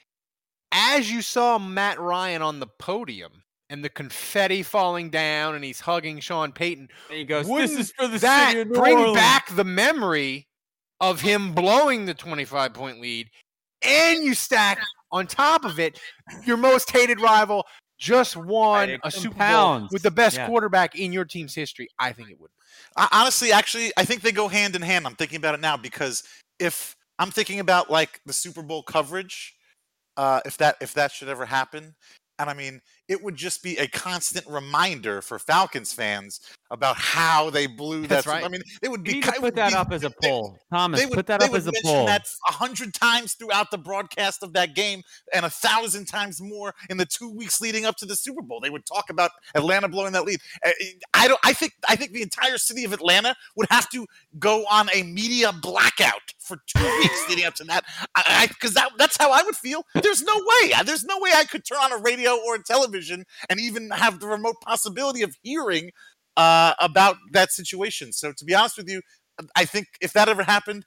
[0.72, 5.80] as you saw Matt Ryan on the podium and the confetti falling down and he's
[5.80, 8.96] hugging Sean Payton, And he goes, "This is for the that city of New bring
[8.98, 10.48] Orleans." back the memory
[11.00, 13.30] of him blowing the 25 point lead,
[13.82, 14.78] and you stack
[15.12, 15.98] on top of it
[16.44, 17.66] your most hated rival
[17.98, 20.46] just won a Super Bowl with the best Yeah.
[20.46, 21.86] quarterback in your team's history.
[21.98, 22.50] I think it would.
[22.96, 25.06] I, honestly, actually, I think they go hand in hand.
[25.06, 26.22] I'm thinking about it now because
[26.58, 29.54] if I'm thinking about like the Super Bowl coverage,
[30.16, 31.94] uh, if that if that should ever happen,
[32.38, 32.80] and I mean,
[33.10, 38.24] it would just be a constant reminder for Falcons fans about how they blew That's
[38.24, 38.30] that.
[38.30, 38.44] right.
[38.44, 40.10] I mean, it would be need ki- to put would that be- up as a
[40.22, 40.56] poll.
[40.72, 42.06] Thomas, they would, put that they up would as a mention poll.
[42.06, 45.02] that a hundred times throughout the broadcast of that game,
[45.34, 48.60] and a thousand times more in the two weeks leading up to the Super Bowl.
[48.60, 50.38] They would talk about Atlanta blowing that lead.
[51.12, 51.40] I don't.
[51.44, 51.72] I think.
[51.88, 54.06] I think the entire city of Atlanta would have to
[54.38, 57.84] go on a media blackout for two weeks leading up to that.
[58.14, 59.84] I because that that's how I would feel.
[60.00, 60.72] There's no way.
[60.84, 64.20] There's no way I could turn on a radio or a television and even have
[64.20, 65.90] the remote possibility of hearing
[66.36, 68.12] uh, about that situation.
[68.12, 69.00] So to be honest with you,
[69.56, 70.84] I think if that ever happened,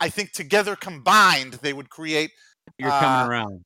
[0.00, 2.32] I think together combined they would create.
[2.78, 3.64] You're uh, coming around.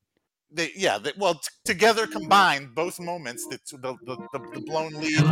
[0.52, 4.92] They, yeah, they, well, t- together combined, both moments, the, the, the, the, the blown
[4.94, 5.22] lead,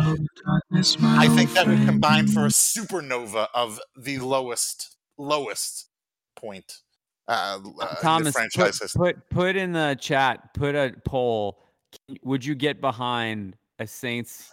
[1.03, 5.89] I think that would combine for a supernova of the lowest, lowest
[6.37, 6.79] point
[7.29, 10.53] uh, uh, in Thomas, put, put put in the chat.
[10.55, 11.63] Put a poll.
[12.23, 14.49] Would you get behind a Saints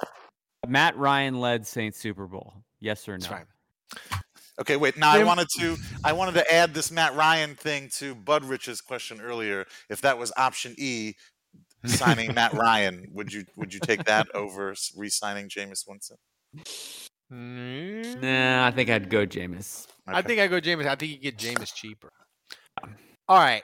[0.67, 2.55] Matt Ryan led Saints Super Bowl?
[2.81, 3.19] Yes or no?
[3.19, 3.47] That's right.
[4.59, 4.97] Okay, wait.
[4.97, 8.81] Now I wanted to I wanted to add this Matt Ryan thing to Bud Rich's
[8.81, 9.67] question earlier.
[9.91, 11.15] If that was option E,
[11.85, 16.17] signing Matt Ryan, would you would you take that over s- re-signing Jameis Winston?
[17.33, 18.23] Mm.
[18.23, 19.87] Nah, I think I'd go Jameis.
[20.07, 20.87] I think I go Jameis.
[20.87, 22.13] I think you get Jameis cheaper.
[23.29, 23.63] All right.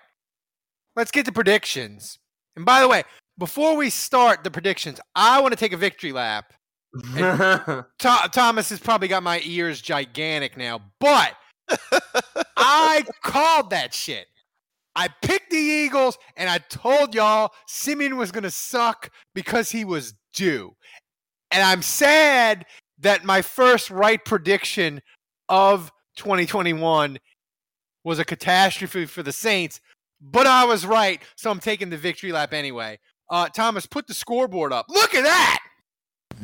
[0.96, 2.18] Let's get to predictions.
[2.56, 3.04] And by the way,
[3.38, 6.52] before we start the predictions, I want to take a victory lap.
[7.14, 11.34] Tho- Thomas has probably got my ears gigantic now, but
[12.56, 14.26] I called that shit.
[14.94, 19.84] I picked the Eagles and I told y'all Siemian was going to suck because he
[19.84, 20.74] was due.
[21.50, 22.66] And I'm sad
[22.98, 25.00] that my first right prediction
[25.48, 27.18] of 2021
[28.04, 29.80] was a catastrophe for the Saints,
[30.20, 32.98] but I was right, so I'm taking the victory lap anyway.
[33.32, 34.86] Uh, Thomas, put the scoreboard up.
[34.90, 35.58] Look at that!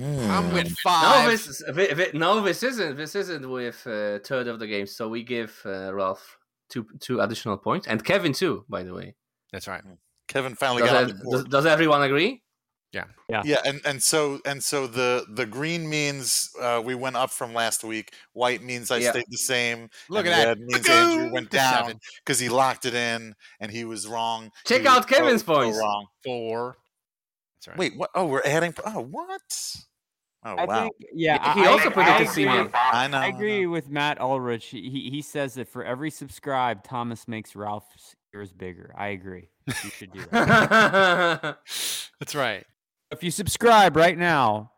[0.01, 1.31] I'm with No, five.
[1.31, 2.97] this is, thi- thi- no, this isn't.
[2.97, 4.86] This isn't with uh, third of the game.
[4.86, 6.39] So we give uh, Ralph
[6.70, 8.65] two two additional points, and Kevin too.
[8.70, 9.15] By the way,
[9.52, 9.82] that's right.
[10.28, 12.43] Kevin finally Does, got on ev- the does, does everyone agree?
[12.93, 13.05] Yeah.
[13.28, 13.43] Yeah.
[13.44, 17.52] Yeah, and, and so and so the the green means uh, we went up from
[17.52, 18.15] last week.
[18.32, 19.10] White means I Yeah.
[19.10, 19.90] stayed the same.
[20.09, 20.48] Look and at that.
[20.48, 21.94] Red means Ba-goom Andrew went down
[22.24, 24.51] because he locked it in and he was wrong.
[24.65, 25.78] Check He out Kevin's so- so points.
[25.78, 26.06] wrong.
[26.24, 26.78] Four.
[27.59, 27.78] That's right.
[27.78, 28.09] Wait, what?
[28.15, 28.73] Oh, we're adding.
[28.86, 29.77] Oh, what?
[30.44, 30.82] Oh, I wow.
[30.82, 31.55] think, yeah.
[31.55, 32.70] He I- also I- predicted I agree- Siemian.
[32.74, 33.19] I know.
[33.19, 34.65] I I agree with Matt Ulrich.
[34.66, 38.94] He he- he says that for every subscribe, Thomas makes Ralph's ears bigger.
[38.97, 39.51] I agree.
[39.66, 41.59] You should do that.
[42.20, 42.65] That's right.
[43.11, 44.73] If you subscribe right now,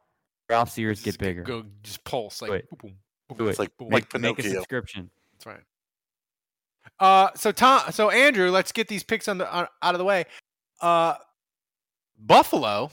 [0.49, 1.43] Ralph's ears get bigger.
[1.43, 2.69] Go just pulse like Do it.
[2.71, 2.91] boom, boom,
[3.31, 3.59] Do boom, it.
[3.59, 3.89] like- boom.
[3.91, 5.11] like make, make a subscription.
[5.35, 5.61] That's right.
[6.99, 10.05] Uh, so Tom, so Andrew, let's get these picks on the on, out of the
[10.05, 10.25] way.
[10.81, 11.15] Uh,
[12.19, 12.91] Buffalo,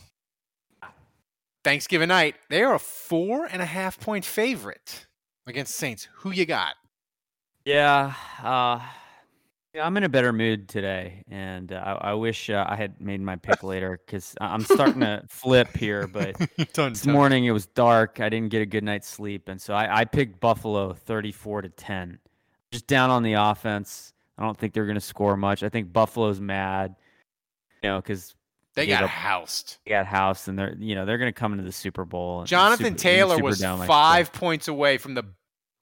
[1.64, 5.08] Thanksgiving night, they are a four and a half point favorite
[5.46, 6.08] against Saints.
[6.18, 6.76] Who you got?
[7.66, 8.80] Yeah, uh,
[9.78, 13.00] yeah, I'm in a better mood today, and uh, I, I wish uh, I had
[13.00, 16.08] made my pick later because I'm starting to flip here.
[16.08, 16.36] But
[16.74, 18.20] this morning it was dark.
[18.20, 21.70] I didn't get a good night's sleep, and so I, I picked Buffalo 34 to
[21.70, 22.18] 10.
[22.72, 24.14] Just down on the offense.
[24.38, 25.62] I don't think they're going to score much.
[25.62, 26.96] I think Buffalo's mad,
[27.84, 28.34] you know, because
[28.74, 29.78] They got up- housed.
[29.86, 32.46] they got house, and they're you know they're going to come into the Super Bowl.
[32.46, 35.24] Jonathan Super- Taylor was Superdome, I should five points away from the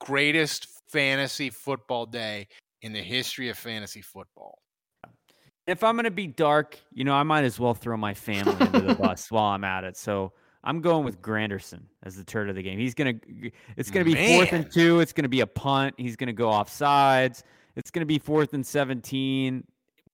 [0.00, 2.46] greatest fantasy football day
[2.86, 4.62] in the history of fantasy football.
[5.66, 8.80] If I'm gonna be dark, you know, I might as well throw my family into
[8.80, 9.96] the bus while I'm at it.
[9.96, 10.32] So
[10.62, 12.78] I'm going with Granderson as the turd of the game.
[12.78, 13.14] He's gonna,
[13.76, 15.00] it's gonna be fourth and two.
[15.00, 15.96] It's gonna be a punt.
[15.98, 17.42] He's gonna go off sides.
[17.74, 19.64] It's gonna be fourth and 17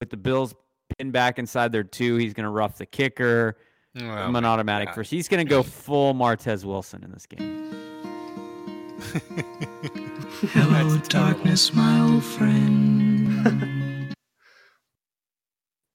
[0.01, 0.55] with the Bills
[0.97, 2.17] pinned back inside their two.
[2.17, 3.59] He's gonna rough the kicker.
[4.01, 4.95] Oh I'm an automatic God.
[4.95, 5.11] first.
[5.11, 7.71] He's gonna go full Martez Wilson in this game.
[10.53, 14.15] Hello, darkness, my old friend.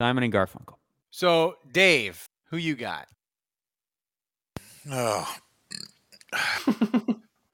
[0.02, 0.76] Simon and Garfunkel.
[1.10, 3.08] So Dave, who you got?
[4.92, 5.36] Oh.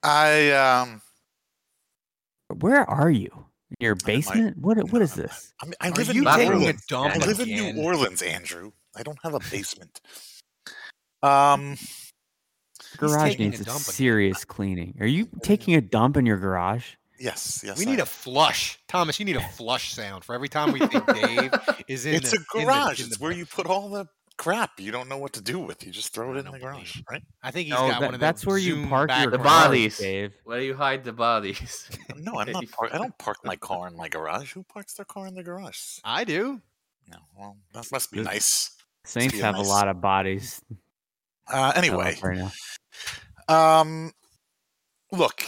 [0.04, 1.02] I um.
[2.60, 3.46] Where are you?
[3.80, 4.58] Your basement?
[4.58, 4.78] What?
[4.92, 5.54] What is this?
[5.62, 6.86] I, mean, I Are live in you New taking a Orleans.
[6.88, 7.50] dump I live in?
[7.50, 8.72] New Orleans, Andrew.
[8.96, 10.02] I don't have a basement.
[11.24, 11.78] Um.
[12.98, 13.94] Garage needs a a, dump again.
[13.94, 14.96] serious cleaning.
[15.00, 16.86] Are you taking a dump in your garage?
[17.20, 17.62] Yes.
[17.66, 17.78] Yes.
[17.78, 18.04] we I need am.
[18.04, 19.20] a flush, Thomas.
[19.20, 21.52] You need a flush sound for every time we think Dave
[21.88, 22.16] is in.
[22.16, 23.00] It's the, a in the- garage.
[23.00, 25.60] in the- it's where you put all the crap you don't know what to do
[25.60, 25.86] with.
[25.86, 27.22] You just throw it in the garage, right?
[27.44, 28.28] I think he's No, got that- one of those.
[28.28, 30.34] that's where you park your The cars, bodies, Dave.
[30.44, 31.88] Where do you hide the bodies?
[32.18, 32.64] No, I'm not.
[32.72, 34.54] Park- I don't park my car in my garage.
[34.54, 36.00] Who parks their car in the garage?
[36.06, 36.62] I do.
[37.12, 38.72] No, well, that must be This- nice.
[39.06, 40.62] Saints be have nice- a lot of bodies.
[41.48, 42.18] Uh, anyway.
[43.48, 44.12] Um,
[45.12, 45.44] look,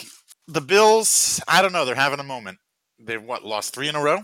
[0.48, 1.42] the Bills.
[1.48, 1.86] I don't know.
[1.86, 2.58] They're having a moment.
[3.00, 4.20] They've what lost three in a row.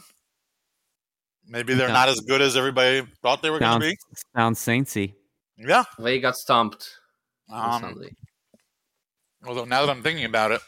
[1.47, 1.93] Maybe they're Yeah.
[1.93, 4.21] not as good as everybody thought they were going Sounds, to be.
[4.35, 5.15] sounds saintsy.
[5.57, 5.83] Yeah.
[5.99, 6.89] They got stomped
[7.49, 8.05] on Um,
[9.45, 10.61] although now that I'm thinking about it,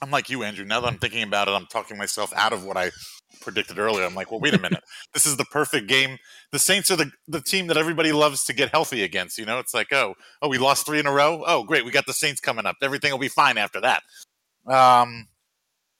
[0.00, 0.64] I'm like you, Andrew.
[0.64, 2.90] Now that I'm thinking about it, I'm talking myself out of what I
[3.38, 4.04] predicted earlier.
[4.04, 4.82] I'm like, well, wait a minute.
[5.14, 6.18] this is the perfect game.
[6.52, 9.38] The Saints are the the team that everybody loves to get healthy against.
[9.38, 11.42] You know, it's like, oh, oh, we lost three in a row.
[11.46, 12.76] Oh, great, we got the Saints coming up.
[12.82, 14.02] Everything will be fine after that.
[14.66, 15.28] Um,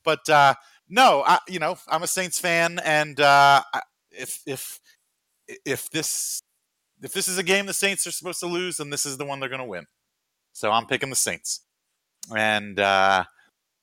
[0.05, 0.55] but uh,
[0.89, 3.63] no, I, you know, I'm a Saints fan, and uh,
[4.11, 4.81] if if
[5.65, 6.41] if this
[7.03, 9.25] if this is a game the Saints are supposed to lose, then this is the
[9.25, 9.87] one they're going to win.
[10.53, 11.65] So I'm picking the Saints,
[12.37, 13.25] and uh,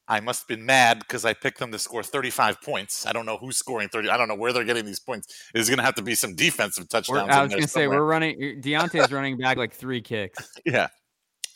[0.07, 3.07] I must have been mad because I picked them to score 35 points.
[3.07, 4.10] I don't know who's scoring 30.
[4.10, 5.49] I don't know where they're getting these points.
[5.53, 7.32] There's going to have to be some defensive We're, touchdowns.
[7.32, 7.99] I was gonna say somewhere.
[7.99, 8.61] we're running.
[8.61, 10.52] Deonte's running back like three kicks.
[10.65, 10.88] Yeah.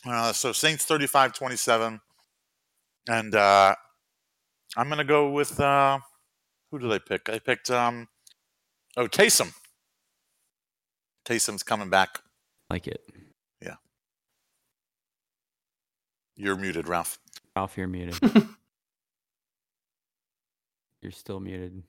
[0.08, 2.00] Uh, so Saints 35 27.
[3.10, 3.76] And uh,
[4.78, 6.00] I'm gonna go with uh,
[6.72, 7.30] who did I pick?
[7.30, 8.08] I picked um,
[8.98, 9.54] oh Taysom.
[11.26, 12.20] Taysom's coming back.
[12.70, 13.02] Like it.
[13.62, 13.76] Yeah.
[16.36, 17.20] You're muted, Ralph.
[17.56, 18.18] Ralph, you're muted.
[21.02, 21.84] you're still muted.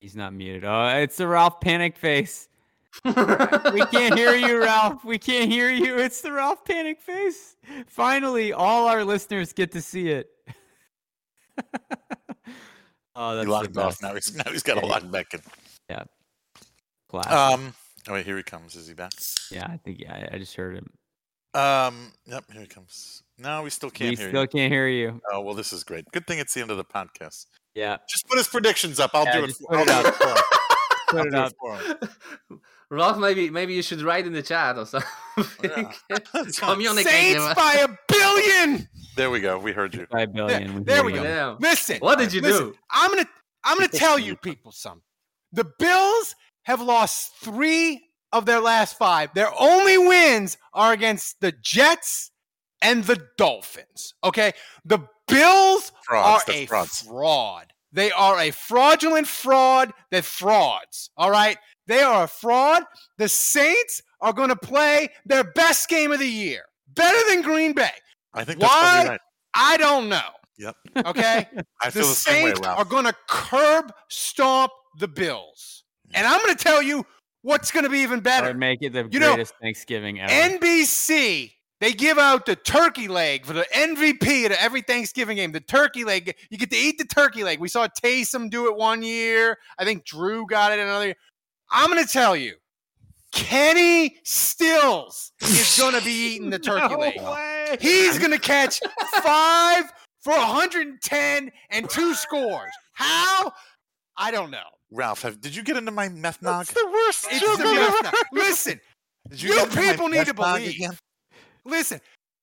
[0.00, 0.64] He's not muted.
[0.64, 2.48] Oh, it's the Ralph panic face.
[3.04, 3.12] we
[3.90, 5.04] can't hear you, Ralph.
[5.04, 5.98] We can't hear you.
[5.98, 7.56] It's the Ralph panic face.
[7.86, 10.28] Finally, all our listeners get to see it.
[13.16, 14.00] oh, that's he locked off.
[14.02, 15.40] Now he's now he's got to Yeah, lock back in.
[15.90, 16.04] Yeah.
[17.08, 17.32] Classic.
[17.32, 17.74] Um.
[18.08, 18.76] Oh wait, here he comes.
[18.76, 19.12] Is he back?
[19.50, 20.90] yeah, I think yeah, I- I just heard him.
[21.54, 22.12] Um.
[22.26, 22.44] Yep.
[22.52, 23.22] Here he comes.
[23.38, 24.48] No, we still can't we hear still you.
[24.48, 25.20] can't hear you.
[25.32, 26.04] Oh well, this is great.
[26.12, 27.46] Good thing it's the end of the podcast.
[27.74, 27.98] Yeah.
[28.10, 29.12] Just put his predictions up.
[29.14, 29.46] I'll Yeah, do it.
[29.48, 30.36] just For, put I'll it do it for him.
[31.08, 31.52] Put it up.
[31.60, 32.58] for.
[32.90, 35.08] Ralph, maybe maybe you should write in the chat or something.
[36.58, 37.06] Communicate.
[37.12, 38.88] Saints by a billion.
[39.16, 39.58] There we go.
[39.58, 40.06] We heard you.
[40.10, 40.74] By a billion.
[40.76, 41.22] we There we go.
[41.22, 41.58] Damn.
[41.58, 41.98] Listen.
[41.98, 42.74] What did you listen, do?
[42.90, 43.28] I'm gonna
[43.64, 45.02] I'm gonna tell you people something.
[45.52, 46.34] The Bills
[46.64, 48.02] have lost three
[48.32, 49.32] of their last five.
[49.34, 52.30] Their only wins are against the Jets
[52.82, 54.14] and the Dolphins.
[54.24, 54.52] Okay,
[54.84, 57.02] the Bills Frauds, are that's a frauds.
[57.02, 57.72] fraud.
[57.92, 61.10] They are a fraudulent fraud that frauds.
[61.16, 61.56] All right,
[61.86, 62.84] they are a fraud.
[63.18, 66.62] The Saints are going to play their best game of the year,
[66.94, 67.90] better than Green Bay.
[68.34, 68.68] I think Why?
[68.68, 69.20] probably right.
[69.54, 70.20] I don't know.
[70.58, 70.76] Yep.
[71.06, 71.46] Okay.
[71.80, 72.78] I the feel the same way, Saints Ralph.
[72.78, 75.84] are going to curb stomp the Bills.
[76.14, 77.06] And I'm going to tell you
[77.42, 78.54] what's going to be even Or better.
[78.54, 80.32] make it the You know, greatest Thanksgiving ever.
[80.58, 85.52] NBC, they give out the turkey leg for the MVP at every Thanksgiving game.
[85.52, 87.60] The turkey leg, you get to eat the turkey leg.
[87.60, 89.56] We saw Taysom do it one year.
[89.78, 91.16] I think Drew got it another year.
[91.70, 92.54] I'm going to tell you,
[93.32, 97.20] Kenny Stills is going to be eating the turkey No leg.
[97.20, 97.76] way.
[97.80, 98.80] He's going to catch
[99.22, 99.84] five
[100.22, 102.72] for 110 and two scores.
[102.94, 103.52] How?
[104.16, 104.62] I don't know.
[104.90, 106.66] Ralph, have, did you get into my meth nog?
[106.66, 107.26] the worst.
[107.30, 108.02] It's the best.
[108.04, 108.10] now.
[108.32, 108.80] Listen,
[109.28, 110.74] Did you, get people need to believe.
[110.74, 110.92] again?
[111.68, 112.00] Listen,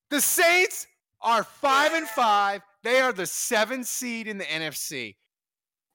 [0.09, 0.87] the Saints
[1.21, 2.61] are five and five.
[2.83, 5.15] They are the seventh seed in the NFC.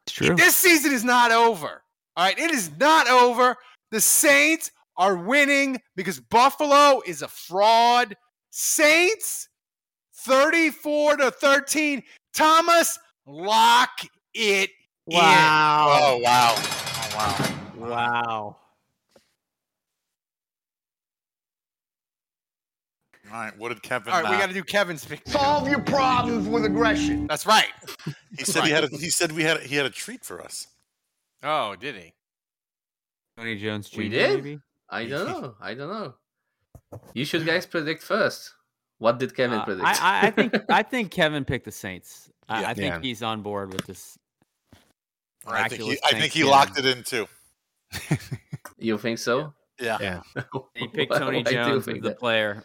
[0.07, 0.35] It's true.
[0.35, 1.82] This season is not over.
[2.16, 3.57] All right, it is not over.
[3.93, 8.16] The Saints are winning because Buffalo is a fraud.
[8.51, 9.48] Saints
[10.24, 12.02] 34 to 13.
[12.35, 13.90] Thomas, lock
[14.35, 14.70] it
[15.07, 15.16] in.
[15.16, 15.98] Wow.
[16.02, 16.55] Oh wow!
[16.57, 17.89] Oh wow!
[17.89, 18.57] Wow.
[23.32, 24.09] All right, what did Kevin?
[24.09, 24.15] in.
[24.15, 25.23] All right, we uh, got to do Kevin's pick.
[25.27, 27.27] Solve your problems with aggression.
[27.27, 27.69] That's right.
[28.36, 28.85] He said he had.
[28.85, 29.59] A, he said we had.
[29.59, 30.66] A, he had a treat for us.
[31.43, 32.12] Oh, did he?
[33.36, 33.98] Tony Jones Jr.
[33.98, 34.35] We did?
[34.44, 34.61] Maybe?
[34.89, 35.55] I don't know.
[35.61, 36.15] I don't know.
[37.15, 38.52] You should guys predict first.
[38.98, 39.86] What did Kevin Uh, predict?
[39.86, 39.93] I,
[40.23, 42.31] I, I think I think Kevin picked the Saints.
[42.48, 42.69] I, Yeah.
[42.69, 43.01] I think Yeah.
[43.01, 44.19] he's on board with this.
[45.47, 45.98] I think he.
[46.05, 47.27] I think he locked it in too.
[48.78, 49.55] you think so?
[49.81, 49.98] Yeah.
[50.01, 50.23] Yeah.
[50.74, 52.19] He picked Tony why do Jones as the that?
[52.19, 52.65] player.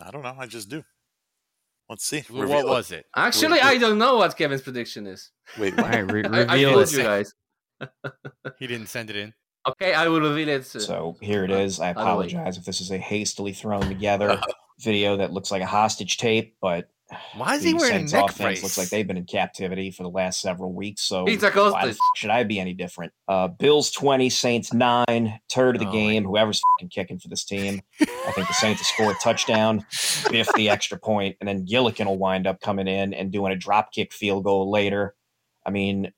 [0.00, 0.34] I don't know.
[0.38, 0.82] I just do.
[1.88, 2.24] Let's see.
[2.30, 2.68] Reveal what it.
[2.68, 3.06] was it?
[3.14, 5.30] Actually, I don't know what Kevin's prediction is.
[5.58, 5.74] Wait.
[5.78, 5.94] All What?
[5.94, 6.92] right, re- I, I reveal told it.
[6.92, 7.32] you guys.
[8.58, 9.32] He didn't send it in.
[9.68, 10.64] Okay, I will reveal it.
[10.66, 10.80] soon.
[10.82, 11.80] So here it uh, is.
[11.80, 14.40] I By the apologize if this is a hastily thrown together
[14.80, 16.88] video that looks like a hostage tape, but
[17.36, 18.62] Why is he the wearing a neck offense brace?
[18.64, 21.02] looks like they've been in captivity for the last several weeks.
[21.02, 23.12] So He's a why the f- should I be any different?
[23.28, 25.38] Uh, Bills twenty, Saints nine.
[25.48, 26.24] Turd of the Oh, game.
[26.24, 27.80] Whoever's fing kicking for this team.
[28.00, 29.84] I think the Saints will score a touchdown,
[30.30, 33.56] biff the extra point, and then Gillikin will wind up coming in and doing a
[33.56, 35.14] drop kick field goal later.
[35.64, 36.12] I mean,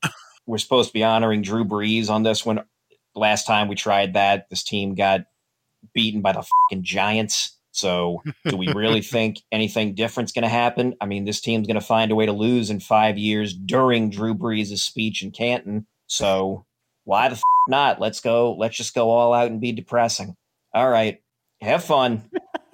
[0.47, 2.63] we're supposed to be honoring Drew Brees on this one.
[3.13, 5.21] Last time we tried that, this team got
[5.93, 7.57] beaten by the fucking Giants.
[7.71, 10.95] So, do we really think anything different's going to happen?
[11.01, 14.09] I mean, this team's going to find a way to lose in five years during
[14.09, 15.85] Drew Brees' speech in Canton.
[16.07, 16.65] So,
[17.03, 17.99] why the f- not?
[17.99, 18.53] Let's go.
[18.55, 20.35] Let's just go all out and be depressing.
[20.73, 21.21] All right.
[21.61, 22.29] Have fun.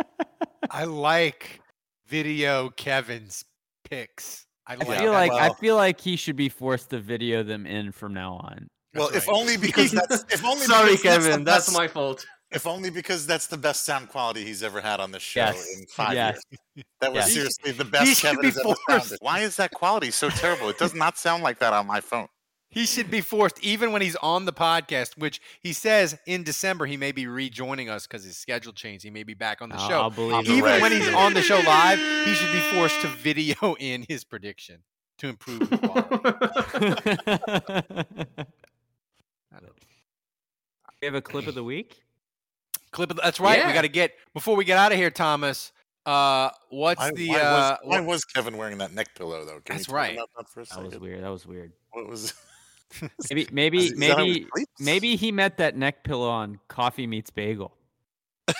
[0.69, 1.59] I like
[2.07, 3.43] video Kevin's
[3.83, 4.45] picks.
[4.67, 5.29] I I like feel that.
[5.29, 8.67] like I feel like he should be forced to video them in from now on.
[8.93, 9.37] Well, That's if right.
[9.37, 10.25] only because that's.
[10.29, 11.43] If only Sorry, because that's Kevin.
[11.43, 12.25] That's my fault.
[12.55, 15.77] If only because that's the best sound quality he's ever had on this show Yes.
[15.77, 16.41] in five Yes.
[16.75, 16.85] years.
[17.01, 17.33] That was Yes.
[17.33, 18.87] seriously the He best should Kevin be has ever forced.
[19.09, 19.17] sounded.
[19.21, 20.69] Why is that quality so terrible?
[20.69, 22.27] It does not sound like that on my phone.
[22.69, 26.85] He should be forced, even when he's on the podcast, which he says in December
[26.85, 29.03] he may be rejoining us because his schedule changed.
[29.05, 30.01] He may be back on the I'll- show.
[30.01, 30.57] I'll believe On the it.
[30.57, 30.81] even reg.
[30.81, 34.83] when he's on the show live, he should be forced to video in his prediction
[35.19, 37.25] to improve the quality.
[41.01, 42.01] we have a clip of the week.
[42.95, 43.65] Clip of, that's right.
[43.67, 45.73] We got to get before we get out of here, Thomas.
[46.05, 47.41] Uh, what's Why, the why, uh?
[47.41, 49.59] was, why what- was Kevin wearing that neck pillow though?
[49.65, 50.13] Can That's right.
[50.13, 51.21] about that for a That was weird.
[51.21, 51.73] That was weird.
[51.91, 52.33] What was?
[53.29, 57.05] Maybe maybe Is that how he maybe maybe he met that neck pillow on Coffee
[57.07, 57.73] Meets Bagel.
[58.47, 58.53] I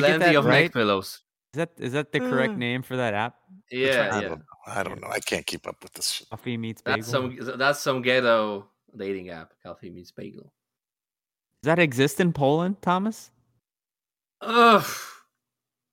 [0.00, 0.62] get Plenty that of right?
[0.64, 1.20] neck pillows.
[1.54, 2.58] Is that is that the correct Hmm.
[2.58, 3.36] name for that app?
[3.70, 4.20] Yeah, I yeah.
[4.22, 4.44] don't know.
[4.66, 5.08] I don't know.
[5.08, 6.30] I can't keep up with this shit.
[6.30, 6.98] Coffee Meets Bagel.
[6.98, 9.52] That's some that's some ghetto dating app.
[9.62, 10.52] Coffee meets bagel.
[11.62, 13.30] Does that exist in Poland, Thomas?
[14.40, 14.84] Ugh.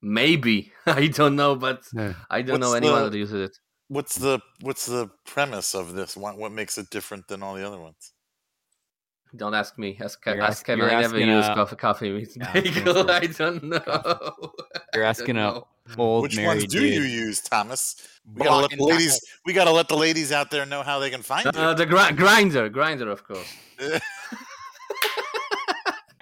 [0.02, 1.84] Maybe I don't know, but
[2.30, 3.58] I don't know anyone the- that uses it.
[3.90, 6.18] What's the what's the premise of this?
[6.18, 8.12] What what makes it different than all the other ones?
[9.36, 9.98] Don't ask me.
[10.02, 10.80] Ask, You're ask ask- Kevin.
[10.86, 13.10] you're I never asking, use uh, coffee, coffee meets Yeah, I bagel.
[13.12, 14.52] I don't know.
[14.94, 15.68] You're asking don't a know.
[15.98, 16.94] old Which married ones do dude.
[16.96, 17.96] you use, Thomas?
[18.36, 19.14] We gotta let the ladies.
[19.14, 19.28] tackle.
[19.46, 21.52] We gotta let the ladies out there know how they can find you.
[21.52, 23.48] Uh, the gri- Grindr, Grindr, of course.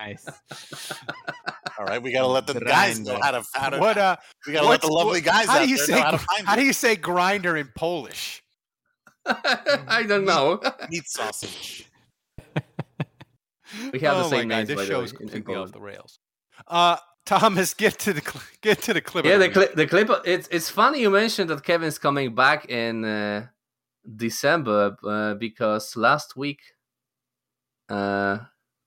[0.06, 0.27] Nice.
[1.80, 3.44] all right, we gotta let the guys know how to.
[3.53, 4.15] How to What uh?
[4.45, 6.18] we gotta let the lovely guys how out do you there say know how to
[6.19, 6.61] find how you.
[6.61, 8.44] do you say Grindr in Polish?
[9.26, 10.61] I don't know.
[10.90, 11.90] Meat sausage.
[13.91, 15.64] We have the oh same my names, God, this the way, show's in- in completely
[15.64, 16.19] off the rails.
[16.68, 19.26] Uh, Thomas, get to the cl- get to the clip.
[19.26, 19.73] Yeah, the clip.
[19.76, 20.10] The clip.
[20.26, 23.48] It's it's funny you mentioned that Kevin's coming back in uh,
[24.15, 26.60] December uh, because last week,
[27.90, 28.38] uh,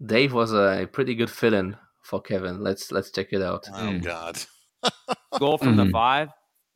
[0.04, 2.62] Dave was a pretty good fill-in for Kevin.
[2.62, 3.66] Let's let's check it out.
[3.74, 4.38] Oh God.
[5.38, 5.90] Goal from the Mm-hmm.
[5.90, 5.92] Mhm.
[5.92, 6.28] five.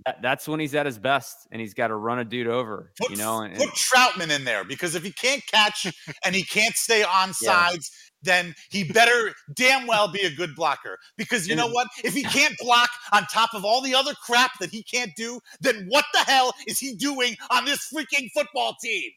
[0.04, 2.90] That, that's when he's at his best, and he's got to run a dude over.
[3.00, 5.86] Put, you know, and, put Trautman in there because if he can't catch
[6.24, 7.68] and he can't stay on Yeah.
[7.68, 7.88] sides,
[8.20, 10.98] then he better damn well be a good blocker.
[11.16, 11.86] Because you know what?
[12.02, 15.38] If he can't block on top of all the other crap that he can't do,
[15.60, 19.08] then what the hell is he doing on this freaking football team?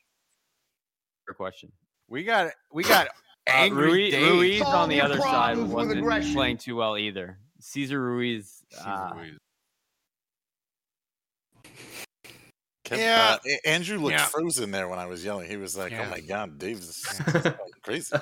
[1.26, 1.72] Fair question.
[2.08, 3.08] We got we got
[3.48, 4.32] Uh, angry Ruiz, Dave.
[4.32, 6.34] Ruiz on the other side wasn't aggression.
[6.34, 7.38] playing too well either.
[7.60, 8.64] Cesar Ruiz.
[8.84, 9.14] Uh,
[12.86, 13.38] Kev- Yeah.
[13.44, 14.26] uh, Andrew looked Yeah.
[14.26, 15.50] frozen there when I was yelling.
[15.50, 16.06] He was like, Yeah.
[16.06, 18.16] "Oh my God, Dave's going crazy."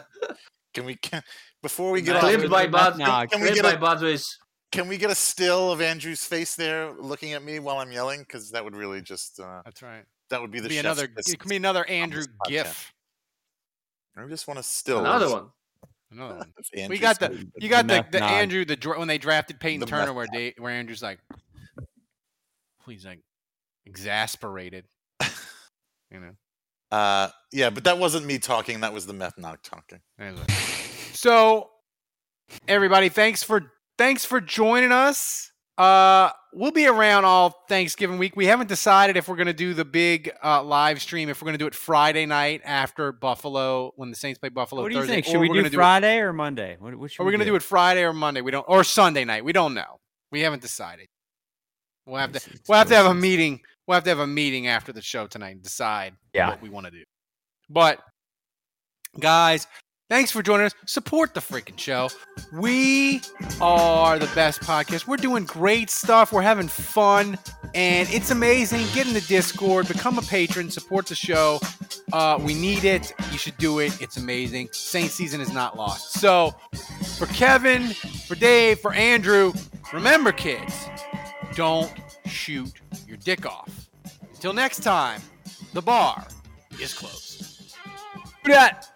[0.74, 1.22] Can we can
[1.62, 2.50] before we get Clipped off?
[2.50, 2.98] by Bud.
[2.98, 4.38] can, can we get by a, Budweiss.
[4.72, 8.22] can we get a still of Andrew's face there looking at me while I'm yelling?
[8.22, 10.06] Because that would really just uh, That's right.
[10.30, 11.08] that would be the be another.
[11.08, 12.24] kiss It could be another Andrew.
[12.48, 12.93] GIF.
[14.16, 15.48] I just want to still Another one.
[16.12, 16.54] Another one.
[16.90, 17.46] We got the face.
[17.60, 18.24] you got the, meth the.
[18.24, 21.20] Andrew the when they drafted Payton The Turner where they, where Andrew's like,
[22.88, 23.20] he's like
[23.86, 24.86] exasperated.
[26.12, 26.32] you know.
[26.92, 28.82] Uh, yeah, but that wasn't me talking.
[28.82, 30.00] That was the meth not talking.
[30.20, 30.44] Anyway.
[31.14, 31.72] So,
[32.68, 35.53] everybody, thanks for thanks for joining us.
[35.78, 38.36] Uh, we'll be around all Thanksgiving week.
[38.36, 41.30] We haven't decided if we're going to do the big uh, live stream.
[41.30, 44.84] If we're going to do it Friday night after Buffalo when the Saints play Buffalo.
[44.84, 45.26] what do you Thursday, think?
[45.26, 46.78] Should we we're do it- Friday or Monday?
[46.80, 48.42] What, what Are we going to do it Friday or Monday?
[48.42, 49.44] We don't, or Sunday night.
[49.44, 50.00] We don't know.
[50.32, 51.08] We haven't decided.
[52.06, 52.42] We'll have to.
[52.68, 53.62] We'll have to have a meeting.
[53.88, 56.50] We'll have to have a meeting after the show tonight and decide Yeah.
[56.50, 57.04] what we want to do.
[57.70, 58.00] But
[59.20, 59.66] guys,
[60.14, 60.76] thanks for joining us.
[60.86, 62.08] Support the freaking show.
[62.52, 63.20] We
[63.60, 65.08] are the best podcast.
[65.08, 66.32] We're doing great stuff.
[66.32, 67.36] We're having fun,
[67.74, 68.86] and it's amazing.
[68.94, 71.60] Get in the Discord, become a patron, support the show.
[72.12, 73.12] Uh, we need it.
[73.32, 74.00] You should do it.
[74.04, 74.70] It's amazing.
[74.72, 76.14] Saint season is not lost.
[76.14, 76.54] So,
[77.18, 77.88] for Kevin,
[78.28, 79.52] for Dave, for Andrew,
[79.92, 80.86] remember, kids,
[81.56, 81.92] don't
[82.28, 82.72] shoot
[83.08, 83.90] your dick off.
[84.36, 85.22] Until next time,
[85.74, 86.24] the bar
[86.80, 87.74] is closed.
[88.44, 88.94] Do that.